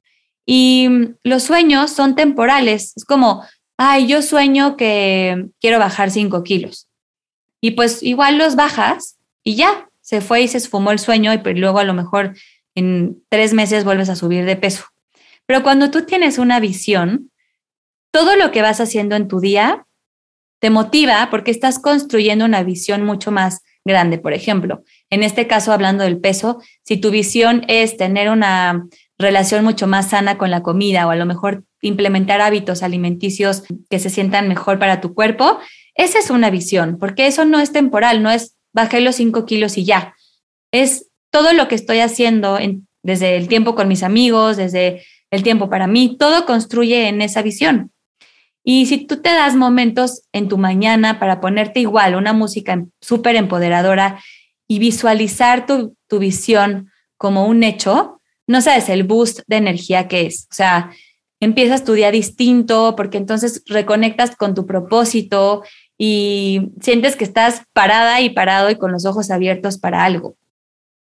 Y 0.46 0.88
los 1.24 1.44
sueños 1.44 1.92
son 1.92 2.16
temporales. 2.16 2.94
Es 2.96 3.06
como, 3.06 3.44
ay, 3.78 4.08
yo 4.08 4.22
sueño 4.22 4.76
que 4.78 5.48
quiero 5.60 5.80
bajar 5.80 6.12
cinco 6.12 6.44
kilos. 6.44 6.88
Y 7.62 7.72
pues 7.72 8.02
igual 8.04 8.38
los 8.38 8.56
bajas 8.56 9.18
y 9.44 9.56
ya, 9.56 9.90
se 10.02 10.22
fue 10.22 10.42
y 10.42 10.48
se 10.48 10.58
esfumó 10.58 10.92
el 10.92 11.00
sueño 11.00 11.34
y 11.34 11.38
pues 11.40 11.58
luego 11.58 11.80
a 11.80 11.84
lo 11.84 11.94
mejor 11.94 12.36
en 12.76 13.24
tres 13.30 13.54
meses 13.54 13.84
vuelves 13.84 14.10
a 14.10 14.16
subir 14.16 14.46
de 14.46 14.56
peso. 14.56 14.86
Pero 15.46 15.64
cuando 15.64 15.92
tú 15.92 16.06
tienes 16.06 16.38
una 16.38 16.60
visión, 16.60 17.32
todo 18.12 18.36
lo 18.36 18.52
que 18.52 18.62
vas 18.62 18.80
haciendo 18.82 19.16
en 19.16 19.28
tu 19.28 19.40
día 19.40 19.86
te 20.60 20.70
motiva 20.70 21.30
porque 21.32 21.52
estás 21.52 21.80
construyendo 21.80 22.46
una 22.46 22.64
visión 22.64 23.04
mucho 23.04 23.32
más 23.32 23.62
grande. 23.84 24.18
Por 24.20 24.34
ejemplo, 24.34 24.84
en 25.10 25.24
este 25.24 25.48
caso, 25.48 25.72
hablando 25.72 26.04
del 26.04 26.20
peso, 26.20 26.62
si 26.84 26.98
tu 26.98 27.10
visión 27.10 27.64
es 27.68 27.98
tener 27.98 28.30
una 28.30 28.86
relación 29.18 29.64
mucho 29.64 29.88
más 29.88 30.10
sana 30.10 30.38
con 30.38 30.52
la 30.52 30.62
comida 30.62 31.08
o 31.08 31.10
a 31.10 31.16
lo 31.16 31.26
mejor 31.26 31.64
implementar 31.82 32.42
hábitos 32.42 32.84
alimenticios 32.84 33.64
que 33.90 34.00
se 34.00 34.10
sientan 34.10 34.48
mejor 34.48 34.78
para 34.78 35.02
tu 35.02 35.14
cuerpo, 35.14 35.60
esa 35.96 36.20
es 36.20 36.30
una 36.30 36.50
visión, 36.50 36.98
porque 37.00 37.28
eso 37.28 37.44
no 37.46 37.60
es 37.60 37.72
temporal, 37.72 38.24
no 38.24 38.32
es 38.32 38.56
bajé 38.74 39.02
los 39.02 39.16
cinco 39.16 39.46
kilos 39.46 39.78
y 39.78 39.86
ya. 39.86 40.16
Es 40.72 41.10
todo 41.32 41.54
lo 41.54 41.68
que 41.68 41.76
estoy 41.76 42.00
haciendo 42.00 42.58
desde 43.04 43.38
el 43.38 43.48
tiempo 43.48 43.76
con 43.76 43.88
mis 43.88 44.04
amigos, 44.04 44.58
desde 44.58 45.04
el 45.32 45.44
tiempo 45.44 45.70
para 45.70 45.88
mí, 45.88 46.18
todo 46.20 46.46
construye 46.46 47.08
en 47.08 47.22
esa 47.22 47.42
visión. 47.42 47.92
Y 48.64 48.86
si 48.86 49.06
tú 49.06 49.22
te 49.22 49.30
das 49.30 49.56
momentos 49.56 50.24
en 50.34 50.48
tu 50.48 50.58
mañana 50.58 51.20
para 51.20 51.42
ponerte 51.42 51.80
igual 51.80 52.16
una 52.16 52.34
música 52.34 52.86
súper 53.00 53.36
empoderadora 53.36 54.22
y 54.68 54.80
visualizar 54.80 55.66
tu, 55.66 55.96
tu 56.08 56.20
visión 56.20 56.92
como 57.18 57.48
un 57.48 57.64
hecho, 57.64 58.22
no 58.46 58.62
sabes 58.62 58.90
el 58.90 59.04
boost 59.04 59.40
de 59.48 59.56
energía 59.56 60.08
que 60.08 60.28
es. 60.28 60.48
O 60.52 60.54
sea, 60.54 60.92
empiezas 61.40 61.84
tu 61.84 61.94
día 61.94 62.12
distinto 62.12 62.96
porque 62.96 63.18
entonces 63.18 63.64
reconectas 63.66 64.36
con 64.36 64.54
tu 64.54 64.66
propósito 64.68 65.64
y 66.04 66.72
sientes 66.82 67.16
que 67.16 67.24
estás 67.24 67.62
parada 67.74 68.22
y 68.22 68.32
parado 68.32 68.72
y 68.72 68.76
con 68.76 68.92
los 68.92 69.06
ojos 69.06 69.30
abiertos 69.30 69.78
para 69.78 70.04
algo. 70.04 70.36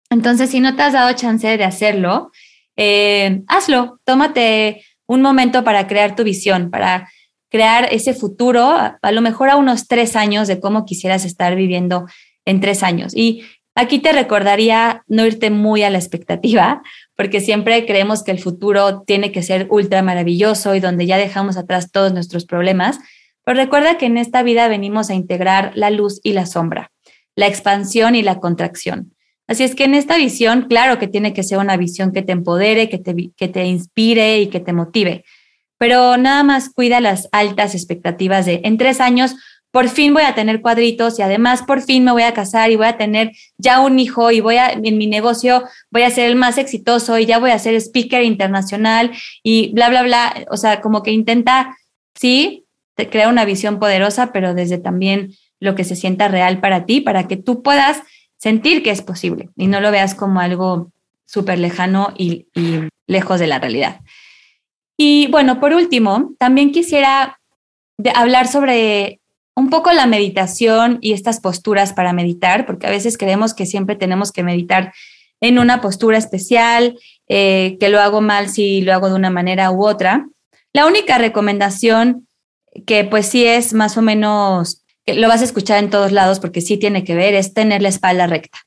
Entonces, 0.09 0.51
si 0.51 0.61
no 0.61 0.77
te 0.77 0.83
has 0.83 0.93
dado 0.93 1.11
chance 1.11 1.57
de 1.57 1.63
hacerlo, 1.65 2.31
eh, 2.77 3.41
hazlo, 3.49 3.99
tómate 4.05 4.85
un 5.05 5.21
momento 5.21 5.65
para 5.65 5.87
crear 5.87 6.15
tu 6.15 6.23
visión, 6.23 6.71
para 6.71 7.09
crear 7.49 7.89
ese 7.91 8.13
futuro, 8.13 8.63
a, 8.63 9.11
lo 9.11 9.19
mejor 9.19 9.49
a 9.49 9.57
unos 9.57 9.89
tres 9.89 10.15
años 10.15 10.47
de 10.47 10.61
cómo 10.61 10.85
quisieras 10.85 11.25
estar 11.25 11.57
viviendo 11.57 12.05
en 12.45 12.61
tres 12.61 12.81
años. 12.81 13.13
Y 13.13 13.43
aquí 13.75 13.99
te 13.99 14.13
recordaría 14.13 15.03
no 15.07 15.25
irte 15.25 15.49
muy 15.49 15.83
a 15.83 15.89
la 15.89 15.97
expectativa, 15.97 16.81
porque 17.17 17.41
siempre 17.41 17.85
creemos 17.85 18.23
que 18.23 18.31
el 18.31 18.39
futuro 18.39 19.03
tiene 19.05 19.33
que 19.33 19.43
ser 19.43 19.67
ultra 19.69 20.01
maravilloso 20.03 20.73
y 20.73 20.79
donde 20.79 21.05
ya 21.05 21.17
dejamos 21.17 21.57
atrás 21.57 21.91
todos 21.91 22.13
nuestros 22.13 22.45
problemas. 22.45 22.99
Pero 23.45 23.57
recuerda 23.57 23.97
que 23.97 24.07
en 24.07 24.17
esta 24.17 24.43
vida 24.43 24.67
venimos 24.67 25.09
a 25.09 25.13
integrar 25.13 25.71
la 25.75 25.91
luz 25.91 26.19
y 26.23 26.33
la 26.33 26.45
sombra, 26.45 26.91
la 27.35 27.47
expansión 27.47 28.15
y 28.15 28.23
la 28.23 28.39
contracción. 28.39 29.13
Así 29.47 29.63
es 29.63 29.75
que 29.75 29.85
en 29.85 29.93
esta 29.93 30.17
visión, 30.17 30.63
claro 30.67 30.99
que 30.99 31.07
tiene 31.07 31.33
que 31.33 31.43
ser 31.43 31.59
una 31.59 31.77
visión 31.77 32.11
que 32.11 32.23
te 32.23 32.31
empodere, 32.31 32.89
que 32.89 32.97
te, 32.97 33.31
que 33.37 33.47
te 33.47 33.65
inspire 33.65 34.39
y 34.39 34.47
que 34.47 34.59
te 34.59 34.73
motive, 34.73 35.23
pero 35.77 36.17
nada 36.17 36.43
más 36.43 36.69
cuida 36.69 36.99
las 36.99 37.29
altas 37.31 37.75
expectativas 37.75 38.45
de 38.45 38.61
en 38.63 38.77
tres 38.77 38.99
años 38.99 39.35
por 39.75 39.89
fin 39.89 40.13
voy 40.13 40.23
a 40.23 40.33
tener 40.33 40.61
cuadritos 40.61 41.19
y 41.19 41.21
además 41.21 41.61
por 41.61 41.81
fin 41.81 42.05
me 42.05 42.13
voy 42.13 42.23
a 42.23 42.33
casar 42.33 42.71
y 42.71 42.77
voy 42.77 42.85
a 42.85 42.95
tener 42.95 43.33
ya 43.57 43.81
un 43.81 43.99
hijo 43.99 44.31
y 44.31 44.39
voy 44.39 44.55
a, 44.55 44.69
en 44.71 44.97
mi 44.97 45.05
negocio 45.05 45.65
voy 45.91 46.03
a 46.03 46.09
ser 46.11 46.29
el 46.29 46.37
más 46.37 46.57
exitoso 46.57 47.19
y 47.19 47.25
ya 47.25 47.39
voy 47.39 47.51
a 47.51 47.59
ser 47.59 47.75
speaker 47.75 48.23
internacional 48.23 49.11
y 49.43 49.73
bla, 49.73 49.89
bla, 49.89 50.03
bla. 50.03 50.45
O 50.49 50.55
sea, 50.55 50.79
como 50.79 51.03
que 51.03 51.11
intenta, 51.11 51.75
sí, 52.17 52.64
te 52.95 53.09
crea 53.09 53.29
una 53.29 53.45
visión 53.45 53.79
poderosa, 53.79 54.31
pero 54.31 54.53
desde 54.53 54.77
también 54.77 55.33
lo 55.59 55.75
que 55.75 55.83
se 55.83 55.95
sienta 55.95 56.27
real 56.27 56.59
para 56.59 56.85
ti, 56.85 57.01
para 57.01 57.27
que 57.27 57.37
tú 57.37 57.61
puedas 57.61 58.01
sentir 58.37 58.83
que 58.83 58.91
es 58.91 59.01
posible 59.01 59.49
y 59.55 59.67
no 59.67 59.81
lo 59.81 59.91
veas 59.91 60.15
como 60.15 60.39
algo 60.39 60.91
súper 61.25 61.59
lejano 61.59 62.13
y, 62.17 62.47
lejos 63.07 63.39
de 63.39 63.47
la 63.47 63.59
realidad. 63.59 64.01
Y 64.97 65.27
bueno, 65.27 65.59
por 65.59 65.73
último, 65.73 66.33
también 66.39 66.71
quisiera 66.71 67.39
hablar 68.15 68.47
sobre 68.47 69.19
un 69.55 69.69
poco 69.69 69.91
la 69.91 70.07
meditación 70.07 70.97
y 71.01 71.13
estas 71.13 71.39
posturas 71.39 71.93
para 71.93 72.13
meditar, 72.13 72.65
porque 72.65 72.87
a 72.87 72.89
veces 72.89 73.17
creemos 73.17 73.53
que 73.53 73.65
siempre 73.65 73.95
tenemos 73.95 74.31
que 74.31 74.43
meditar 74.43 74.93
en 75.39 75.59
una 75.59 75.81
postura 75.81 76.17
especial, 76.17 76.97
eh, 77.27 77.77
que 77.79 77.89
lo 77.89 77.99
hago 77.99 78.21
mal 78.21 78.49
si 78.49 78.81
lo 78.81 78.93
hago 78.93 79.09
de 79.09 79.15
una 79.15 79.29
manera 79.29 79.71
u 79.71 79.85
otra. 79.85 80.27
La 80.73 80.87
única 80.87 81.17
recomendación 81.17 82.24
que 82.85 83.03
pues 83.03 83.27
sí 83.27 83.45
es 83.45 83.73
más 83.73 83.97
o 83.97 84.01
menos, 84.01 84.83
lo 85.05 85.27
vas 85.27 85.41
a 85.41 85.45
escuchar 85.45 85.83
en 85.83 85.89
todos 85.89 86.11
lados 86.11 86.39
porque 86.39 86.61
sí 86.61 86.77
tiene 86.77 87.03
que 87.03 87.15
ver, 87.15 87.33
es 87.33 87.53
tener 87.53 87.81
la 87.81 87.89
espalda 87.89 88.27
recta. 88.27 88.59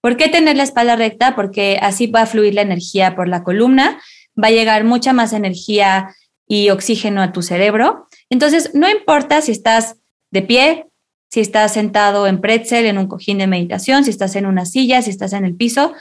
¿Por 0.00 0.16
qué 0.16 0.28
tener 0.28 0.56
la 0.56 0.62
espalda 0.62 0.96
recta? 0.96 1.36
Porque 1.36 1.78
así 1.82 2.06
va 2.06 2.22
a 2.22 2.26
fluir 2.26 2.54
la 2.54 2.62
energía 2.62 3.14
por 3.14 3.28
la 3.28 3.42
columna, 3.42 4.00
va 4.42 4.48
a 4.48 4.52
llegar 4.52 4.84
mucha 4.84 5.12
más 5.12 5.32
energía 5.32 6.14
y 6.46 6.70
oxígeno 6.70 7.22
a 7.22 7.32
tu 7.32 7.42
cerebro. 7.42 8.08
Entonces, 8.30 8.70
no 8.74 8.88
importa 8.88 9.42
si 9.42 9.52
estás 9.52 9.96
de 10.30 10.42
pie, 10.42 10.86
si 11.28 11.40
estás 11.40 11.72
sentado 11.72 12.26
en 12.26 12.40
pretzel, 12.40 12.86
en 12.86 12.98
un 12.98 13.06
cojín 13.06 13.38
de 13.38 13.46
meditación, 13.46 14.04
si 14.04 14.10
estás 14.10 14.34
en 14.36 14.46
una 14.46 14.64
silla, 14.64 15.02
si 15.02 15.10
estás 15.10 15.32
en 15.32 15.44
el 15.44 15.54
piso, 15.54 15.94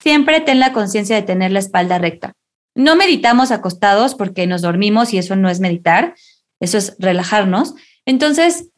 siempre 0.00 0.40
ten 0.40 0.58
la 0.58 0.72
conciencia 0.72 1.16
de 1.16 1.22
tener 1.22 1.52
la 1.52 1.60
espalda 1.60 1.98
recta. 1.98 2.34
No 2.74 2.96
meditamos 2.96 3.52
acostados 3.52 4.14
porque 4.14 4.46
nos 4.46 4.62
dormimos 4.62 5.14
y 5.14 5.18
eso 5.18 5.36
no 5.36 5.48
es 5.48 5.60
meditar, 5.60 6.14
eso 6.64 6.78
es 6.78 6.96
relajarnos. 6.98 7.74
Entonces, 8.06 8.70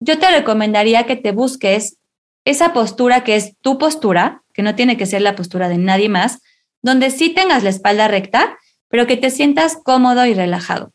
yo 0.00 0.18
te 0.18 0.30
recomendaría 0.30 1.04
que 1.06 1.16
te 1.16 1.32
busques 1.32 1.98
esa 2.44 2.72
postura 2.72 3.24
que 3.24 3.36
es 3.36 3.56
tu 3.60 3.78
postura, 3.78 4.42
que 4.54 4.62
no 4.62 4.74
tiene 4.74 4.96
que 4.96 5.06
ser 5.06 5.22
la 5.22 5.34
postura 5.34 5.68
de 5.68 5.78
nadie 5.78 6.08
más, 6.08 6.40
donde 6.82 7.10
sí 7.10 7.30
tengas 7.30 7.62
la 7.64 7.70
espalda 7.70 8.06
recta, 8.08 8.56
pero 8.88 9.06
que 9.06 9.16
te 9.16 9.30
sientas 9.30 9.76
cómodo 9.82 10.24
y 10.26 10.34
relajado. 10.34 10.92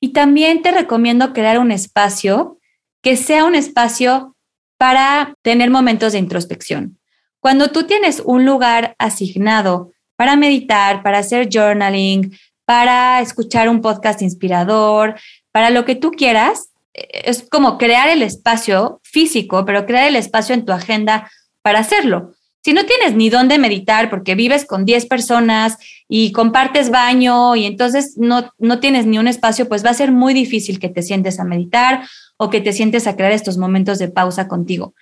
Y 0.00 0.12
también 0.12 0.62
te 0.62 0.70
recomiendo 0.70 1.32
crear 1.32 1.58
un 1.58 1.72
espacio 1.72 2.58
que 3.02 3.16
sea 3.16 3.44
un 3.44 3.54
espacio 3.54 4.36
para 4.78 5.34
tener 5.42 5.70
momentos 5.70 6.12
de 6.12 6.20
introspección. 6.20 6.98
Cuando 7.40 7.68
tú 7.68 7.84
tienes 7.84 8.22
un 8.24 8.46
lugar 8.46 8.94
asignado 8.98 9.92
para 10.16 10.36
meditar, 10.36 11.02
para 11.02 11.18
hacer 11.18 11.48
journaling, 11.52 12.36
para 12.64 13.20
escuchar 13.20 13.68
un 13.68 13.80
podcast 13.80 14.22
inspirador, 14.22 15.18
para 15.58 15.70
lo 15.70 15.84
que 15.84 15.96
tú 15.96 16.12
quieras, 16.12 16.68
eh, 16.94 17.22
es 17.24 17.42
como 17.42 17.78
crear 17.78 18.08
el 18.10 18.22
espacio 18.22 19.00
físico, 19.02 19.64
pero 19.64 19.86
crear 19.86 20.06
el 20.06 20.14
espacio 20.14 20.54
en 20.54 20.64
tu 20.64 20.70
agenda 20.70 21.28
para 21.62 21.80
hacerlo. 21.80 22.30
Si 22.62 22.72
no 22.72 22.84
tienes 22.84 23.16
ni 23.16 23.28
dónde 23.28 23.58
meditar 23.58 24.08
porque 24.08 24.36
vives 24.36 24.64
con 24.64 24.84
10 24.84 25.06
personas 25.06 25.76
y 26.08 26.30
compartes 26.30 26.90
baño 26.90 27.56
y 27.56 27.64
entonces 27.64 28.14
no, 28.18 28.52
no 28.58 28.78
tienes 28.78 29.06
ni 29.06 29.18
un 29.18 29.26
espacio, 29.26 29.68
pues 29.68 29.84
va 29.84 29.90
a 29.90 29.94
ser 29.94 30.12
muy 30.12 30.32
difícil 30.32 30.78
que 30.78 30.90
te 30.90 31.02
sientes 31.02 31.40
a 31.40 31.44
meditar 31.44 32.06
o 32.36 32.50
que 32.50 32.60
te 32.60 32.72
sientes 32.72 33.08
a 33.08 33.16
crear 33.16 33.32
estos 33.32 33.58
momentos 33.58 33.98
de 33.98 34.06
pausa 34.06 34.46
contigo. 34.46 34.94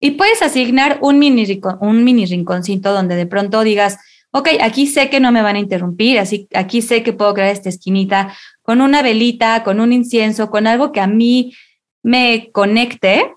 Y 0.00 0.10
puedes 0.10 0.42
asignar 0.42 0.98
un 1.00 1.18
mini, 1.18 1.62
un 1.80 2.04
mini 2.04 2.26
rinconcito 2.26 2.92
donde 2.92 3.16
de 3.16 3.24
pronto 3.24 3.64
digas, 3.64 3.96
ok, 4.32 4.48
aquí 4.60 4.86
sé 4.86 5.08
que 5.08 5.20
no 5.20 5.32
me 5.32 5.40
van 5.40 5.56
a 5.56 5.60
interrumpir, 5.60 6.18
así 6.18 6.46
aquí 6.52 6.82
sé 6.82 7.02
que 7.02 7.14
puedo 7.14 7.32
crear 7.32 7.50
esta 7.50 7.70
esquinita 7.70 8.34
con 8.64 8.80
una 8.80 9.02
velita, 9.02 9.62
con 9.62 9.78
un 9.78 9.92
incienso, 9.92 10.50
con 10.50 10.66
algo 10.66 10.90
que 10.90 11.00
a 11.00 11.06
mí 11.06 11.54
me 12.02 12.50
conecte 12.50 13.30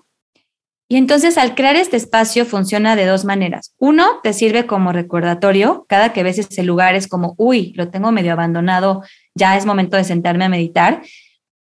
y 0.90 0.96
entonces 0.96 1.36
al 1.36 1.54
crear 1.54 1.76
este 1.76 1.98
espacio 1.98 2.46
funciona 2.46 2.96
de 2.96 3.04
dos 3.04 3.26
maneras. 3.26 3.74
Uno, 3.76 4.20
te 4.22 4.32
sirve 4.32 4.66
como 4.66 4.90
recordatorio. 4.90 5.84
Cada 5.86 6.14
que 6.14 6.22
ves 6.22 6.38
ese 6.38 6.62
lugar 6.62 6.94
es 6.94 7.06
como, 7.08 7.34
uy, 7.36 7.74
lo 7.76 7.90
tengo 7.90 8.10
medio 8.10 8.32
abandonado, 8.32 9.02
ya 9.34 9.58
es 9.58 9.66
momento 9.66 9.98
de 9.98 10.04
sentarme 10.04 10.46
a 10.46 10.48
meditar. 10.48 11.02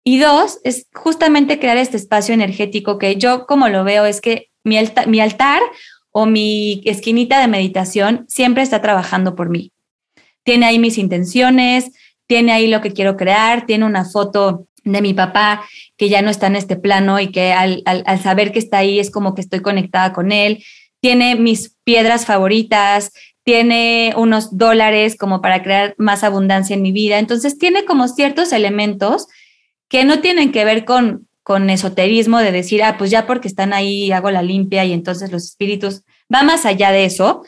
Y 0.03 0.19
dos, 0.19 0.59
es 0.65 0.87
justamente 0.93 1.59
crear 1.59 1.77
este 1.77 1.95
espacio 1.95 2.33
energético 2.33 2.97
que 2.97 3.15
yo 3.15 3.45
como 3.47 3.69
lo 3.69 3.85
veo 3.85 4.05
es 4.05 4.19
que 4.19 4.49
mi, 4.65 4.77
mi 5.07 5.21
altar 5.21 5.61
o 6.11 6.25
mi 6.25 6.81
esquinita 6.83 7.39
de 7.39 7.47
meditación 7.47 8.25
siempre 8.27 8.63
está 8.63 8.81
trabajando 8.81 9.33
por 9.33 9.49
mí. 9.49 9.71
Tiene 10.43 10.65
ahí 10.65 10.77
mis 10.77 10.97
intenciones, 10.97 11.91
tiene 12.27 12.51
ahí 12.51 12.67
lo 12.67 12.81
que 12.81 12.93
quiero 12.93 13.17
crear, 13.17 13.65
tiene 13.65 13.85
una 13.85 14.05
foto 14.05 14.67
de 14.83 15.01
mi 15.01 15.13
papá 15.13 15.65
que 15.97 16.09
ya 16.09 16.21
no 16.21 16.29
está 16.29 16.47
en 16.47 16.55
este 16.55 16.75
plano 16.75 17.19
y 17.19 17.31
que 17.31 17.51
al, 17.51 17.83
saber 18.21 18.51
que 18.51 18.59
está 18.59 18.79
ahí 18.79 18.99
es 18.99 19.11
como 19.11 19.33
que 19.33 19.41
estoy 19.41 19.61
conectada 19.61 20.13
con 20.13 20.31
él. 20.31 20.63
Tiene 21.01 21.35
mis 21.35 21.75
piedras 21.83 22.25
favoritas, 22.25 23.11
tiene 23.43 24.13
unos 24.15 24.57
dólares 24.57 25.15
como 25.17 25.41
para 25.41 25.61
crear 25.63 25.95
más 25.97 26.23
abundancia 26.23 26.75
en 26.75 26.81
mi 26.81 26.91
vida. 26.91 27.19
Entonces 27.19 27.57
tiene 27.57 27.85
como 27.85 28.07
ciertos 28.07 28.53
elementos 28.53 29.27
que 29.87 30.03
no 30.03 30.19
tienen 30.19 30.51
que 30.51 30.65
ver 30.65 30.85
con, 30.85 31.27
con 31.43 31.69
esoterismo 31.69 32.39
de 32.39 32.51
decir, 32.51 32.83
ah, 32.83 32.97
pues 32.97 33.11
ya 33.11 33.27
porque 33.27 33.47
están 33.47 33.73
ahí 33.73 34.11
hago 34.11 34.31
la 34.31 34.41
limpia 34.41 34.85
y 34.85 34.93
entonces 34.93 35.31
los 35.31 35.43
espíritus, 35.43 36.01
va 36.33 36.43
más 36.43 36.65
allá 36.65 36.91
de 36.91 37.05
eso. 37.05 37.43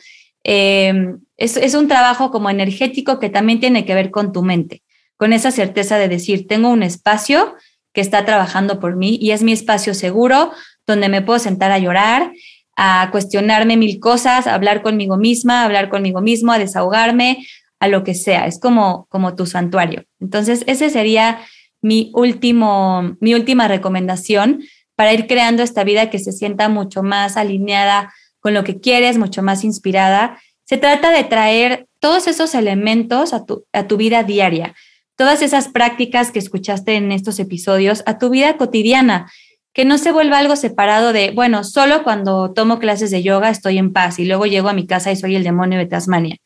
Eh, 0.50 1.16
es, 1.36 1.74
un 1.74 1.88
trabajo 1.88 2.30
como 2.30 2.48
energético 2.48 3.18
que 3.18 3.28
también 3.28 3.60
tiene 3.60 3.84
que 3.84 3.94
ver 3.94 4.10
con 4.10 4.32
tu 4.32 4.42
mente 4.42 4.82
con 5.18 5.32
esa 5.32 5.50
certeza 5.50 5.98
de 5.98 6.08
decir, 6.08 6.46
tengo 6.46 6.70
un 6.70 6.82
espacio 6.82 7.56
que 7.92 8.00
está 8.00 8.24
trabajando 8.24 8.80
por 8.80 8.96
mí 8.96 9.18
y 9.20 9.32
es 9.32 9.42
mi 9.42 9.52
espacio 9.52 9.92
seguro 9.92 10.52
donde 10.86 11.08
me 11.08 11.20
puedo 11.20 11.38
sentar 11.40 11.72
a 11.72 11.78
llorar, 11.78 12.32
a 12.76 13.08
cuestionarme 13.10 13.76
mil 13.76 13.98
cosas, 13.98 14.46
a 14.46 14.54
hablar 14.54 14.80
conmigo 14.80 15.18
misma, 15.18 15.60
a 15.60 15.64
hablar 15.64 15.90
conmigo 15.90 16.20
mismo, 16.20 16.52
a 16.52 16.58
desahogarme, 16.58 17.44
a 17.80 17.88
lo 17.88 18.04
que 18.04 18.14
sea. 18.14 18.46
Es 18.46 18.60
como, 18.60 19.06
como 19.10 19.34
tu 19.34 19.44
santuario. 19.44 20.04
Entonces, 20.20 20.62
ese 20.68 20.88
sería 20.88 21.40
mi, 21.82 22.12
último, 22.14 23.16
mi 23.20 23.34
última 23.34 23.66
recomendación 23.66 24.62
para 24.94 25.12
ir 25.12 25.26
creando 25.26 25.64
esta 25.64 25.82
vida 25.82 26.10
que 26.10 26.20
se 26.20 26.32
sienta 26.32 26.68
mucho 26.68 27.02
más 27.02 27.36
alineada 27.36 28.14
con 28.48 28.54
lo 28.54 28.64
que 28.64 28.80
quieres, 28.80 29.18
mucho 29.18 29.42
más 29.42 29.62
inspirada. 29.62 30.40
Se 30.64 30.78
trata 30.78 31.10
de 31.10 31.24
traer 31.24 31.86
todos 32.00 32.26
esos 32.26 32.54
elementos 32.54 33.34
a 33.34 33.44
tu, 33.44 33.66
a 33.72 33.86
tu 33.86 33.98
vida 33.98 34.22
diaria 34.22 34.74
todas 35.18 35.42
esas 35.42 35.68
prácticas 35.68 36.30
que 36.30 36.38
escuchaste 36.38 36.94
en 36.94 37.10
estos 37.10 37.40
episodios 37.40 38.04
a 38.06 38.18
tu 38.18 38.30
vida 38.30 38.56
cotidiana, 38.56 39.28
que 39.74 39.84
no 39.84 39.98
se 39.98 40.12
vuelva 40.12 40.38
algo 40.38 40.54
separado 40.54 41.12
de, 41.12 41.32
bueno, 41.32 41.64
solo 41.64 42.04
cuando 42.04 42.52
tomo 42.52 42.78
clases 42.78 43.10
de 43.10 43.24
yoga 43.24 43.50
estoy 43.50 43.78
en 43.78 43.92
paz 43.92 44.20
y 44.20 44.26
luego 44.26 44.46
llego 44.46 44.68
a 44.68 44.74
mi 44.74 44.86
casa 44.86 45.10
y 45.10 45.16
soy 45.16 45.34
el 45.34 45.42
demonio 45.42 45.76
de 45.76 45.86
Tasmania. 45.86 46.36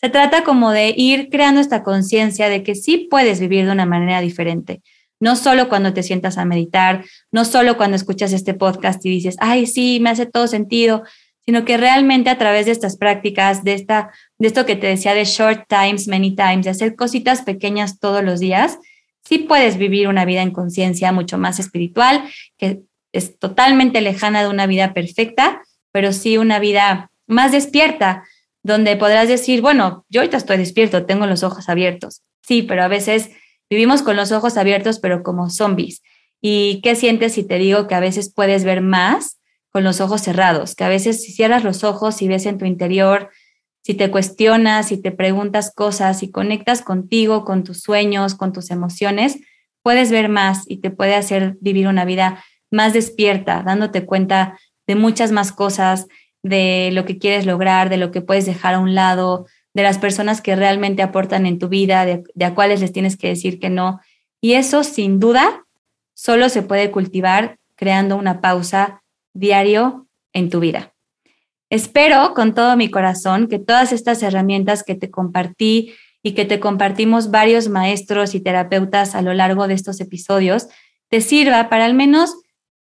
Se 0.00 0.10
trata 0.10 0.42
como 0.42 0.72
de 0.72 0.92
ir 0.96 1.28
creando 1.30 1.60
esta 1.60 1.84
conciencia 1.84 2.48
de 2.48 2.64
que 2.64 2.74
sí 2.74 3.06
puedes 3.08 3.38
vivir 3.38 3.64
de 3.64 3.70
una 3.70 3.86
manera 3.86 4.20
diferente. 4.20 4.82
No 5.20 5.36
solo 5.36 5.68
cuando 5.68 5.94
te 5.94 6.02
sientas 6.02 6.36
a 6.36 6.44
meditar, 6.44 7.04
no 7.30 7.44
solo 7.44 7.76
cuando 7.76 7.96
escuchas 7.96 8.32
este 8.32 8.54
podcast 8.54 9.06
y 9.06 9.10
dices, 9.10 9.36
ay, 9.38 9.66
sí, 9.66 9.98
me 10.00 10.10
hace 10.10 10.26
todo 10.26 10.48
sentido, 10.48 11.04
sino 11.46 11.64
que 11.64 11.76
realmente 11.76 12.28
a 12.28 12.38
través 12.38 12.66
de 12.66 12.72
estas 12.72 12.96
prácticas, 12.96 13.62
de, 13.62 13.74
esta, 13.74 14.10
de 14.38 14.48
esto 14.48 14.66
que 14.66 14.74
te 14.74 14.88
decía 14.88 15.14
de 15.14 15.24
short 15.24 15.66
times, 15.68 16.08
many 16.08 16.34
times, 16.34 16.64
de 16.64 16.70
hacer 16.70 16.96
cositas 16.96 17.42
pequeñas 17.42 18.00
todos 18.00 18.24
los 18.24 18.40
días, 18.40 18.78
sí 19.24 19.38
puedes 19.38 19.78
vivir 19.78 20.08
una 20.08 20.24
vida 20.24 20.42
en 20.42 20.50
conciencia 20.50 21.12
mucho 21.12 21.38
más 21.38 21.60
espiritual, 21.60 22.24
que 22.58 22.82
es 23.12 23.38
totalmente 23.38 24.00
lejana 24.00 24.42
de 24.42 24.48
una 24.48 24.66
vida 24.66 24.92
perfecta, 24.92 25.62
pero 25.92 26.12
sí 26.12 26.36
una 26.36 26.58
vida 26.58 27.10
más 27.28 27.52
despierta, 27.52 28.24
donde 28.64 28.96
podrás 28.96 29.28
decir, 29.28 29.62
bueno, 29.62 30.04
yo 30.08 30.20
ahorita 30.20 30.36
estoy 30.36 30.56
despierto, 30.56 31.06
tengo 31.06 31.26
los 31.26 31.44
ojos 31.44 31.68
abiertos. 31.68 32.22
Sí, 32.42 32.62
pero 32.62 32.82
a 32.82 32.88
veces 32.88 33.30
vivimos 33.70 34.02
con 34.02 34.16
los 34.16 34.32
ojos 34.32 34.56
abiertos, 34.56 34.98
pero 34.98 35.22
como 35.22 35.48
zombies. 35.48 36.02
¿Y 36.40 36.80
qué 36.82 36.96
sientes 36.96 37.34
si 37.34 37.44
te 37.44 37.58
digo 37.58 37.86
que 37.86 37.94
a 37.94 38.00
veces 38.00 38.32
puedes 38.32 38.64
ver 38.64 38.80
más 38.80 39.35
con 39.76 39.84
los 39.84 40.00
ojos 40.00 40.22
cerrados? 40.22 40.74
Que 40.74 40.84
a 40.84 40.88
veces 40.88 41.22
si 41.22 41.32
cierras 41.32 41.62
los 41.62 41.84
ojos 41.84 42.22
y 42.22 42.28
ves 42.28 42.46
en 42.46 42.56
tu 42.56 42.64
interior, 42.64 43.28
si 43.82 43.92
te 43.92 44.10
cuestionas, 44.10 44.88
si 44.88 44.96
te 44.96 45.12
preguntas 45.12 45.70
cosas, 45.70 46.20
si 46.20 46.30
conectas 46.30 46.80
contigo, 46.80 47.44
con 47.44 47.62
tus 47.62 47.82
sueños, 47.82 48.34
con 48.34 48.54
tus 48.54 48.70
emociones, 48.70 49.38
puedes 49.82 50.10
ver 50.10 50.30
más 50.30 50.62
y 50.66 50.78
te 50.78 50.88
puede 50.88 51.14
hacer 51.14 51.58
vivir 51.60 51.88
una 51.88 52.06
vida 52.06 52.42
más 52.70 52.94
despierta, 52.94 53.62
dándote 53.66 54.06
cuenta 54.06 54.58
de 54.86 54.94
muchas 54.94 55.30
más 55.30 55.52
cosas, 55.52 56.06
de 56.42 56.88
lo 56.94 57.04
que 57.04 57.18
quieres 57.18 57.44
lograr, 57.44 57.90
de 57.90 57.98
lo 57.98 58.12
que 58.12 58.22
puedes 58.22 58.46
dejar 58.46 58.76
a 58.76 58.78
un 58.78 58.94
lado, 58.94 59.44
de 59.74 59.82
las 59.82 59.98
personas 59.98 60.40
que 60.40 60.56
realmente 60.56 61.02
aportan 61.02 61.44
en 61.44 61.58
tu 61.58 61.68
vida, 61.68 62.06
de, 62.06 62.24
a 62.42 62.54
cuáles 62.54 62.80
les 62.80 62.92
tienes 62.94 63.18
que 63.18 63.28
decir 63.28 63.60
que 63.60 63.68
no. 63.68 64.00
Y 64.40 64.54
eso, 64.54 64.84
sin 64.84 65.20
duda, 65.20 65.66
solo 66.14 66.48
se 66.48 66.62
puede 66.62 66.90
cultivar 66.90 67.58
creando 67.74 68.16
una 68.16 68.40
pausa 68.40 69.02
diario 69.38 70.06
en 70.32 70.50
tu 70.50 70.60
vida. 70.60 70.94
Espero 71.70 72.32
con 72.34 72.54
todo 72.54 72.76
mi 72.76 72.90
corazón 72.90 73.48
que 73.48 73.58
todas 73.58 73.92
estas 73.92 74.22
herramientas 74.22 74.84
que 74.84 74.94
te 74.94 75.10
compartí 75.10 75.94
y 76.22 76.32
que 76.32 76.44
te 76.44 76.60
compartimos 76.60 77.30
varios 77.30 77.68
maestros 77.68 78.34
y 78.34 78.40
terapeutas 78.40 79.14
a 79.14 79.22
lo 79.22 79.34
largo 79.34 79.66
de 79.68 79.74
estos 79.74 80.00
episodios 80.00 80.68
te 81.08 81.20
sirva 81.20 81.68
para 81.68 81.84
al 81.84 81.94
menos 81.94 82.34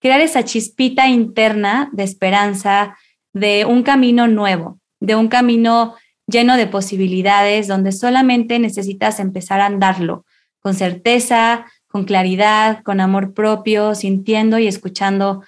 crear 0.01 0.20
esa 0.20 0.44
chispita 0.44 1.09
interna 1.09 1.90
de 1.92 2.05
esperanza, 2.05 2.96
de 3.32 3.64
un 3.64 3.82
camino 3.82 4.28
nuevo, 4.28 4.78
de 4.98 5.14
un 5.14 5.28
camino 5.28 5.94
lleno 6.26 6.57
de 6.57 6.66
posibilidades 6.66 7.68
donde 7.68 7.92
solamente 7.92 8.59
necesitas 8.59 9.20
empezar 9.20 9.61
a 9.61 9.66
andarlo 9.66 10.24
con 10.61 10.74
certeza, 10.74 11.66
con 11.86 12.05
claridad, 12.05 12.82
con 12.82 13.01
amor 13.01 13.34
propio, 13.34 13.94
sintiendo 13.94 14.59
y 14.59 14.66
escuchando 14.66 15.42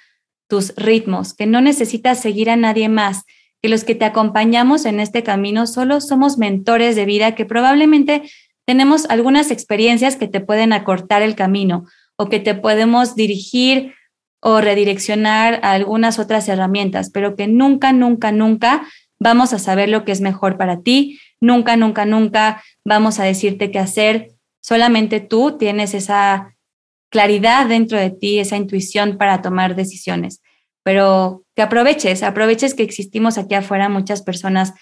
tus 0.52 0.74
ritmos, 0.76 1.32
que 1.32 1.46
no 1.46 1.62
necesitas 1.62 2.20
seguir 2.20 2.50
a 2.50 2.56
nadie 2.56 2.90
más, 2.90 3.24
que 3.62 3.70
los 3.70 3.84
que 3.84 3.94
te 3.94 4.04
acompañamos 4.04 4.84
en 4.84 5.00
este 5.00 5.22
camino 5.22 5.66
solo 5.66 5.98
somos 6.02 6.36
mentores 6.36 6.94
de 6.94 7.06
vida 7.06 7.34
que 7.34 7.46
probablemente 7.46 8.20
tenemos 8.66 9.06
algunas 9.08 9.50
experiencias 9.50 10.16
que 10.16 10.28
te 10.28 10.40
pueden 10.40 10.74
acortar 10.74 11.22
el 11.22 11.36
camino 11.36 11.86
o 12.16 12.28
que 12.28 12.38
te 12.38 12.54
podemos 12.54 13.16
dirigir 13.16 13.94
o 14.42 14.60
redireccionar 14.60 15.58
a 15.62 15.72
algunas 15.72 16.18
otras 16.18 16.46
herramientas, 16.50 17.08
pero 17.08 17.34
que 17.34 17.46
nunca, 17.46 17.94
nunca, 17.94 18.30
nunca 18.30 18.86
vamos 19.18 19.54
a 19.54 19.58
saber 19.58 19.88
lo 19.88 20.04
que 20.04 20.12
es 20.12 20.20
mejor 20.20 20.58
para 20.58 20.82
ti, 20.82 21.18
nunca, 21.40 21.78
nunca, 21.78 22.04
nunca 22.04 22.62
vamos 22.84 23.20
a 23.20 23.24
decirte 23.24 23.70
qué 23.70 23.78
hacer, 23.78 24.32
solamente 24.60 25.20
tú 25.20 25.56
tienes 25.56 25.94
esa 25.94 26.51
claridad 27.12 27.66
dentro 27.66 27.98
de 27.98 28.10
ti, 28.10 28.38
esa 28.38 28.56
intuición 28.56 29.18
para 29.18 29.42
tomar 29.42 29.76
decisiones, 29.76 30.40
pero 30.82 31.44
que 31.54 31.60
aproveches, 31.60 32.22
aproveches 32.22 32.72
que 32.72 32.82
existimos 32.82 33.36
aquí 33.36 33.54
afuera 33.54 33.90
muchas 33.90 34.22
personas 34.22 34.72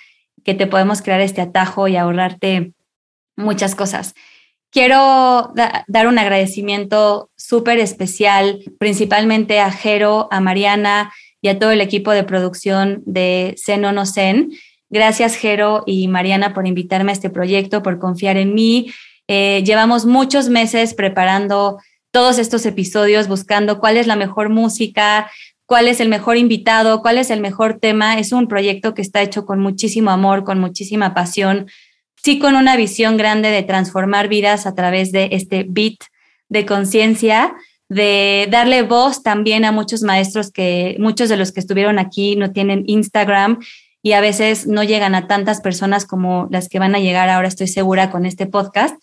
que 0.45 0.55
te 0.55 0.69
podemos 0.69 1.03
crear 1.03 1.21
este 1.21 1.41
atajo 1.41 1.89
y 1.89 1.97
ahorrarte 1.97 2.73
muchas 3.37 3.75
cosas. 3.75 4.15
Quiero 4.71 5.53
dar 5.89 6.07
un 6.07 6.19
agradecimiento 6.21 7.31
súper 7.37 7.81
especial, 7.81 8.61
principalmente 8.79 9.59
a 9.59 9.73
Jero, 9.73 10.29
a 10.31 10.41
Mariana 10.41 11.13
y 11.43 11.49
a 11.49 11.59
todo 11.59 11.73
el 11.73 11.81
equipo 11.81 12.13
de 12.13 12.23
producción 12.23 13.03
de 13.07 13.57
Zen 13.59 13.85
o 13.85 13.93
No 13.93 14.07
Zen. 14.07 14.53
Gracias, 14.89 15.35
Jero 15.35 15.83
y 15.85 16.07
Mariana, 16.07 16.55
por 16.55 16.69
invitarme 16.69 17.11
a 17.11 17.15
este 17.15 17.31
proyecto, 17.31 17.83
por 17.83 17.99
confiar 17.99 18.37
en 18.37 18.55
mí. 18.55 18.93
Eh, 19.27 19.65
llevamos 19.65 20.07
muchos 20.07 20.49
meses 20.49 20.95
preparando 20.95 21.79
todos 22.11 22.39
estos 22.39 22.67
episodios, 22.67 23.29
buscando 23.29 23.79
cuál 23.79 23.97
es 23.97 24.07
la 24.07 24.17
mejor 24.17 24.49
música, 24.49 25.31
cuál 25.67 25.89
es 25.89 26.01
el 26.01 26.09
mejor 26.09 26.37
invitado, 26.37 27.01
cuál 27.03 27.19
es 27.19 27.31
el 27.31 27.41
mejor 27.41 27.79
tema. 27.79 28.19
Es 28.19 28.33
un 28.33 28.49
proyecto 28.49 28.95
que 28.95 29.03
está 29.03 29.23
hecho 29.23 29.47
con 29.47 29.61
muchísimo 29.61 30.11
amor, 30.11 30.45
con 30.45 30.59
muchísima 30.59 31.15
pasión, 31.15 31.67
sí 32.17 32.39
con 32.39 32.57
una 32.57 32.77
visión 32.77 33.17
grande 33.17 33.51
de 33.51 33.63
transformar 33.63 34.29
vidas 34.29 34.67
a 34.67 34.75
través 34.75 35.13
de 35.13 35.29
este 35.33 35.65
beat 35.69 35.99
de 36.49 36.67
conciencia, 36.67 37.55
de 37.89 38.49
darle 38.51 38.83
voz 38.83 39.23
también 39.23 39.65
a 39.65 39.73
muchos 39.73 40.03
maestros 40.03 40.51
que 40.51 40.97
muchos 40.99 41.29
de 41.29 41.37
los 41.37 41.53
que 41.53 41.61
estuvieron 41.61 41.99
aquí 41.99 42.37
no 42.37 42.53
tienen 42.53 42.85
Instagram 42.87 43.59
y 44.03 44.13
a 44.13 44.21
veces 44.21 44.67
no 44.67 44.83
llegan 44.83 45.15
a 45.15 45.27
tantas 45.27 45.61
personas 45.61 46.07
como 46.07 46.49
las 46.51 46.69
que 46.69 46.79
van 46.79 46.95
a 46.95 47.01
llegar 47.01 47.29
ahora, 47.29 47.49
estoy 47.49 47.69
segura, 47.69 48.11
con 48.11 48.27
este 48.27 48.47
podcast. 48.47 48.97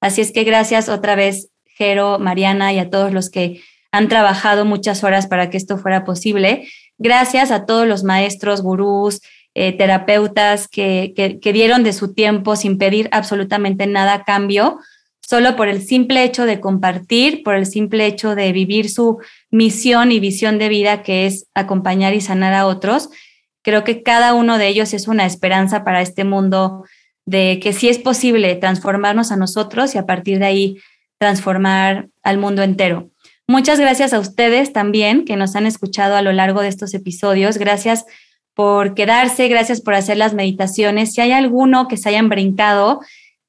Así 0.00 0.20
es 0.20 0.32
que 0.32 0.44
gracias 0.44 0.88
otra 0.88 1.14
vez, 1.14 1.48
Jero, 1.76 2.18
Mariana 2.18 2.72
y 2.72 2.78
a 2.78 2.90
todos 2.90 3.12
los 3.12 3.30
que 3.30 3.62
han 3.92 4.08
trabajado 4.08 4.64
muchas 4.64 5.04
horas 5.04 5.26
para 5.26 5.50
que 5.50 5.56
esto 5.56 5.78
fuera 5.78 6.04
posible. 6.04 6.68
Gracias 6.98 7.50
a 7.50 7.66
todos 7.66 7.86
los 7.86 8.04
maestros, 8.04 8.62
gurús, 8.62 9.20
eh, 9.54 9.72
terapeutas 9.76 10.66
que, 10.66 11.12
que, 11.14 11.52
dieron 11.52 11.84
de 11.84 11.92
su 11.92 12.14
tiempo 12.14 12.56
sin 12.56 12.78
pedir 12.78 13.10
absolutamente 13.12 13.86
nada 13.86 14.14
a 14.14 14.24
cambio, 14.24 14.78
solo 15.20 15.56
por 15.56 15.68
el 15.68 15.82
simple 15.82 16.24
hecho 16.24 16.46
de 16.46 16.58
compartir, 16.58 17.42
por 17.42 17.54
el 17.54 17.66
simple 17.66 18.06
hecho 18.06 18.34
de 18.34 18.50
vivir 18.52 18.88
su 18.88 19.18
misión 19.50 20.10
y 20.10 20.20
visión 20.20 20.58
de 20.58 20.70
vida, 20.70 21.02
que 21.02 21.26
es 21.26 21.48
acompañar 21.54 22.14
y 22.14 22.22
sanar 22.22 22.54
a 22.54 22.66
otros. 22.66 23.10
Creo 23.62 23.84
que 23.84 24.02
cada 24.02 24.32
uno 24.32 24.56
de 24.56 24.68
ellos 24.68 24.94
es 24.94 25.06
una 25.06 25.26
esperanza 25.26 25.84
para 25.84 26.00
este 26.00 26.24
mundo 26.24 26.84
de 27.26 27.60
que 27.62 27.74
sí 27.74 27.88
es 27.88 27.98
posible 27.98 28.56
transformarnos 28.56 29.32
a 29.32 29.36
nosotros 29.36 29.94
y 29.94 29.98
a 29.98 30.06
partir 30.06 30.38
de 30.38 30.46
ahí 30.46 30.76
transformar 31.22 32.08
al 32.24 32.36
mundo 32.36 32.64
entero. 32.64 33.08
Muchas 33.46 33.78
gracias 33.78 34.12
a 34.12 34.18
ustedes 34.18 34.72
también 34.72 35.24
que 35.24 35.36
nos 35.36 35.54
han 35.54 35.66
escuchado 35.66 36.16
a 36.16 36.22
lo 36.22 36.32
largo 36.32 36.62
de 36.62 36.66
estos 36.66 36.94
episodios. 36.94 37.58
Gracias 37.58 38.06
por 38.54 38.94
quedarse, 38.94 39.46
gracias 39.46 39.80
por 39.80 39.94
hacer 39.94 40.16
las 40.16 40.34
meditaciones. 40.34 41.12
Si 41.12 41.20
hay 41.20 41.30
alguno 41.30 41.86
que 41.86 41.96
se 41.96 42.08
hayan 42.08 42.28
brincado, 42.28 43.02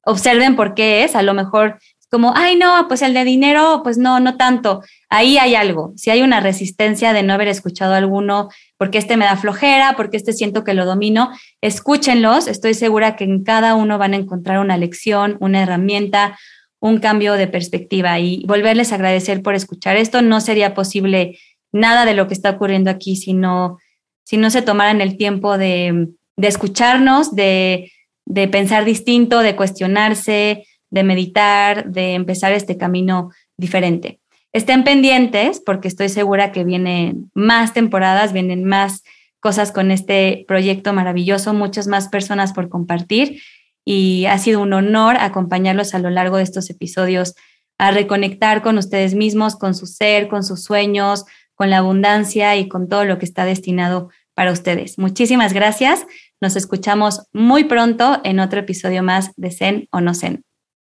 observen 0.05 0.55
por 0.55 0.76
qué 0.76 1.03
es. 1.03 1.15
A 1.15 1.24
lo 1.24 1.34
mejor 1.34 1.80
como, 2.11 2.32
ay, 2.36 2.57
no, 2.57 2.88
pues 2.88 3.01
el 3.01 3.15
de 3.15 3.24
dinero, 3.24 3.82
pues 3.84 3.97
no, 3.97 4.19
no 4.19 4.38
tanto. 4.38 4.84
Ahí 5.09 5.39
hay 5.39 5.55
algo. 5.55 5.93
Si 5.95 6.11
hay 6.11 6.21
una 6.21 6.41
resistencia 6.41 7.11
de 7.11 7.24
no 7.24 7.34
haber 7.34 7.47
escuchado 7.47 7.95
alguno, 7.95 8.49
porque 8.78 8.99
este 8.99 9.17
me 9.17 9.26
da 9.26 9.36
flojera, 9.36 9.95
porque 9.97 10.17
este 10.17 10.32
siento 10.32 10.63
que 10.63 10.76
lo 10.76 10.86
domino, 10.86 11.32
escúchenlos. 11.61 12.47
Estoy 12.47 12.76
segura 12.76 13.15
que 13.15 13.24
en 13.24 13.43
cada 13.43 13.74
uno 13.74 13.97
van 13.97 14.13
a 14.13 14.17
encontrar 14.17 14.59
una 14.59 14.78
lección, 14.78 15.38
una 15.39 15.63
herramienta, 15.63 16.38
un 16.84 16.97
cambio 16.97 17.36
de 17.36 17.47
perspectiva 17.47 18.19
y 18.19 18.43
volverles 18.45 18.91
a 18.91 18.95
agradecer 18.95 19.41
por 19.41 19.55
escuchar 19.55 19.95
esto. 19.95 20.21
No 20.21 20.41
sería 20.41 20.73
posible 20.73 21.39
nada 21.71 22.03
de 22.03 22.13
lo 22.13 22.27
que 22.27 22.34
está 22.34 22.49
ocurriendo 22.49 22.91
aquí 22.91 23.15
si 23.15 23.34
no 23.34 23.77
si 24.25 24.36
no 24.36 24.49
se 24.49 24.61
tomaran 24.61 24.99
el 24.99 25.17
tiempo 25.17 25.57
de, 25.57 26.09
escucharnos, 26.38 27.36
de, 27.36 27.91
de, 28.25 28.47
pensar 28.47 28.86
distinto, 28.86 29.39
de 29.39 29.55
cuestionarse, 29.55 30.65
de 30.89 31.03
meditar, 31.03 31.89
de 31.89 32.13
empezar 32.13 32.53
este 32.53 32.77
camino 32.77 33.31
diferente. 33.57 34.19
Estén 34.53 34.84
pendientes 34.84 35.61
porque 35.65 35.89
estoy 35.89 36.09
segura 36.09 36.51
que 36.51 36.63
vienen 36.63 37.31
más 37.34 37.73
temporadas, 37.73 38.31
vienen 38.34 38.63
más 38.65 39.03
cosas 39.39 39.71
con 39.71 39.89
este 39.89 40.45
proyecto 40.47 40.93
maravilloso, 40.93 41.53
muchas 41.53 41.88
más 41.88 42.07
personas 42.07 42.53
por 42.53 42.69
compartir 42.69 43.41
y 43.86 44.25
ha 44.25 44.38
sido 44.38 44.61
un 44.61 44.73
honor 44.73 45.17
acompañarlos 45.19 45.93
a 45.93 45.99
lo 45.99 46.09
largo 46.09 46.38
de 46.38 46.43
estos 46.43 46.69
episodios 46.69 47.36
a 47.77 47.91
reconectar 47.91 48.61
con 48.61 48.77
ustedes 48.77 49.15
mismos, 49.15 49.55
con 49.55 49.75
su 49.75 49.88
ser, 49.88 50.27
con 50.27 50.43
sus 50.43 50.63
sueños, 50.63 51.25
con 51.55 51.69
la 51.69 51.79
abundancia 51.79 52.55
y 52.55 52.67
con 52.67 52.88
todo 52.88 53.05
lo 53.05 53.19
que 53.19 53.25
está 53.25 53.45
destinado 53.45 54.09
para 54.34 54.51
ustedes. 54.51 54.97
Muchísimas 54.97 55.53
gracias. 55.53 56.05
Nos 56.41 56.55
escuchamos 56.55 57.27
muy 57.31 57.65
pronto 57.65 58.19
en 58.23 58.39
otro 58.39 58.59
episodio 58.59 59.03
más 59.03 59.31
de 59.36 59.51
Zen 59.51 59.88
o 59.91 60.01
No 60.01 60.13
Zen. 60.13 60.43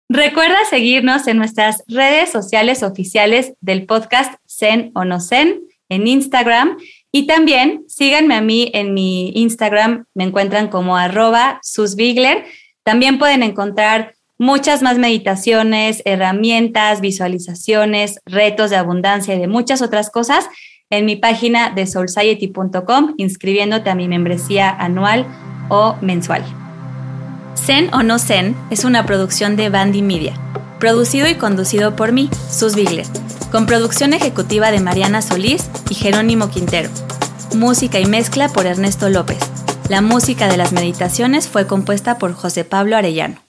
Recuerda 0.08 0.56
seguirnos 0.70 1.26
en 1.26 1.36
nuestras 1.36 1.82
redes 1.86 2.30
sociales 2.30 2.82
oficiales 2.82 3.52
del 3.60 3.84
podcast 3.84 4.34
Zen 4.48 4.90
o 4.94 5.04
No 5.04 5.20
Zen 5.20 5.60
en 5.88 6.06
Instagram 6.06 6.78
y 7.12 7.26
también 7.26 7.84
síganme 7.88 8.34
a 8.34 8.40
mí 8.40 8.70
en 8.74 8.94
mi 8.94 9.30
Instagram, 9.34 10.04
me 10.14 10.24
encuentran 10.24 10.68
como 10.68 10.96
arroba 10.96 11.58
susbigler. 11.62 12.44
También 12.88 13.18
pueden 13.18 13.42
encontrar 13.42 14.14
muchas 14.38 14.80
más 14.80 14.96
meditaciones, 14.96 16.00
herramientas, 16.06 17.02
visualizaciones, 17.02 18.18
retos 18.24 18.70
de 18.70 18.76
abundancia 18.76 19.34
y 19.34 19.38
de 19.38 19.46
muchas 19.46 19.82
otras 19.82 20.08
cosas 20.08 20.48
en 20.88 21.04
mi 21.04 21.14
página 21.16 21.68
de 21.68 21.86
soulsociety.com 21.86 23.12
inscribiéndote 23.18 23.90
a 23.90 23.94
mi 23.94 24.08
membresía 24.08 24.70
anual 24.70 25.26
o 25.68 25.96
mensual. 26.00 26.42
Zen 27.56 27.92
o 27.92 28.02
no 28.02 28.18
Zen 28.18 28.56
es 28.70 28.86
una 28.86 29.04
producción 29.04 29.56
de 29.56 29.68
Bandy 29.68 30.00
Media, 30.00 30.32
producido 30.80 31.28
y 31.28 31.34
conducido 31.34 31.94
por 31.94 32.12
mí, 32.12 32.30
Sus 32.50 32.74
Bigler, 32.74 33.04
con 33.52 33.66
producción 33.66 34.14
ejecutiva 34.14 34.70
de 34.70 34.80
Mariana 34.80 35.20
Solís 35.20 35.68
y 35.90 35.94
Jerónimo 35.94 36.48
Quintero. 36.48 36.88
Música 37.54 38.00
y 38.00 38.06
mezcla 38.06 38.48
por 38.48 38.64
Ernesto 38.64 39.10
López. 39.10 39.36
La 39.88 40.02
música 40.02 40.48
de 40.48 40.58
las 40.58 40.72
meditaciones 40.72 41.48
fue 41.48 41.66
compuesta 41.66 42.18
por 42.18 42.34
José 42.34 42.62
Pablo 42.62 42.94
Arellano. 42.94 43.47